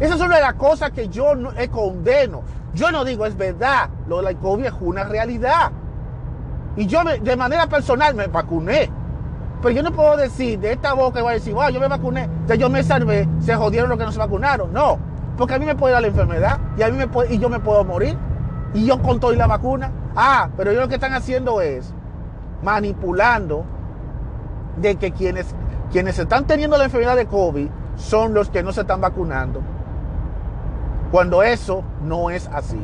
Esa 0.00 0.14
es 0.14 0.20
una 0.20 0.36
de 0.36 0.42
las 0.42 0.54
cosas 0.54 0.90
que 0.92 1.08
yo 1.08 1.34
no, 1.34 1.52
eh, 1.52 1.68
condeno. 1.68 2.42
Yo 2.74 2.90
no 2.90 3.04
digo, 3.04 3.26
es 3.26 3.36
verdad, 3.36 3.90
lo 4.08 4.18
de 4.18 4.22
la 4.22 4.34
COVID 4.34 4.64
es 4.64 4.74
una 4.80 5.04
realidad. 5.04 5.70
Y 6.76 6.86
yo 6.86 7.02
de 7.04 7.36
manera 7.36 7.68
personal 7.68 8.14
me 8.14 8.26
vacuné. 8.26 8.90
Pero 9.62 9.74
yo 9.74 9.82
no 9.82 9.92
puedo 9.92 10.16
decir 10.16 10.58
de 10.58 10.72
esta 10.72 10.92
boca, 10.92 11.22
voy 11.22 11.32
a 11.32 11.34
decir, 11.34 11.54
wow, 11.54 11.70
yo 11.70 11.80
me 11.80 11.88
vacuné, 11.88 12.28
ya 12.46 12.54
yo 12.54 12.68
me 12.68 12.82
salvé, 12.82 13.26
se 13.40 13.54
jodieron 13.54 13.88
los 13.88 13.98
que 13.98 14.04
no 14.04 14.12
se 14.12 14.18
vacunaron. 14.18 14.72
No, 14.72 14.98
porque 15.36 15.54
a 15.54 15.58
mí 15.58 15.66
me 15.66 15.74
puede 15.74 15.92
dar 15.92 16.02
la 16.02 16.08
enfermedad 16.08 16.58
y, 16.76 16.82
a 16.82 16.88
mí 16.88 16.96
me 16.96 17.34
y 17.34 17.38
yo 17.38 17.48
me 17.48 17.60
puedo 17.60 17.84
morir. 17.84 18.16
Y 18.72 18.86
yo 18.86 19.00
con 19.00 19.20
todo 19.20 19.32
y 19.32 19.36
la 19.36 19.46
vacuna. 19.46 19.92
Ah, 20.16 20.48
pero 20.56 20.70
ellos 20.70 20.82
lo 20.82 20.88
que 20.88 20.96
están 20.96 21.12
haciendo 21.12 21.60
es 21.60 21.94
manipulando 22.62 23.64
de 24.76 24.96
que 24.96 25.12
quienes, 25.12 25.54
quienes 25.92 26.18
están 26.18 26.46
teniendo 26.46 26.76
la 26.76 26.84
enfermedad 26.84 27.14
de 27.16 27.26
COVID 27.26 27.68
son 27.96 28.34
los 28.34 28.50
que 28.50 28.62
no 28.62 28.72
se 28.72 28.80
están 28.80 29.00
vacunando. 29.00 29.60
Cuando 31.12 31.42
eso 31.44 31.84
no 32.02 32.30
es 32.30 32.48
así. 32.48 32.80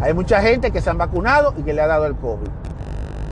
Hay 0.00 0.12
mucha 0.12 0.42
gente 0.42 0.70
que 0.70 0.82
se 0.82 0.90
han 0.90 0.98
vacunado 0.98 1.54
y 1.56 1.62
que 1.62 1.72
le 1.72 1.80
ha 1.80 1.86
dado 1.86 2.04
el 2.06 2.14
COVID. 2.16 2.48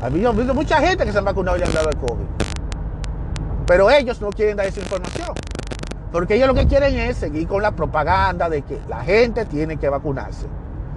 Ha 0.03 0.07
habido 0.07 0.33
mucha 0.33 0.79
gente 0.79 1.05
que 1.05 1.13
se 1.13 1.19
han 1.19 1.25
vacunado 1.25 1.57
y 1.57 1.61
le 1.61 1.67
han 1.67 1.75
dado 1.75 1.91
el 1.91 1.97
COVID. 1.97 2.27
Pero 3.67 3.91
ellos 3.91 4.21
no 4.21 4.31
quieren 4.31 4.57
dar 4.57 4.67
esa 4.67 4.81
información. 4.81 5.35
Porque 6.17 6.37
ellos 6.37 6.49
lo 6.49 6.55
que 6.55 6.67
quieren 6.67 6.99
es 6.99 7.19
seguir 7.19 7.47
con 7.47 7.61
la 7.61 7.73
propaganda 7.73 8.49
de 8.49 8.63
que 8.63 8.81
la 8.89 9.05
gente 9.05 9.45
tiene 9.45 9.77
que 9.77 9.91
vacunarse. 9.91 10.47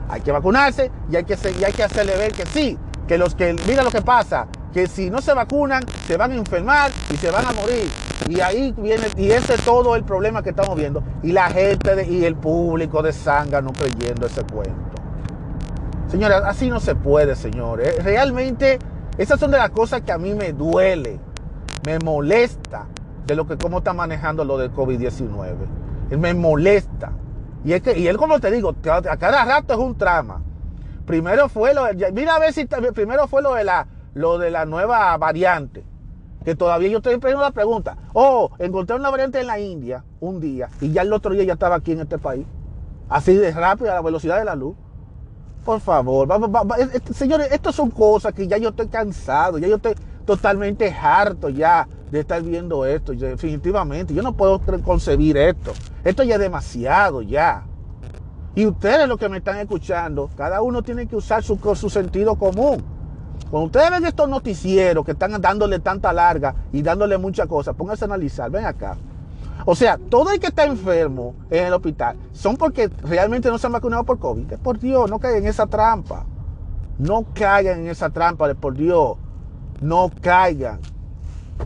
Hay 0.07 0.21
que 0.21 0.31
vacunarse 0.31 0.89
y 1.11 1.17
hay 1.17 1.25
que, 1.25 1.33
hacerle 1.33 2.15
ver 2.15 2.31
que 2.31 2.45
sí, 2.45 2.77
que 3.05 3.17
los 3.17 3.35
que, 3.35 3.53
mira 3.67 3.83
lo 3.83 3.91
que 3.91 4.01
pasa, 4.01 4.47
que 4.71 4.87
si 4.87 5.09
no 5.09 5.19
se 5.19 5.33
vacunan, 5.33 5.83
se 6.07 6.15
van 6.15 6.31
a 6.31 6.35
enfermar 6.35 6.89
y 7.13 7.17
se 7.17 7.31
van 7.31 7.45
a 7.45 7.51
morir. 7.51 7.89
Y 8.29 8.39
ahí 8.39 8.73
viene, 8.77 9.07
y 9.17 9.29
ese 9.31 9.55
es 9.55 9.65
todo 9.65 9.97
el 9.97 10.05
problema 10.05 10.41
que 10.41 10.51
estamos 10.51 10.77
viendo. 10.77 11.03
Y 11.21 11.33
la 11.33 11.49
gente 11.49 12.07
y 12.09 12.23
el 12.23 12.35
público 12.35 13.03
de 13.03 13.11
Sanga 13.11 13.61
no 13.61 13.73
creyendo 13.73 14.25
ese 14.25 14.43
cuento. 14.43 15.01
Señores, 16.09 16.37
así 16.45 16.69
no 16.69 16.79
se 16.79 16.95
puede, 16.95 17.35
señores. 17.35 18.01
Realmente, 18.05 18.79
esas 19.17 19.37
son 19.37 19.51
de 19.51 19.57
las 19.57 19.71
cosas 19.71 19.99
que 19.99 20.13
a 20.13 20.17
mí 20.17 20.33
me 20.33 20.53
duele, 20.53 21.19
me 21.85 21.99
molesta 21.99 22.85
de 23.29 23.35
lo 23.35 23.45
que 23.45 23.57
cómo 23.57 23.77
está 23.77 23.93
manejando 23.93 24.43
lo 24.43 24.57
del 24.57 24.73
COVID-19. 24.73 26.17
Me 26.17 26.33
molesta. 26.33 27.11
Y 27.63 27.73
es 27.73 27.81
que, 27.83 27.97
y 27.97 28.07
él, 28.07 28.17
como 28.17 28.39
te 28.39 28.49
digo, 28.49 28.75
a 28.89 29.17
cada 29.17 29.45
rato 29.45 29.73
es 29.73 29.79
un 29.79 29.95
trama. 29.95 30.41
Primero 31.05 31.47
fue 31.47 31.73
lo, 31.75 31.83
mira 32.11 32.35
a 32.35 32.39
ver 32.39 32.53
si 32.53 32.65
primero 32.65 33.27
fue 33.27 33.43
lo 33.43 33.53
de 33.53 33.63
la, 33.63 33.87
lo 34.15 34.39
de 34.39 34.49
la 34.49 34.65
nueva 34.65 35.15
variante. 35.17 35.83
Que 36.43 36.55
todavía 36.55 36.89
yo 36.89 36.97
estoy 36.97 37.13
esperando 37.13 37.43
la 37.43 37.51
pregunta. 37.51 37.97
Oh, 38.13 38.49
encontré 38.57 38.95
una 38.95 39.11
variante 39.11 39.39
en 39.39 39.47
la 39.47 39.59
India 39.59 40.03
un 40.19 40.39
día 40.39 40.69
y 40.81 40.91
ya 40.91 41.03
el 41.03 41.13
otro 41.13 41.33
día 41.33 41.43
ya 41.43 41.53
estaba 41.53 41.75
aquí 41.75 41.91
en 41.91 42.01
este 42.01 42.17
país. 42.17 42.47
Así 43.09 43.35
de 43.35 43.51
rápido, 43.51 43.91
a 43.91 43.95
la 43.95 44.01
velocidad 44.01 44.39
de 44.39 44.45
la 44.45 44.55
luz. 44.55 44.75
Por 45.63 45.81
favor, 45.81 46.27
señores, 47.13 47.51
estas 47.51 47.75
son 47.75 47.91
cosas 47.91 48.33
que 48.33 48.47
ya 48.47 48.57
yo 48.57 48.69
estoy 48.69 48.87
cansado, 48.87 49.59
ya 49.59 49.67
yo 49.67 49.75
estoy 49.75 49.93
totalmente 50.29 50.91
harto 50.91 51.49
ya 51.49 51.87
de 52.11 52.19
estar 52.19 52.39
viendo 52.43 52.85
esto. 52.85 53.13
definitivamente, 53.13 54.13
yo 54.13 54.21
no 54.21 54.33
puedo 54.33 54.61
concebir 54.83 55.35
esto. 55.37 55.73
Esto 56.03 56.21
ya 56.21 56.35
es 56.35 56.39
demasiado 56.39 57.23
ya. 57.23 57.63
Y 58.53 58.67
ustedes 58.67 59.07
los 59.07 59.17
que 59.17 59.27
me 59.27 59.37
están 59.37 59.57
escuchando, 59.57 60.29
cada 60.37 60.61
uno 60.61 60.83
tiene 60.83 61.07
que 61.07 61.15
usar 61.15 61.41
su, 61.41 61.57
su 61.73 61.89
sentido 61.89 62.35
común. 62.35 62.83
Cuando 63.49 63.65
ustedes 63.65 63.89
ven 63.89 64.05
estos 64.05 64.29
noticieros 64.29 65.03
que 65.03 65.13
están 65.13 65.41
dándole 65.41 65.79
tanta 65.79 66.13
larga 66.13 66.53
y 66.71 66.83
dándole 66.83 67.17
muchas 67.17 67.47
cosas, 67.47 67.73
pónganse 67.75 68.05
a 68.05 68.07
analizar, 68.07 68.51
ven 68.51 68.65
acá. 68.65 68.97
O 69.65 69.73
sea, 69.73 69.97
todo 69.97 70.31
el 70.31 70.39
que 70.39 70.47
está 70.47 70.65
enfermo 70.65 71.33
en 71.49 71.65
el 71.65 71.73
hospital 71.73 72.17
son 72.33 72.55
porque 72.55 72.87
realmente 73.01 73.49
no 73.49 73.57
se 73.57 73.65
han 73.65 73.73
vacunado 73.73 74.03
por 74.03 74.19
COVID. 74.19 74.59
Por 74.61 74.77
Dios, 74.77 75.09
no 75.09 75.17
caigan 75.17 75.41
en 75.41 75.49
esa 75.49 75.65
trampa. 75.65 76.27
No 76.99 77.25
caigan 77.33 77.79
en 77.79 77.87
esa 77.87 78.11
trampa, 78.11 78.53
por 78.53 78.75
Dios. 78.75 79.17
No 79.81 80.11
caigan. 80.21 80.79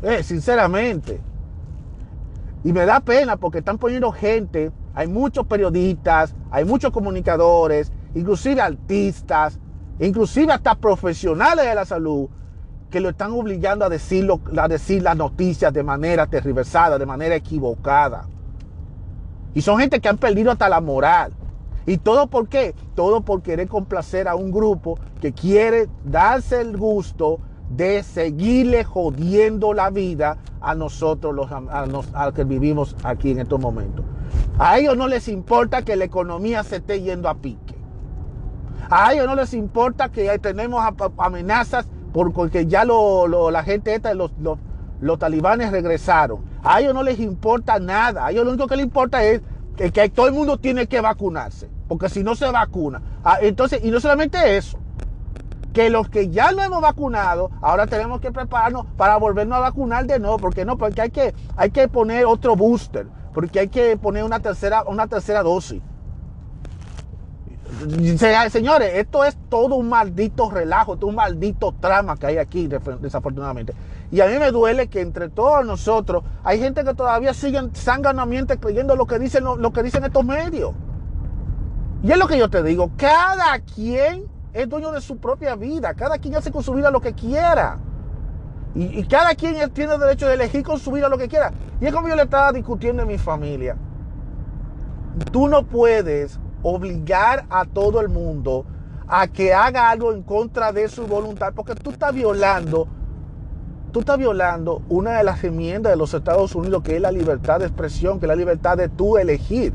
Eh, 0.01 0.23
sinceramente. 0.23 1.21
Y 2.63 2.71
me 2.71 2.85
da 2.85 2.99
pena 2.99 3.37
porque 3.37 3.59
están 3.59 3.77
poniendo 3.77 4.11
gente, 4.11 4.71
hay 4.93 5.07
muchos 5.07 5.45
periodistas, 5.45 6.33
hay 6.49 6.65
muchos 6.65 6.91
comunicadores, 6.91 7.91
inclusive 8.15 8.61
artistas, 8.61 9.59
inclusive 9.99 10.53
hasta 10.53 10.75
profesionales 10.75 11.65
de 11.65 11.75
la 11.75 11.85
salud, 11.85 12.29
que 12.89 13.01
lo 13.01 13.09
están 13.09 13.31
obligando 13.31 13.85
a, 13.85 13.89
decirlo, 13.89 14.39
a 14.57 14.67
decir 14.67 15.01
las 15.01 15.17
noticias 15.17 15.73
de 15.73 15.83
manera 15.83 16.27
tergiversada, 16.27 16.97
de 16.97 17.05
manera 17.05 17.35
equivocada. 17.35 18.27
Y 19.53 19.61
son 19.61 19.79
gente 19.79 19.99
que 19.99 20.09
han 20.09 20.17
perdido 20.17 20.51
hasta 20.51 20.69
la 20.69 20.79
moral. 20.79 21.33
¿Y 21.85 21.97
todo 21.97 22.27
por 22.27 22.47
qué? 22.47 22.73
Todo 22.95 23.21
por 23.21 23.41
querer 23.41 23.67
complacer 23.67 24.27
a 24.27 24.35
un 24.35 24.51
grupo 24.51 24.97
que 25.19 25.33
quiere 25.33 25.89
darse 26.05 26.61
el 26.61 26.77
gusto 26.77 27.39
de 27.75 28.03
seguirle 28.03 28.83
jodiendo 28.83 29.73
la 29.73 29.89
vida 29.89 30.37
a 30.61 30.75
nosotros, 30.75 31.35
los, 31.35 31.49
a, 32.13 32.31
que 32.31 32.43
vivimos 32.43 32.95
aquí 33.03 33.31
en 33.31 33.39
estos 33.39 33.59
momentos. 33.59 34.05
A 34.59 34.77
ellos 34.77 34.95
no 34.95 35.07
les 35.07 35.27
importa 35.27 35.81
que 35.81 35.95
la 35.95 36.05
economía 36.05 36.63
se 36.63 36.77
esté 36.77 37.01
yendo 37.01 37.29
a 37.29 37.35
pique. 37.35 37.75
A 38.89 39.13
ellos 39.13 39.25
no 39.25 39.35
les 39.35 39.53
importa 39.53 40.09
que 40.09 40.37
tenemos 40.39 40.83
amenazas 41.17 41.87
porque 42.13 42.67
ya 42.67 42.85
lo, 42.85 43.49
la 43.49 43.63
gente 43.63 43.95
esta, 43.95 44.13
los, 44.13 44.31
los, 45.01 45.19
talibanes 45.19 45.71
regresaron. 45.71 46.43
A 46.63 46.79
ellos 46.79 46.93
no 46.93 47.01
les 47.01 47.19
importa 47.19 47.79
nada. 47.79 48.25
A 48.25 48.31
ellos 48.31 48.45
lo 48.45 48.51
único 48.51 48.67
que 48.67 48.75
les 48.75 48.85
importa 48.85 49.23
es 49.23 49.41
que, 49.75 49.91
que 49.91 50.09
todo 50.09 50.27
el 50.27 50.33
mundo 50.33 50.59
tiene 50.59 50.85
que 50.87 51.01
vacunarse. 51.01 51.69
Porque 51.87 52.07
si 52.09 52.23
no 52.23 52.35
se 52.35 52.49
vacuna. 52.51 53.01
Ah, 53.23 53.37
entonces, 53.41 53.83
y 53.83 53.89
no 53.89 53.99
solamente 53.99 54.57
eso 54.57 54.82
que 55.73 55.89
los 55.89 56.07
que 56.09 56.29
ya 56.29 56.51
no 56.51 56.63
hemos 56.63 56.81
vacunado, 56.81 57.51
ahora 57.61 57.87
tenemos 57.87 58.21
que 58.21 58.31
prepararnos 58.31 58.85
para 58.95 59.17
volvernos 59.17 59.57
a 59.57 59.61
vacunar 59.61 60.05
de 60.05 60.19
nuevo. 60.19 60.37
¿Por 60.37 60.53
qué 60.53 60.63
no? 60.63 60.77
Porque 60.77 61.01
hay 61.01 61.09
que, 61.09 61.33
hay 61.57 61.71
que 61.71 61.87
poner 61.87 62.25
otro 62.25 62.55
booster, 62.55 63.07
porque 63.33 63.61
hay 63.61 63.67
que 63.67 63.97
poner 63.97 64.23
una 64.23 64.39
tercera, 64.39 64.83
una 64.83 65.07
tercera 65.07 65.43
dosis. 65.43 65.81
Señores, 68.49 68.91
esto 68.95 69.25
es 69.25 69.35
todo 69.49 69.75
un 69.75 69.89
maldito 69.89 70.49
relajo, 70.49 70.95
todo 70.95 71.09
un 71.09 71.15
maldito 71.15 71.73
trama 71.79 72.15
que 72.17 72.27
hay 72.27 72.37
aquí, 72.37 72.67
desafortunadamente. 72.67 73.73
Y 74.11 74.21
a 74.21 74.27
mí 74.27 74.37
me 74.37 74.51
duele 74.51 74.87
que 74.87 75.01
entre 75.01 75.29
todos 75.29 75.65
nosotros 75.65 76.23
hay 76.43 76.59
gente 76.59 76.83
que 76.83 76.93
todavía 76.93 77.33
sigue 77.33 77.59
sanganamente 77.73 78.57
creyendo 78.57 78.95
lo 78.95 79.07
que 79.07 79.17
dicen, 79.17 79.43
lo, 79.43 79.73
que 79.73 79.81
dicen 79.81 80.03
estos 80.03 80.23
medios. 80.23 80.73
Y 82.03 82.11
es 82.11 82.17
lo 82.17 82.27
que 82.27 82.37
yo 82.37 82.49
te 82.49 82.61
digo, 82.61 82.91
cada 82.95 83.59
quien 83.59 84.25
es 84.53 84.69
dueño 84.69 84.91
de 84.91 85.01
su 85.01 85.17
propia 85.17 85.55
vida, 85.55 85.93
cada 85.95 86.17
quien 86.19 86.35
hace 86.35 86.51
con 86.51 86.63
su 86.63 86.73
vida 86.73 86.91
lo 86.91 87.01
que 87.01 87.13
quiera. 87.13 87.79
Y, 88.75 89.03
cada 89.03 89.35
quien 89.35 89.69
tiene 89.71 89.97
derecho 89.97 90.27
de 90.27 90.33
elegir 90.33 90.63
con 90.63 90.79
su 90.79 90.91
vida 90.91 91.07
lo 91.07 91.17
que 91.17 91.27
quiera. 91.27 91.51
Y 91.79 91.85
es 91.85 91.93
como 91.93 92.07
yo 92.07 92.15
le 92.15 92.23
estaba 92.23 92.51
discutiendo 92.51 93.03
en 93.03 93.07
mi 93.07 93.19
familia. 93.19 93.75
Tú 95.31 95.47
no 95.47 95.63
puedes 95.63 96.39
obligar 96.63 97.45
a 97.49 97.65
todo 97.65 98.01
el 98.01 98.09
mundo 98.09 98.65
a 99.07 99.27
que 99.27 99.53
haga 99.53 99.91
algo 99.91 100.11
en 100.11 100.23
contra 100.23 100.71
de 100.71 100.87
su 100.87 101.05
voluntad, 101.05 101.53
porque 101.55 101.75
tú 101.75 101.91
estás 101.91 102.15
violando, 102.15 102.87
tú 103.91 103.99
estás 103.99 104.17
violando 104.17 104.81
una 104.89 105.17
de 105.17 105.23
las 105.23 105.43
enmiendas 105.43 105.91
de 105.91 105.97
los 105.97 106.13
Estados 106.15 106.55
Unidos, 106.55 106.81
que 106.81 106.95
es 106.95 107.01
la 107.01 107.11
libertad 107.11 107.59
de 107.59 107.65
expresión, 107.65 108.19
que 108.19 108.25
es 108.25 108.29
la 108.29 108.35
libertad 108.35 108.77
de 108.77 108.89
tú 108.89 109.17
elegir. 109.17 109.73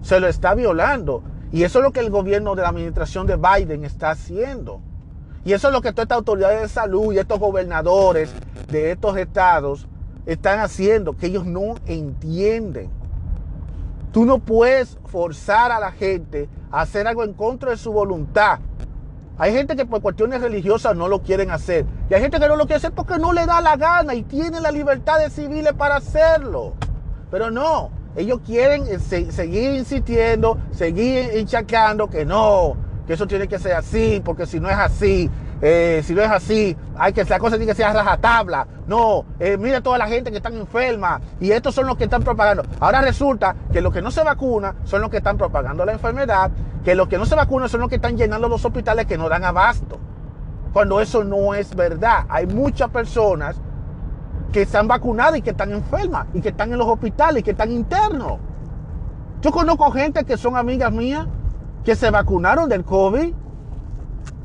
Se 0.00 0.20
lo 0.20 0.26
está 0.26 0.54
violando. 0.54 1.22
Y 1.52 1.64
eso 1.64 1.78
es 1.78 1.84
lo 1.84 1.92
que 1.92 2.00
el 2.00 2.10
gobierno 2.10 2.54
de 2.54 2.62
la 2.62 2.68
administración 2.68 3.26
de 3.26 3.36
Biden 3.36 3.84
está 3.84 4.10
haciendo. 4.10 4.80
Y 5.44 5.52
eso 5.52 5.68
es 5.68 5.74
lo 5.74 5.82
que 5.82 5.92
todas 5.92 6.04
estas 6.04 6.18
autoridades 6.18 6.62
de 6.62 6.68
salud 6.68 7.12
y 7.12 7.18
estos 7.18 7.38
gobernadores 7.38 8.32
de 8.70 8.92
estos 8.92 9.16
estados 9.16 9.86
están 10.24 10.60
haciendo, 10.60 11.16
que 11.16 11.26
ellos 11.26 11.44
no 11.44 11.74
entienden. 11.86 12.90
Tú 14.12 14.24
no 14.24 14.38
puedes 14.38 14.98
forzar 15.06 15.72
a 15.72 15.80
la 15.80 15.92
gente 15.92 16.48
a 16.70 16.82
hacer 16.82 17.06
algo 17.06 17.24
en 17.24 17.34
contra 17.34 17.70
de 17.70 17.76
su 17.76 17.92
voluntad. 17.92 18.60
Hay 19.38 19.52
gente 19.52 19.74
que 19.74 19.84
por 19.84 20.00
cuestiones 20.02 20.40
religiosas 20.40 20.94
no 20.94 21.08
lo 21.08 21.22
quieren 21.22 21.50
hacer. 21.50 21.86
Y 22.08 22.14
hay 22.14 22.20
gente 22.20 22.38
que 22.38 22.48
no 22.48 22.56
lo 22.56 22.64
quiere 22.64 22.76
hacer 22.76 22.92
porque 22.92 23.18
no 23.18 23.32
le 23.32 23.46
da 23.46 23.60
la 23.60 23.76
gana 23.76 24.14
y 24.14 24.22
tiene 24.22 24.60
la 24.60 24.70
libertad 24.70 25.18
de 25.18 25.30
civiles 25.30 25.72
para 25.72 25.96
hacerlo. 25.96 26.74
Pero 27.30 27.50
no, 27.50 27.90
ellos 28.16 28.40
quieren 28.44 28.84
eh, 28.88 28.98
seguir 28.98 29.74
insistiendo, 29.74 30.58
seguir 30.70 31.30
hinchacando 31.36 32.08
que 32.08 32.24
no, 32.24 32.76
que 33.06 33.14
eso 33.14 33.26
tiene 33.26 33.48
que 33.48 33.58
ser 33.58 33.72
así, 33.72 34.20
porque 34.24 34.46
si 34.46 34.60
no 34.60 34.68
es 34.68 34.76
así, 34.76 35.30
eh, 35.64 36.02
si 36.04 36.12
no 36.12 36.22
es 36.22 36.30
así, 36.30 36.76
hay 36.98 37.12
que 37.12 37.24
la 37.24 37.38
cosa 37.38 37.56
tiene 37.56 37.72
que 37.72 37.76
ser 37.76 37.92
rajatabla. 37.92 38.66
No, 38.86 39.24
eh, 39.38 39.56
mira 39.56 39.80
toda 39.80 39.96
la 39.96 40.08
gente 40.08 40.30
que 40.30 40.38
están 40.38 40.54
enferma 40.54 41.20
y 41.40 41.52
estos 41.52 41.74
son 41.74 41.86
los 41.86 41.96
que 41.96 42.04
están 42.04 42.22
propagando. 42.22 42.64
Ahora 42.80 43.00
resulta 43.00 43.54
que 43.72 43.80
los 43.80 43.92
que 43.92 44.02
no 44.02 44.10
se 44.10 44.24
vacunan 44.24 44.76
son 44.84 45.00
los 45.00 45.10
que 45.10 45.18
están 45.18 45.38
propagando 45.38 45.84
la 45.84 45.92
enfermedad, 45.92 46.50
que 46.84 46.94
los 46.94 47.08
que 47.08 47.16
no 47.16 47.26
se 47.26 47.36
vacunan 47.36 47.68
son 47.68 47.80
los 47.80 47.88
que 47.88 47.96
están 47.96 48.16
llenando 48.16 48.48
los 48.48 48.64
hospitales 48.64 49.06
que 49.06 49.16
no 49.16 49.28
dan 49.28 49.44
abasto. 49.44 49.98
Cuando 50.72 51.00
eso 51.00 51.22
no 51.22 51.54
es 51.54 51.74
verdad. 51.76 52.24
Hay 52.28 52.46
muchas 52.46 52.90
personas 52.90 53.56
que 54.52 54.62
están 54.62 54.86
vacunadas 54.86 55.38
y 55.38 55.42
que 55.42 55.50
están 55.50 55.72
enfermas 55.72 56.26
y 56.34 56.40
que 56.40 56.50
están 56.50 56.72
en 56.72 56.78
los 56.78 56.86
hospitales 56.86 57.40
y 57.40 57.42
que 57.42 57.52
están 57.52 57.72
internos. 57.72 58.38
Yo 59.40 59.50
conozco 59.50 59.90
gente 59.90 60.24
que 60.24 60.36
son 60.36 60.56
amigas 60.56 60.92
mías 60.92 61.26
que 61.84 61.96
se 61.96 62.10
vacunaron 62.10 62.68
del 62.68 62.84
COVID 62.84 63.34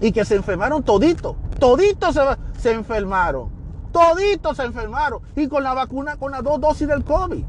y 0.01 0.11
que 0.11 0.25
se 0.25 0.35
enfermaron 0.35 0.81
toditos. 0.83 1.35
Toditos 1.59 2.15
se, 2.15 2.21
se 2.59 2.71
enfermaron. 2.71 3.49
Toditos 3.91 4.57
se 4.57 4.63
enfermaron. 4.63 5.21
Y 5.35 5.47
con 5.47 5.63
la 5.63 5.73
vacuna, 5.73 6.17
con 6.17 6.31
las 6.31 6.43
dos 6.43 6.59
dosis 6.59 6.87
del 6.87 7.03
COVID. 7.03 7.43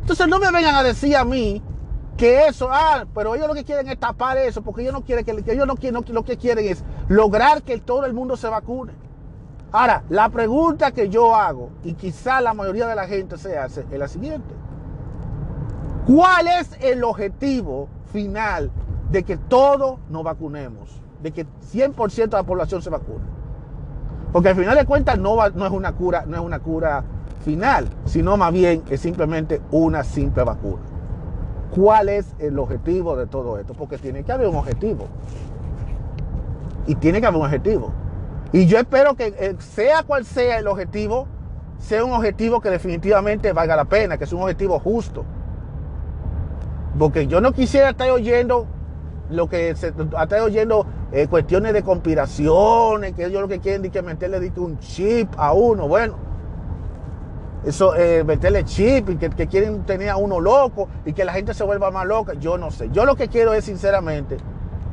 Entonces 0.00 0.28
no 0.28 0.38
me 0.38 0.50
vengan 0.50 0.74
a 0.74 0.82
decir 0.82 1.16
a 1.16 1.24
mí 1.24 1.62
que 2.16 2.46
eso, 2.46 2.68
ah, 2.70 3.06
pero 3.14 3.34
ellos 3.34 3.48
lo 3.48 3.54
que 3.54 3.64
quieren 3.64 3.88
es 3.88 3.98
tapar 3.98 4.36
eso, 4.36 4.62
porque 4.62 4.82
ellos 4.82 4.92
no 4.92 5.02
quieren 5.02 5.24
que, 5.24 5.52
ellos 5.52 5.66
no 5.66 5.76
quieren, 5.76 6.02
lo 6.08 6.24
que 6.24 6.36
quieren 6.36 6.66
es 6.66 6.84
lograr 7.08 7.62
que 7.62 7.78
todo 7.78 8.04
el 8.04 8.12
mundo 8.12 8.36
se 8.36 8.48
vacune. 8.48 8.92
Ahora, 9.72 10.02
la 10.08 10.28
pregunta 10.28 10.90
que 10.90 11.08
yo 11.08 11.34
hago, 11.34 11.70
y 11.84 11.94
quizá 11.94 12.40
la 12.40 12.54
mayoría 12.54 12.88
de 12.88 12.96
la 12.96 13.06
gente 13.06 13.36
se 13.36 13.56
hace, 13.56 13.84
es 13.90 13.98
la 13.98 14.08
siguiente. 14.08 14.54
¿Cuál 16.06 16.48
es 16.48 16.76
el 16.80 17.04
objetivo 17.04 17.88
final 18.12 18.70
de 19.10 19.22
que 19.22 19.36
todos 19.36 19.98
nos 20.08 20.24
vacunemos? 20.24 21.00
de 21.22 21.32
que 21.32 21.46
100% 21.72 22.30
de 22.30 22.36
la 22.36 22.42
población 22.42 22.82
se 22.82 22.90
vacune. 22.90 23.24
Porque 24.32 24.50
al 24.50 24.56
final 24.56 24.76
de 24.76 24.86
cuentas 24.86 25.18
no, 25.18 25.36
no, 25.50 25.66
es 25.66 25.72
una 25.72 25.92
cura, 25.92 26.24
no 26.26 26.36
es 26.36 26.42
una 26.42 26.60
cura 26.60 27.04
final, 27.44 27.88
sino 28.04 28.36
más 28.36 28.52
bien 28.52 28.82
es 28.88 29.00
simplemente 29.00 29.60
una 29.70 30.04
simple 30.04 30.44
vacuna. 30.44 30.82
¿Cuál 31.74 32.08
es 32.08 32.34
el 32.38 32.58
objetivo 32.58 33.16
de 33.16 33.26
todo 33.26 33.58
esto? 33.58 33.74
Porque 33.74 33.98
tiene 33.98 34.24
que 34.24 34.32
haber 34.32 34.48
un 34.48 34.56
objetivo. 34.56 35.06
Y 36.86 36.94
tiene 36.96 37.20
que 37.20 37.26
haber 37.26 37.40
un 37.40 37.46
objetivo. 37.46 37.92
Y 38.52 38.66
yo 38.66 38.78
espero 38.78 39.14
que 39.14 39.34
eh, 39.38 39.54
sea 39.58 40.02
cual 40.02 40.24
sea 40.24 40.58
el 40.58 40.66
objetivo, 40.66 41.28
sea 41.78 42.04
un 42.04 42.12
objetivo 42.12 42.60
que 42.60 42.70
definitivamente 42.70 43.52
valga 43.52 43.76
la 43.76 43.84
pena, 43.84 44.18
que 44.18 44.26
sea 44.26 44.36
un 44.36 44.42
objetivo 44.42 44.78
justo. 44.80 45.24
Porque 46.98 47.26
yo 47.26 47.40
no 47.40 47.52
quisiera 47.52 47.90
estar 47.90 48.10
oyendo 48.10 48.66
lo 49.30 49.48
que 49.48 49.76
se 49.76 49.88
está 49.88 50.42
oyendo 50.42 50.84
eh, 51.12 51.28
cuestiones 51.28 51.72
de 51.72 51.84
conspiraciones, 51.84 53.14
que 53.14 53.26
ellos 53.26 53.40
lo 53.40 53.48
que 53.48 53.60
quieren 53.60 53.84
es 53.84 53.92
que 53.92 54.02
meterle 54.02 54.52
un 54.56 54.78
chip 54.80 55.32
a 55.36 55.52
uno. 55.52 55.86
Bueno, 55.86 56.16
eso, 57.64 57.94
eh, 57.94 58.24
meterle 58.24 58.64
chip 58.64 59.10
y 59.10 59.16
que, 59.16 59.46
quieren 59.46 59.84
tener 59.84 60.08
a 60.08 60.16
uno 60.16 60.40
loco 60.40 60.88
y 61.04 61.12
que 61.12 61.24
la 61.24 61.32
gente 61.32 61.54
se 61.54 61.62
vuelva 61.62 61.92
más 61.92 62.06
loca. 62.06 62.34
Yo 62.34 62.58
no 62.58 62.72
sé. 62.72 62.90
Yo 62.90 63.04
lo 63.04 63.14
que 63.14 63.28
quiero 63.28 63.54
es, 63.54 63.64
sinceramente, 63.64 64.38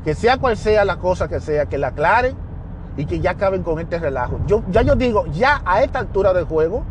que 0.03 0.14
sea 0.14 0.38
cual 0.38 0.58
sea 0.58 0.86
la 0.86 0.97
cosa 0.97 1.28
que 1.28 1.39
sea, 1.39 1.66
que 1.66 1.80
la 1.80 1.88
aclaren 1.88 2.47
y 2.98 3.06
que 3.06 3.20
ya 3.20 3.32
acaben 3.32 3.64
con 3.64 3.80
este 3.80 4.00
relajo. 4.00 4.39
Yo, 4.48 4.64
ya 4.70 4.82
yo 4.82 4.95
digo, 4.95 5.26
ya 5.28 5.62
a 5.64 5.84
esta 5.84 6.00
altura 6.00 6.34
del 6.34 6.45
juego, 6.45 6.84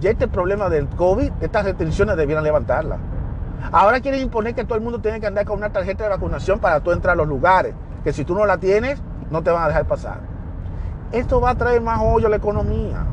ya 0.00 0.10
este 0.10 0.28
problema 0.28 0.68
del 0.70 0.88
COVID, 0.88 1.32
estas 1.40 1.64
restricciones 1.64 2.16
debieran 2.16 2.44
levantarla. 2.44 2.98
Ahora 3.72 4.00
quieren 4.00 4.22
imponer 4.22 4.54
que 4.54 4.64
todo 4.64 4.76
el 4.76 4.84
mundo 4.84 5.00
tiene 5.00 5.20
que 5.20 5.26
andar 5.26 5.44
con 5.44 5.58
una 5.58 5.70
tarjeta 5.70 6.04
de 6.04 6.10
vacunación 6.10 6.60
para 6.60 6.80
tú 6.80 6.92
entrar 6.92 7.14
a 7.14 7.16
los 7.16 7.28
lugares 7.28 7.74
que 8.04 8.12
si 8.12 8.24
tú 8.24 8.34
no 8.34 8.46
la 8.46 8.58
tienes, 8.58 9.02
no 9.30 9.42
te 9.42 9.50
van 9.50 9.64
a 9.64 9.68
dejar 9.68 9.86
pasar. 9.86 10.20
Esto 11.12 11.40
va 11.40 11.50
a 11.50 11.54
traer 11.56 11.80
más 11.80 12.00
hoyo 12.02 12.28
a 12.28 12.30
la 12.30 12.36
economía. 12.36 13.04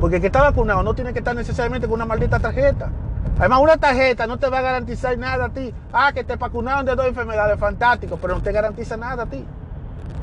Porque 0.00 0.16
el 0.16 0.20
que 0.20 0.26
está 0.26 0.42
vacunado 0.42 0.82
no 0.82 0.94
tiene 0.94 1.12
que 1.12 1.20
estar 1.20 1.34
necesariamente 1.34 1.86
con 1.86 1.94
una 1.94 2.06
maldita 2.06 2.40
tarjeta. 2.40 2.90
Además, 3.38 3.60
una 3.62 3.76
tarjeta 3.76 4.26
no 4.26 4.38
te 4.38 4.48
va 4.48 4.58
a 4.58 4.62
garantizar 4.62 5.16
nada 5.16 5.46
a 5.46 5.48
ti. 5.48 5.72
Ah, 5.92 6.12
que 6.12 6.24
te 6.24 6.36
vacunaron 6.36 6.84
de 6.84 6.94
dos 6.94 7.06
enfermedades, 7.06 7.58
fantástico, 7.58 8.18
pero 8.20 8.34
no 8.34 8.42
te 8.42 8.52
garantiza 8.52 8.96
nada 8.96 9.22
a 9.22 9.26
ti. 9.26 9.46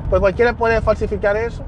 Pues 0.10 0.20
cualquiera 0.20 0.54
puede 0.54 0.82
falsificar 0.82 1.38
eso. 1.38 1.64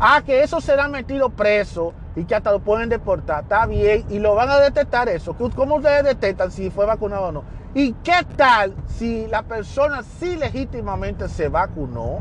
Ah, 0.00 0.22
que 0.24 0.42
eso 0.42 0.60
será 0.60 0.88
metido 0.88 1.30
preso 1.30 1.92
y 2.16 2.24
que 2.24 2.34
hasta 2.34 2.52
lo 2.52 2.60
pueden 2.60 2.88
deportar. 2.88 3.42
Está 3.42 3.66
bien, 3.66 4.04
y 4.08 4.18
lo 4.18 4.34
van 4.34 4.48
a 4.48 4.58
detectar 4.58 5.08
eso. 5.08 5.34
¿Cómo 5.34 5.76
ustedes 5.76 6.04
detectan 6.04 6.50
si 6.50 6.70
fue 6.70 6.86
vacunado 6.86 7.26
o 7.26 7.32
no? 7.32 7.44
¿Y 7.74 7.92
qué 8.02 8.26
tal 8.36 8.74
si 8.86 9.26
la 9.26 9.42
persona 9.42 10.02
sí 10.02 10.36
legítimamente 10.36 11.28
se 11.28 11.48
vacunó? 11.48 12.18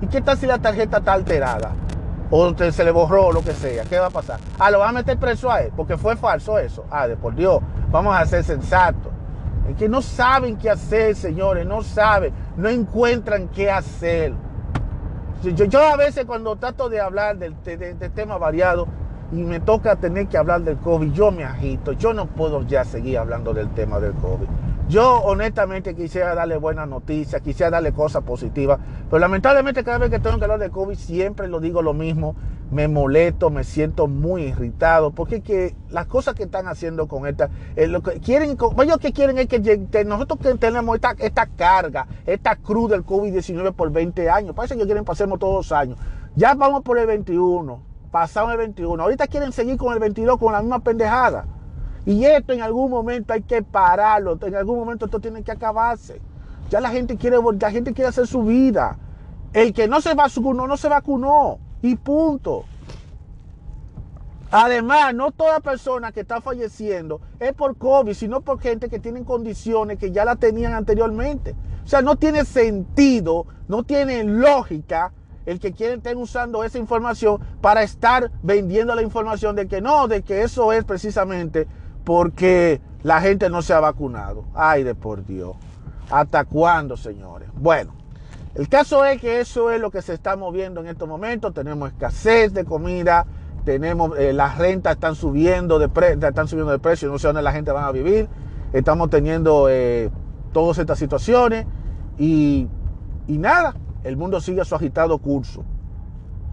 ¿Y 0.00 0.06
qué 0.06 0.22
tal 0.22 0.38
si 0.38 0.46
la 0.46 0.58
tarjeta 0.58 0.98
está 0.98 1.12
alterada? 1.12 1.72
O 2.30 2.54
se 2.56 2.84
le 2.84 2.90
borró 2.90 3.30
lo 3.30 3.42
que 3.42 3.52
sea. 3.52 3.84
¿Qué 3.84 3.98
va 3.98 4.06
a 4.06 4.10
pasar? 4.10 4.40
Ah, 4.58 4.70
lo 4.70 4.78
van 4.78 4.88
a 4.88 4.92
meter 4.92 5.18
preso 5.18 5.50
a 5.50 5.60
él 5.60 5.72
porque 5.76 5.98
fue 5.98 6.16
falso 6.16 6.58
eso. 6.58 6.86
Ah, 6.90 7.06
de 7.06 7.16
por 7.16 7.34
Dios, 7.34 7.60
vamos 7.90 8.16
a 8.16 8.24
ser 8.24 8.42
sensatos. 8.44 9.12
Es 9.68 9.76
que 9.76 9.88
no 9.88 10.02
saben 10.02 10.56
qué 10.56 10.70
hacer, 10.70 11.14
señores, 11.14 11.66
no 11.66 11.82
saben, 11.82 12.32
no 12.56 12.68
encuentran 12.68 13.48
qué 13.48 13.70
hacer. 13.70 14.32
Yo, 15.52 15.82
a 15.82 15.96
veces 15.96 16.24
cuando 16.24 16.56
trato 16.56 16.88
de 16.88 17.00
hablar 17.00 17.36
del 17.36 17.54
de, 17.64 17.76
de 17.76 18.08
tema 18.08 18.38
variado 18.38 18.86
y 19.30 19.36
me 19.36 19.60
toca 19.60 19.96
tener 19.96 20.26
que 20.26 20.38
hablar 20.38 20.62
del 20.62 20.78
COVID, 20.78 21.12
yo 21.12 21.30
me 21.30 21.44
agito, 21.44 21.92
yo 21.92 22.14
no 22.14 22.26
puedo 22.26 22.62
ya 22.66 22.84
seguir 22.84 23.18
hablando 23.18 23.52
del 23.52 23.68
tema 23.70 24.00
del 24.00 24.12
COVID. 24.12 24.46
Yo 24.88 25.18
honestamente 25.22 25.94
quisiera 25.94 26.34
darle 26.34 26.56
buenas 26.56 26.88
noticias, 26.88 27.42
quisiera 27.42 27.70
darle 27.70 27.92
cosas 27.92 28.22
positivas, 28.22 28.78
pero 29.10 29.18
lamentablemente 29.18 29.84
cada 29.84 29.98
vez 29.98 30.10
que 30.10 30.18
tengo 30.18 30.38
que 30.38 30.44
hablar 30.44 30.60
de 30.60 30.70
COVID 30.70 30.96
siempre 30.96 31.46
lo 31.48 31.60
digo 31.60 31.82
lo 31.82 31.92
mismo, 31.92 32.36
me 32.74 32.88
molesto, 32.88 33.50
me 33.50 33.62
siento 33.62 34.08
muy 34.08 34.42
irritado, 34.42 35.12
porque 35.12 35.42
que 35.42 35.76
las 35.90 36.06
cosas 36.06 36.34
que 36.34 36.42
están 36.42 36.66
haciendo 36.66 37.06
con 37.06 37.24
esta, 37.24 37.48
eh, 37.76 37.86
lo 37.86 38.02
que 38.02 38.18
quieren, 38.18 38.58
ellos 38.82 38.98
que 38.98 39.12
quieren 39.12 39.38
es 39.38 39.46
que 39.46 40.04
nosotros 40.04 40.40
que 40.40 40.52
tenemos 40.58 40.98
esta, 41.20 41.46
carga, 41.46 42.08
esta 42.26 42.56
cruz 42.56 42.90
del 42.90 43.06
COVID-19 43.06 43.74
por 43.74 43.92
20 43.92 44.28
años, 44.28 44.56
parece 44.56 44.76
que 44.76 44.86
quieren 44.86 45.04
pasarnos 45.04 45.38
todos 45.38 45.54
los 45.54 45.72
años. 45.72 45.98
Ya 46.34 46.54
vamos 46.54 46.82
por 46.82 46.98
el 46.98 47.06
21, 47.06 47.80
pasamos 48.10 48.50
el 48.50 48.58
21, 48.58 49.00
ahorita 49.00 49.28
quieren 49.28 49.52
seguir 49.52 49.76
con 49.76 49.92
el 49.92 50.00
22 50.00 50.36
con 50.36 50.52
la 50.52 50.60
misma 50.60 50.80
pendejada. 50.80 51.46
Y 52.04 52.24
esto 52.24 52.52
en 52.52 52.60
algún 52.60 52.90
momento 52.90 53.34
hay 53.34 53.42
que 53.42 53.62
pararlo, 53.62 54.36
en 54.42 54.56
algún 54.56 54.80
momento 54.80 55.04
esto 55.04 55.20
tiene 55.20 55.44
que 55.44 55.52
acabarse. 55.52 56.20
Ya 56.70 56.80
la 56.80 56.90
gente 56.90 57.16
quiere, 57.16 57.36
la 57.60 57.70
gente 57.70 57.92
quiere 57.92 58.08
hacer 58.08 58.26
su 58.26 58.42
vida. 58.42 58.98
El 59.52 59.72
que 59.72 59.86
no 59.86 60.00
se 60.00 60.14
vacunó, 60.14 60.66
no 60.66 60.76
se 60.76 60.88
vacunó. 60.88 61.60
Y 61.84 61.96
punto. 61.96 62.64
Además, 64.50 65.14
no 65.14 65.32
toda 65.32 65.60
persona 65.60 66.12
que 66.12 66.20
está 66.20 66.40
falleciendo 66.40 67.20
es 67.38 67.52
por 67.52 67.76
COVID, 67.76 68.14
sino 68.14 68.40
por 68.40 68.58
gente 68.58 68.88
que 68.88 69.00
tiene 69.00 69.22
condiciones 69.22 69.98
que 69.98 70.10
ya 70.10 70.24
la 70.24 70.36
tenían 70.36 70.72
anteriormente. 70.72 71.54
O 71.84 71.86
sea, 71.86 72.00
no 72.00 72.16
tiene 72.16 72.46
sentido, 72.46 73.44
no 73.68 73.82
tiene 73.82 74.24
lógica 74.24 75.12
el 75.44 75.60
que 75.60 75.72
quieren 75.72 75.98
estar 75.98 76.16
usando 76.16 76.64
esa 76.64 76.78
información 76.78 77.42
para 77.60 77.82
estar 77.82 78.30
vendiendo 78.42 78.94
la 78.94 79.02
información 79.02 79.54
de 79.54 79.68
que 79.68 79.82
no, 79.82 80.08
de 80.08 80.22
que 80.22 80.40
eso 80.40 80.72
es 80.72 80.84
precisamente 80.84 81.68
porque 82.02 82.80
la 83.02 83.20
gente 83.20 83.50
no 83.50 83.60
se 83.60 83.74
ha 83.74 83.80
vacunado. 83.80 84.46
Ay, 84.54 84.84
de 84.84 84.94
por 84.94 85.26
Dios. 85.26 85.54
¿Hasta 86.10 86.46
cuándo, 86.46 86.96
señores? 86.96 87.50
Bueno, 87.52 87.92
el 88.54 88.68
caso 88.68 89.04
es 89.04 89.20
que 89.20 89.40
eso 89.40 89.70
es 89.70 89.80
lo 89.80 89.90
que 89.90 90.02
se 90.02 90.14
está 90.14 90.36
moviendo 90.36 90.80
en 90.80 90.86
estos 90.88 91.08
momentos. 91.08 91.52
Tenemos 91.52 91.90
escasez 91.90 92.52
de 92.52 92.64
comida 92.64 93.26
tenemos 93.64 94.16
eh, 94.18 94.32
las 94.32 94.58
rentas 94.58 94.94
están 94.94 95.14
subiendo 95.14 95.78
de 95.78 95.86
están 95.86 96.48
subiendo 96.48 96.70
de 96.70 96.78
precio, 96.78 97.10
no 97.10 97.18
sé 97.18 97.28
dónde 97.28 97.42
la 97.42 97.52
gente 97.52 97.72
va 97.72 97.86
a 97.86 97.92
vivir. 97.92 98.28
Estamos 98.72 99.08
teniendo 99.08 99.68
eh, 99.70 100.10
todas 100.52 100.78
estas 100.78 100.98
situaciones 100.98 101.66
y, 102.18 102.68
y 103.26 103.38
nada, 103.38 103.74
el 104.02 104.16
mundo 104.16 104.40
sigue 104.40 104.64
su 104.64 104.74
agitado 104.74 105.18
curso. 105.18 105.64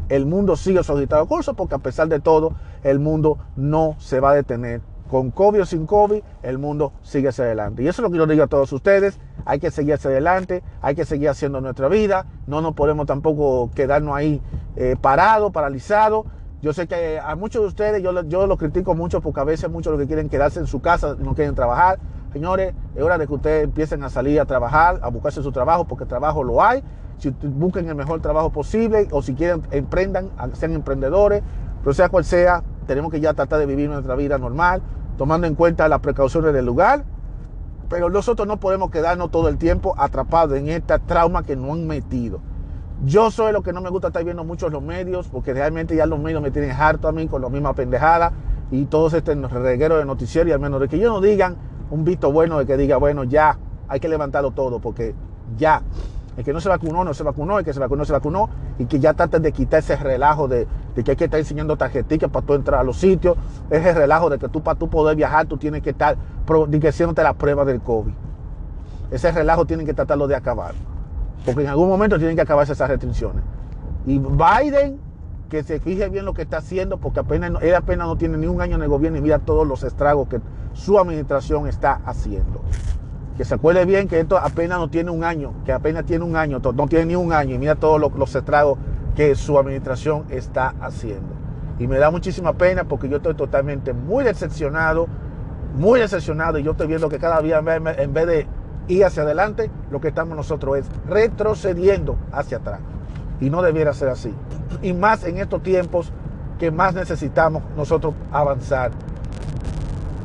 El 0.07 0.25
mundo 0.25 0.55
sigue 0.55 0.83
su 0.83 0.93
agitado 0.93 1.25
curso 1.27 1.53
porque 1.53 1.75
a 1.75 1.79
pesar 1.79 2.07
de 2.07 2.19
todo, 2.19 2.53
el 2.83 2.99
mundo 2.99 3.37
no 3.55 3.95
se 3.99 4.19
va 4.19 4.31
a 4.31 4.35
detener. 4.35 4.81
Con 5.11 5.29
COVID 5.29 5.63
o 5.63 5.65
sin 5.65 5.85
COVID, 5.85 6.23
el 6.41 6.57
mundo 6.57 6.93
sigue 7.01 7.27
hacia 7.27 7.43
adelante. 7.43 7.83
Y 7.83 7.87
eso 7.89 8.01
es 8.01 8.03
lo 8.03 8.11
que 8.11 8.17
yo 8.17 8.25
digo 8.25 8.45
a 8.45 8.47
todos 8.47 8.71
ustedes. 8.71 9.19
Hay 9.43 9.59
que 9.59 9.69
seguir 9.69 9.95
hacia 9.95 10.09
adelante, 10.09 10.63
hay 10.81 10.95
que 10.95 11.03
seguir 11.03 11.27
haciendo 11.27 11.59
nuestra 11.59 11.89
vida. 11.89 12.27
No 12.47 12.61
nos 12.61 12.75
podemos 12.75 13.07
tampoco 13.07 13.71
quedarnos 13.75 14.15
ahí 14.15 14.41
eh, 14.77 14.95
parados, 15.01 15.51
paralizados. 15.51 16.27
Yo 16.61 16.71
sé 16.71 16.87
que 16.87 17.19
a 17.19 17.35
muchos 17.35 17.61
de 17.61 17.67
ustedes 17.67 18.01
yo, 18.01 18.23
yo 18.23 18.47
los 18.47 18.57
critico 18.57 18.95
mucho 18.95 19.19
porque 19.19 19.41
a 19.41 19.43
veces 19.43 19.69
muchos 19.69 19.91
lo 19.91 19.99
que 19.99 20.07
quieren 20.07 20.29
quedarse 20.29 20.61
en 20.61 20.67
su 20.67 20.79
casa, 20.79 21.17
no 21.19 21.35
quieren 21.35 21.55
trabajar. 21.55 21.99
Señores, 22.31 22.73
es 22.95 23.03
hora 23.03 23.17
de 23.17 23.27
que 23.27 23.33
ustedes 23.33 23.65
empiecen 23.65 24.05
a 24.05 24.09
salir 24.09 24.39
a 24.39 24.45
trabajar, 24.45 25.01
a 25.03 25.09
buscarse 25.09 25.43
su 25.43 25.51
trabajo, 25.51 25.83
porque 25.83 26.05
trabajo 26.05 26.41
lo 26.41 26.63
hay. 26.63 26.85
Si 27.17 27.35
busquen 27.41 27.89
el 27.89 27.95
mejor 27.95 28.21
trabajo 28.21 28.49
posible 28.49 29.09
o 29.11 29.21
si 29.21 29.33
quieren 29.33 29.61
emprendan, 29.71 30.29
sean 30.53 30.71
emprendedores, 30.71 31.43
pero 31.81 31.93
sea 31.93 32.07
cual 32.07 32.23
sea, 32.23 32.63
tenemos 32.87 33.11
que 33.11 33.19
ya 33.19 33.33
tratar 33.33 33.59
de 33.59 33.65
vivir 33.65 33.89
nuestra 33.89 34.15
vida 34.15 34.37
normal, 34.37 34.81
tomando 35.21 35.45
en 35.45 35.53
cuenta 35.53 35.87
las 35.87 35.99
precauciones 35.99 36.51
del 36.51 36.65
lugar. 36.65 37.03
Pero 37.89 38.09
nosotros 38.09 38.47
no 38.47 38.59
podemos 38.59 38.89
quedarnos 38.89 39.29
todo 39.29 39.49
el 39.49 39.59
tiempo 39.59 39.93
atrapados 39.95 40.57
en 40.57 40.67
esta 40.67 40.97
trauma 40.97 41.43
que 41.43 41.55
nos 41.55 41.73
han 41.73 41.85
metido. 41.85 42.39
Yo 43.05 43.29
soy 43.29 43.53
lo 43.53 43.61
que 43.61 43.71
no 43.71 43.81
me 43.81 43.91
gusta 43.91 44.07
estar 44.07 44.23
viendo 44.23 44.43
mucho 44.43 44.67
los 44.69 44.81
medios, 44.81 45.27
porque 45.27 45.53
realmente 45.53 45.95
ya 45.95 46.07
los 46.07 46.17
medios 46.17 46.41
me 46.41 46.49
tienen 46.49 46.71
harto 46.71 47.07
a 47.07 47.11
mí 47.11 47.27
con 47.27 47.39
la 47.39 47.49
misma 47.49 47.75
pendejada 47.75 48.31
y 48.71 48.85
todos 48.85 49.13
este 49.13 49.35
reguero 49.35 49.99
de 49.99 50.05
noticiero 50.05 50.49
y 50.49 50.53
al 50.53 50.59
menos 50.59 50.81
de 50.81 50.87
que 50.87 50.95
ellos 50.95 51.13
no 51.13 51.21
digan 51.21 51.55
un 51.91 52.03
visto 52.03 52.31
bueno 52.31 52.57
de 52.57 52.65
que 52.65 52.75
diga, 52.75 52.97
bueno, 52.97 53.23
ya 53.23 53.59
hay 53.89 53.99
que 53.99 54.09
levantarlo 54.09 54.49
todo, 54.49 54.79
porque 54.79 55.13
ya, 55.55 55.83
el 56.35 56.43
que 56.43 56.51
no 56.51 56.59
se 56.61 56.69
vacunó, 56.69 57.03
no 57.03 57.13
se 57.13 57.21
vacunó, 57.21 57.59
el 57.59 57.65
que 57.65 57.73
se 57.73 57.79
vacunó, 57.79 58.05
se 58.05 58.13
vacunó, 58.13 58.49
y 58.79 58.85
que 58.85 58.99
ya 58.99 59.13
traten 59.13 59.43
de 59.43 59.51
quitar 59.51 59.81
ese 59.81 59.97
relajo 59.97 60.47
de, 60.47 60.65
que 60.93 61.11
hay 61.11 61.17
que 61.17 61.25
estar 61.25 61.39
enseñando 61.39 61.77
tarjetas 61.77 62.29
para 62.29 62.45
tú 62.45 62.53
entrar 62.53 62.81
a 62.81 62.83
los 62.83 62.97
sitios, 62.97 63.37
ese 63.69 63.93
relajo 63.93 64.29
de 64.29 64.37
que 64.37 64.49
tú 64.49 64.61
para 64.61 64.77
tú 64.77 64.89
poder 64.89 65.15
viajar, 65.15 65.45
tú 65.45 65.57
tienes 65.57 65.81
que 65.81 65.91
estar 65.91 66.17
haciéndote 66.87 67.23
la 67.23 67.33
prueba 67.33 67.65
del 67.65 67.81
COVID. 67.81 68.13
Ese 69.11 69.31
relajo 69.31 69.65
tienen 69.65 69.85
que 69.85 69.93
tratarlo 69.93 70.27
de 70.27 70.35
acabar. 70.35 70.73
Porque 71.45 71.61
en 71.61 71.67
algún 71.67 71.89
momento 71.89 72.17
tienen 72.17 72.35
que 72.35 72.41
acabarse 72.41 72.73
esas 72.73 72.89
restricciones. 72.89 73.43
Y 74.05 74.19
Biden, 74.19 74.99
que 75.49 75.63
se 75.63 75.79
fije 75.79 76.09
bien 76.09 76.25
lo 76.25 76.33
que 76.33 76.43
está 76.43 76.57
haciendo, 76.57 76.97
porque 76.97 77.19
apenas, 77.19 77.51
él 77.61 77.75
apenas 77.75 78.07
no 78.07 78.15
tiene 78.15 78.37
ni 78.37 78.47
un 78.47 78.61
año 78.61 78.75
en 78.75 78.83
el 78.83 78.89
gobierno 78.89 79.17
y 79.17 79.21
mira 79.21 79.39
todos 79.39 79.67
los 79.67 79.83
estragos 79.83 80.27
que 80.27 80.39
su 80.73 80.97
administración 80.97 81.67
está 81.67 82.01
haciendo. 82.05 82.61
Que 83.37 83.45
se 83.45 83.55
acuerde 83.55 83.85
bien 83.85 84.07
que 84.07 84.19
esto 84.19 84.37
apenas 84.37 84.79
no 84.79 84.89
tiene 84.89 85.11
un 85.11 85.23
año, 85.23 85.53
que 85.65 85.71
apenas 85.71 86.05
tiene 86.05 86.23
un 86.23 86.35
año, 86.35 86.59
no 86.59 86.87
tiene 86.87 87.05
ni 87.05 87.15
un 87.15 87.33
año 87.33 87.55
y 87.55 87.57
mira 87.57 87.75
todos 87.75 87.99
los, 87.99 88.35
estragos 88.35 88.77
que 89.15 89.35
su 89.35 89.57
administración 89.57 90.25
está 90.29 90.73
haciendo. 90.81 91.33
Y 91.79 91.87
me 91.87 91.97
da 91.97 92.11
muchísima 92.11 92.53
pena 92.53 92.83
porque 92.83 93.09
yo 93.09 93.17
estoy 93.17 93.33
totalmente 93.33 93.93
muy 93.93 94.23
decepcionado, 94.23 95.07
muy 95.75 95.99
decepcionado 95.99 96.59
y 96.59 96.63
yo 96.63 96.71
estoy 96.71 96.87
viendo 96.87 97.09
que 97.09 97.17
cada 97.17 97.41
día 97.41 97.59
en 97.59 98.13
vez 98.13 98.27
de 98.27 98.47
y 98.87 99.03
hacia 99.03 99.23
adelante, 99.23 99.71
lo 99.89 100.01
que 100.01 100.09
estamos 100.09 100.35
nosotros 100.35 100.77
es 100.79 100.85
retrocediendo 101.07 102.17
hacia 102.31 102.57
atrás. 102.57 102.79
Y 103.39 103.49
no 103.49 103.61
debiera 103.61 103.93
ser 103.93 104.09
así. 104.09 104.33
Y 104.81 104.93
más 104.93 105.23
en 105.23 105.37
estos 105.37 105.63
tiempos 105.63 106.11
que 106.59 106.71
más 106.71 106.93
necesitamos 106.93 107.63
nosotros 107.77 108.13
avanzar. 108.31 108.91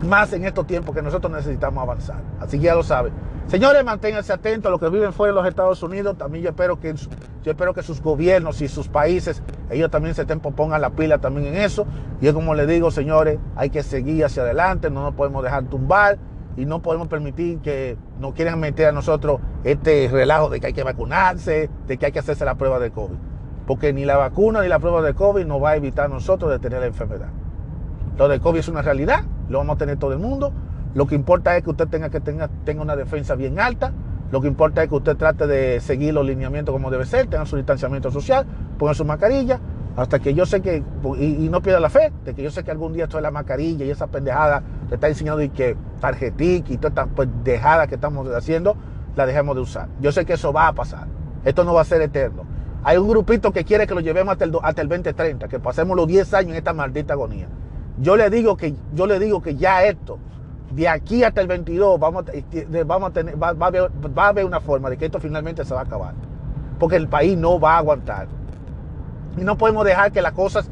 Más 0.07 0.33
en 0.33 0.45
estos 0.45 0.67
tiempos 0.67 0.95
que 0.95 1.03
nosotros 1.03 1.33
necesitamos 1.33 1.83
avanzar. 1.83 2.21
Así 2.41 2.59
que 2.59 2.65
ya 2.65 2.75
lo 2.75 2.83
saben. 2.83 3.13
Señores, 3.49 3.85
manténganse 3.85 4.33
atentos 4.33 4.69
a 4.69 4.71
los 4.73 4.81
que 4.81 4.89
viven 4.89 5.13
fuera 5.13 5.33
de 5.33 5.39
los 5.39 5.49
Estados 5.49 5.81
Unidos. 5.85 6.19
También 6.19 6.43
yo 6.43 6.51
espero 6.51 6.81
que 6.81 7.83
sus 7.83 8.03
gobiernos 8.03 8.61
y 8.61 8.67
sus 8.67 8.89
países, 8.89 9.41
ellos 9.71 9.89
también 9.89 10.17
se 10.17 10.27
pongan 10.27 10.81
la 10.81 10.91
pila 10.91 11.19
también 11.19 11.55
en 11.55 11.63
eso. 11.63 11.87
Y 12.21 12.27
es 12.27 12.33
como 12.33 12.57
les 12.57 12.67
digo, 12.67 12.91
señores, 12.91 13.39
hay 13.55 13.71
que 13.71 13.85
seguir 13.85 14.25
hacia 14.25 14.43
adelante, 14.43 14.91
no 14.91 15.03
nos 15.03 15.15
podemos 15.15 15.45
dejar 15.45 15.63
tumbar 15.67 16.19
y 16.57 16.65
no 16.65 16.83
podemos 16.83 17.07
permitir 17.07 17.61
que 17.61 17.97
nos 18.19 18.35
quieran 18.35 18.59
meter 18.59 18.89
a 18.89 18.93
nosotros 18.93 19.41
este 19.63 20.09
relajo 20.11 20.51
de 20.51 20.59
que 20.59 20.67
hay 20.67 20.73
que 20.73 20.83
vacunarse, 20.83 21.71
de 21.87 21.99
que 21.99 22.07
hay 22.07 22.13
que 22.13 22.19
hacerse 22.19 22.45
la 22.45 22.57
prueba 22.57 22.81
de 22.81 22.91
COVID. 22.91 23.17
Porque 23.69 23.93
ni 23.93 24.05
la 24.05 24.17
vacuna 24.17 24.61
ni 24.63 24.69
la 24.69 24.81
prueba 24.81 25.03
de 25.03 25.15
COVID 25.15 25.45
nos 25.45 25.63
va 25.63 25.71
a 25.71 25.77
evitar 25.77 26.07
a 26.07 26.09
nosotros 26.09 26.51
de 26.51 26.59
tener 26.59 26.81
la 26.81 26.87
enfermedad. 26.87 27.29
Lo 28.19 28.27
de 28.27 28.41
COVID 28.41 28.59
es 28.59 28.69
una 28.69 28.83
realidad, 28.83 29.23
lo 29.49 29.59
vamos 29.59 29.77
a 29.77 29.79
tener 29.79 29.99
todo 29.99 30.13
el 30.13 30.19
mundo. 30.19 30.53
Lo 30.97 31.07
que 31.07 31.15
importa 31.15 31.55
es 31.59 31.63
que 31.63 31.69
usted 31.69 31.89
tenga 31.89 32.09
que 32.09 32.21
tenga, 32.21 32.49
tenga 32.65 32.81
una 32.81 32.97
defensa 32.97 33.35
bien 33.35 33.61
alta. 33.61 33.93
Lo 34.33 34.41
que 34.41 34.49
importa 34.49 34.83
es 34.83 34.89
que 34.89 34.95
usted 34.95 35.15
trate 35.15 35.47
de 35.47 35.79
seguir 35.81 36.15
los 36.15 36.25
lineamientos 36.25 36.73
como 36.73 36.91
debe 36.91 37.05
ser, 37.05 37.27
tenga 37.27 37.45
su 37.45 37.57
distanciamiento 37.57 38.11
social, 38.11 38.47
ponga 38.79 38.95
su 38.95 39.05
mascarilla, 39.05 39.61
hasta 39.95 40.21
que 40.21 40.33
yo 40.33 40.47
sé 40.47 40.63
que, 40.63 40.83
y, 41.19 41.49
no 41.51 41.61
pierda 41.61 41.81
la 41.81 41.91
fe, 41.91 42.15
de 42.25 42.33
que 42.33 42.43
yo 42.43 42.51
sé 42.51 42.65
que 42.65 42.71
algún 42.71 42.95
día 42.95 43.05
esto 43.05 43.19
de 43.19 43.23
la 43.25 43.31
mascarilla 43.31 43.85
y 43.85 43.91
esa 43.91 44.07
pendejada 44.07 44.63
te 44.89 44.95
está 44.95 45.09
enseñando 45.09 45.43
y 45.43 45.51
que 45.51 45.77
tarjetic 46.01 46.71
y 46.71 46.79
toda 46.79 46.89
esta 46.89 47.07
pendejada 47.15 47.87
que 47.89 47.97
estamos 47.97 48.27
haciendo, 48.29 48.75
la 49.17 49.27
dejemos 49.27 49.55
de 49.55 49.61
usar. 49.61 49.91
Yo 50.01 50.13
sé 50.13 50.25
que 50.25 50.33
eso 50.33 50.51
va 50.51 50.69
a 50.69 50.73
pasar. 50.73 51.09
Esto 51.45 51.63
no 51.63 51.75
va 51.75 51.83
a 51.83 51.85
ser 51.85 52.01
eterno. 52.01 52.45
Hay 52.85 52.97
un 52.97 53.07
grupito 53.07 53.53
que 53.53 53.65
quiere 53.65 53.87
que 53.87 53.95
lo 53.95 54.01
llevemos 54.01 54.33
hasta 54.33 54.47
el, 54.47 54.53
hasta 54.63 54.81
el 54.81 54.89
2030, 54.89 55.47
que 55.49 55.61
pasemos 55.61 55.95
los 55.95 56.07
10 56.07 56.33
años 56.33 56.53
en 56.53 56.57
esta 56.57 56.73
maldita 56.73 57.13
agonía. 57.13 57.49
Yo 57.99 58.17
le 58.17 58.31
digo 58.31 58.57
que, 58.57 58.75
yo 58.95 59.07
le 59.07 59.19
digo 59.19 59.43
que 59.43 59.57
ya 59.57 59.85
esto, 59.85 60.19
de 60.71 60.89
aquí 60.89 61.25
hasta 61.25 61.41
el 61.41 61.47
22, 61.47 61.99
vamos, 61.99 62.25
vamos 62.87 63.11
a 63.11 63.13
tener, 63.13 63.43
va, 63.43 63.49
a 63.49 63.67
haber, 63.67 63.91
va 64.17 64.25
a 64.27 64.29
haber 64.29 64.45
una 64.45 64.61
forma 64.61 64.91
de 64.91 64.97
que 64.97 65.07
esto 65.07 65.21
finalmente 65.21 65.65
se 65.65 65.75
va 65.75 65.81
a 65.81 65.85
acabar. 65.85 66.15
Porque 66.79 66.97
el 66.97 67.09
país 67.09 67.37
no 67.39 67.59
va 67.59 67.75
a 67.75 67.79
aguantar. 67.79 68.29
Y 69.37 69.43
no 69.43 69.57
podemos 69.57 69.85
dejar 69.85 70.13
que 70.13 70.23
las 70.23 70.33
cosas, 70.33 70.69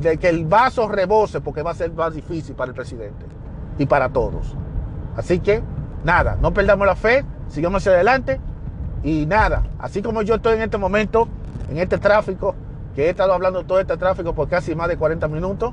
de 0.00 0.18
que 0.18 0.28
el 0.28 0.44
vaso 0.44 0.88
rebose, 0.88 1.40
porque 1.40 1.62
va 1.62 1.72
a 1.72 1.74
ser 1.74 1.92
más 1.92 2.14
difícil 2.14 2.54
para 2.54 2.70
el 2.70 2.74
presidente 2.74 3.26
y 3.78 3.86
para 3.86 4.08
todos. 4.10 4.54
Así 5.16 5.40
que, 5.40 5.62
nada, 6.04 6.36
no 6.40 6.52
perdamos 6.52 6.86
la 6.86 6.94
fe, 6.94 7.24
sigamos 7.48 7.82
hacia 7.82 7.92
adelante 7.92 8.40
y 9.02 9.26
nada, 9.26 9.64
así 9.78 10.02
como 10.02 10.22
yo 10.22 10.36
estoy 10.36 10.56
en 10.56 10.62
este 10.62 10.78
momento, 10.78 11.28
en 11.70 11.78
este 11.78 11.98
tráfico, 11.98 12.54
que 12.94 13.06
he 13.06 13.10
estado 13.10 13.32
hablando 13.32 13.64
todo 13.64 13.80
este 13.80 13.96
tráfico 13.96 14.34
por 14.34 14.48
casi 14.48 14.74
más 14.74 14.88
de 14.88 14.96
40 14.96 15.28
minutos, 15.28 15.72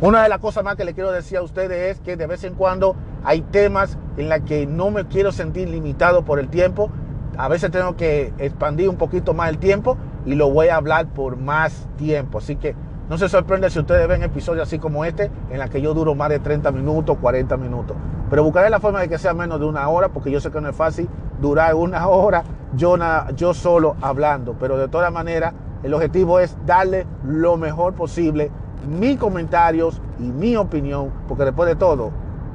una 0.00 0.24
de 0.24 0.28
las 0.28 0.38
cosas 0.40 0.64
más 0.64 0.74
que 0.74 0.84
le 0.84 0.92
quiero 0.92 1.12
decir 1.12 1.38
a 1.38 1.42
ustedes 1.42 1.96
es 1.96 2.00
que 2.02 2.16
de 2.16 2.26
vez 2.26 2.42
en 2.42 2.54
cuando 2.54 2.96
hay 3.22 3.42
temas 3.42 3.96
en 4.16 4.28
los 4.28 4.40
que 4.40 4.66
no 4.66 4.90
me 4.90 5.06
quiero 5.06 5.30
sentir 5.30 5.68
limitado 5.68 6.24
por 6.24 6.40
el 6.40 6.48
tiempo. 6.48 6.90
A 7.38 7.48
veces 7.48 7.70
tengo 7.70 7.96
que 7.96 8.32
expandir 8.38 8.88
un 8.88 8.96
poquito 8.96 9.34
más 9.34 9.50
el 9.50 9.58
tiempo 9.58 9.96
y 10.26 10.34
lo 10.34 10.50
voy 10.50 10.68
a 10.68 10.76
hablar 10.76 11.06
por 11.06 11.36
más 11.36 11.86
tiempo. 11.96 12.38
Así 12.38 12.56
que 12.56 12.74
no 13.08 13.18
se 13.18 13.28
sorprende 13.28 13.70
si 13.70 13.78
ustedes 13.78 14.08
ven 14.08 14.24
episodios 14.24 14.66
así 14.66 14.80
como 14.80 15.04
este, 15.04 15.30
en 15.50 15.58
la 15.60 15.68
que 15.68 15.80
yo 15.80 15.94
duro 15.94 16.16
más 16.16 16.28
de 16.28 16.40
30 16.40 16.72
minutos, 16.72 17.16
40 17.20 17.56
minutos. 17.56 17.96
Pero 18.30 18.42
buscaré 18.42 18.70
la 18.70 18.80
forma 18.80 19.00
de 19.00 19.08
que 19.08 19.18
sea 19.18 19.32
menos 19.32 19.60
de 19.60 19.66
una 19.66 19.88
hora, 19.88 20.08
porque 20.08 20.30
yo 20.30 20.40
sé 20.40 20.50
que 20.50 20.60
no 20.60 20.68
es 20.68 20.76
fácil 20.76 21.08
durar 21.40 21.74
una 21.76 22.08
hora 22.08 22.42
yo, 22.74 22.96
yo 23.36 23.54
solo 23.54 23.94
hablando. 24.00 24.56
Pero 24.58 24.76
de 24.76 24.88
todas 24.88 25.12
maneras, 25.12 25.54
el 25.84 25.94
objetivo 25.94 26.40
es 26.40 26.56
darle 26.66 27.06
lo 27.24 27.56
mejor 27.56 27.94
posible 27.94 28.50
mis 28.86 29.18
comentarios 29.18 30.00
y 30.18 30.24
mi 30.24 30.56
opinión, 30.56 31.10
porque 31.28 31.44
después 31.44 31.68
de 31.68 31.76
todo, 31.76 32.10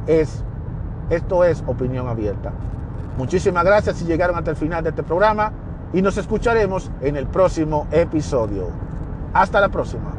es, 0.07 0.43
esto 1.09 1.43
es 1.43 1.63
opinión 1.67 2.07
abierta. 2.07 2.51
Muchísimas 3.17 3.63
gracias 3.63 3.97
si 3.97 4.05
llegaron 4.05 4.37
hasta 4.37 4.51
el 4.51 4.57
final 4.57 4.83
de 4.83 4.89
este 4.89 5.03
programa 5.03 5.51
y 5.93 6.01
nos 6.01 6.17
escucharemos 6.17 6.91
en 7.01 7.15
el 7.15 7.27
próximo 7.27 7.87
episodio. 7.91 8.67
Hasta 9.33 9.59
la 9.59 9.69
próxima. 9.69 10.18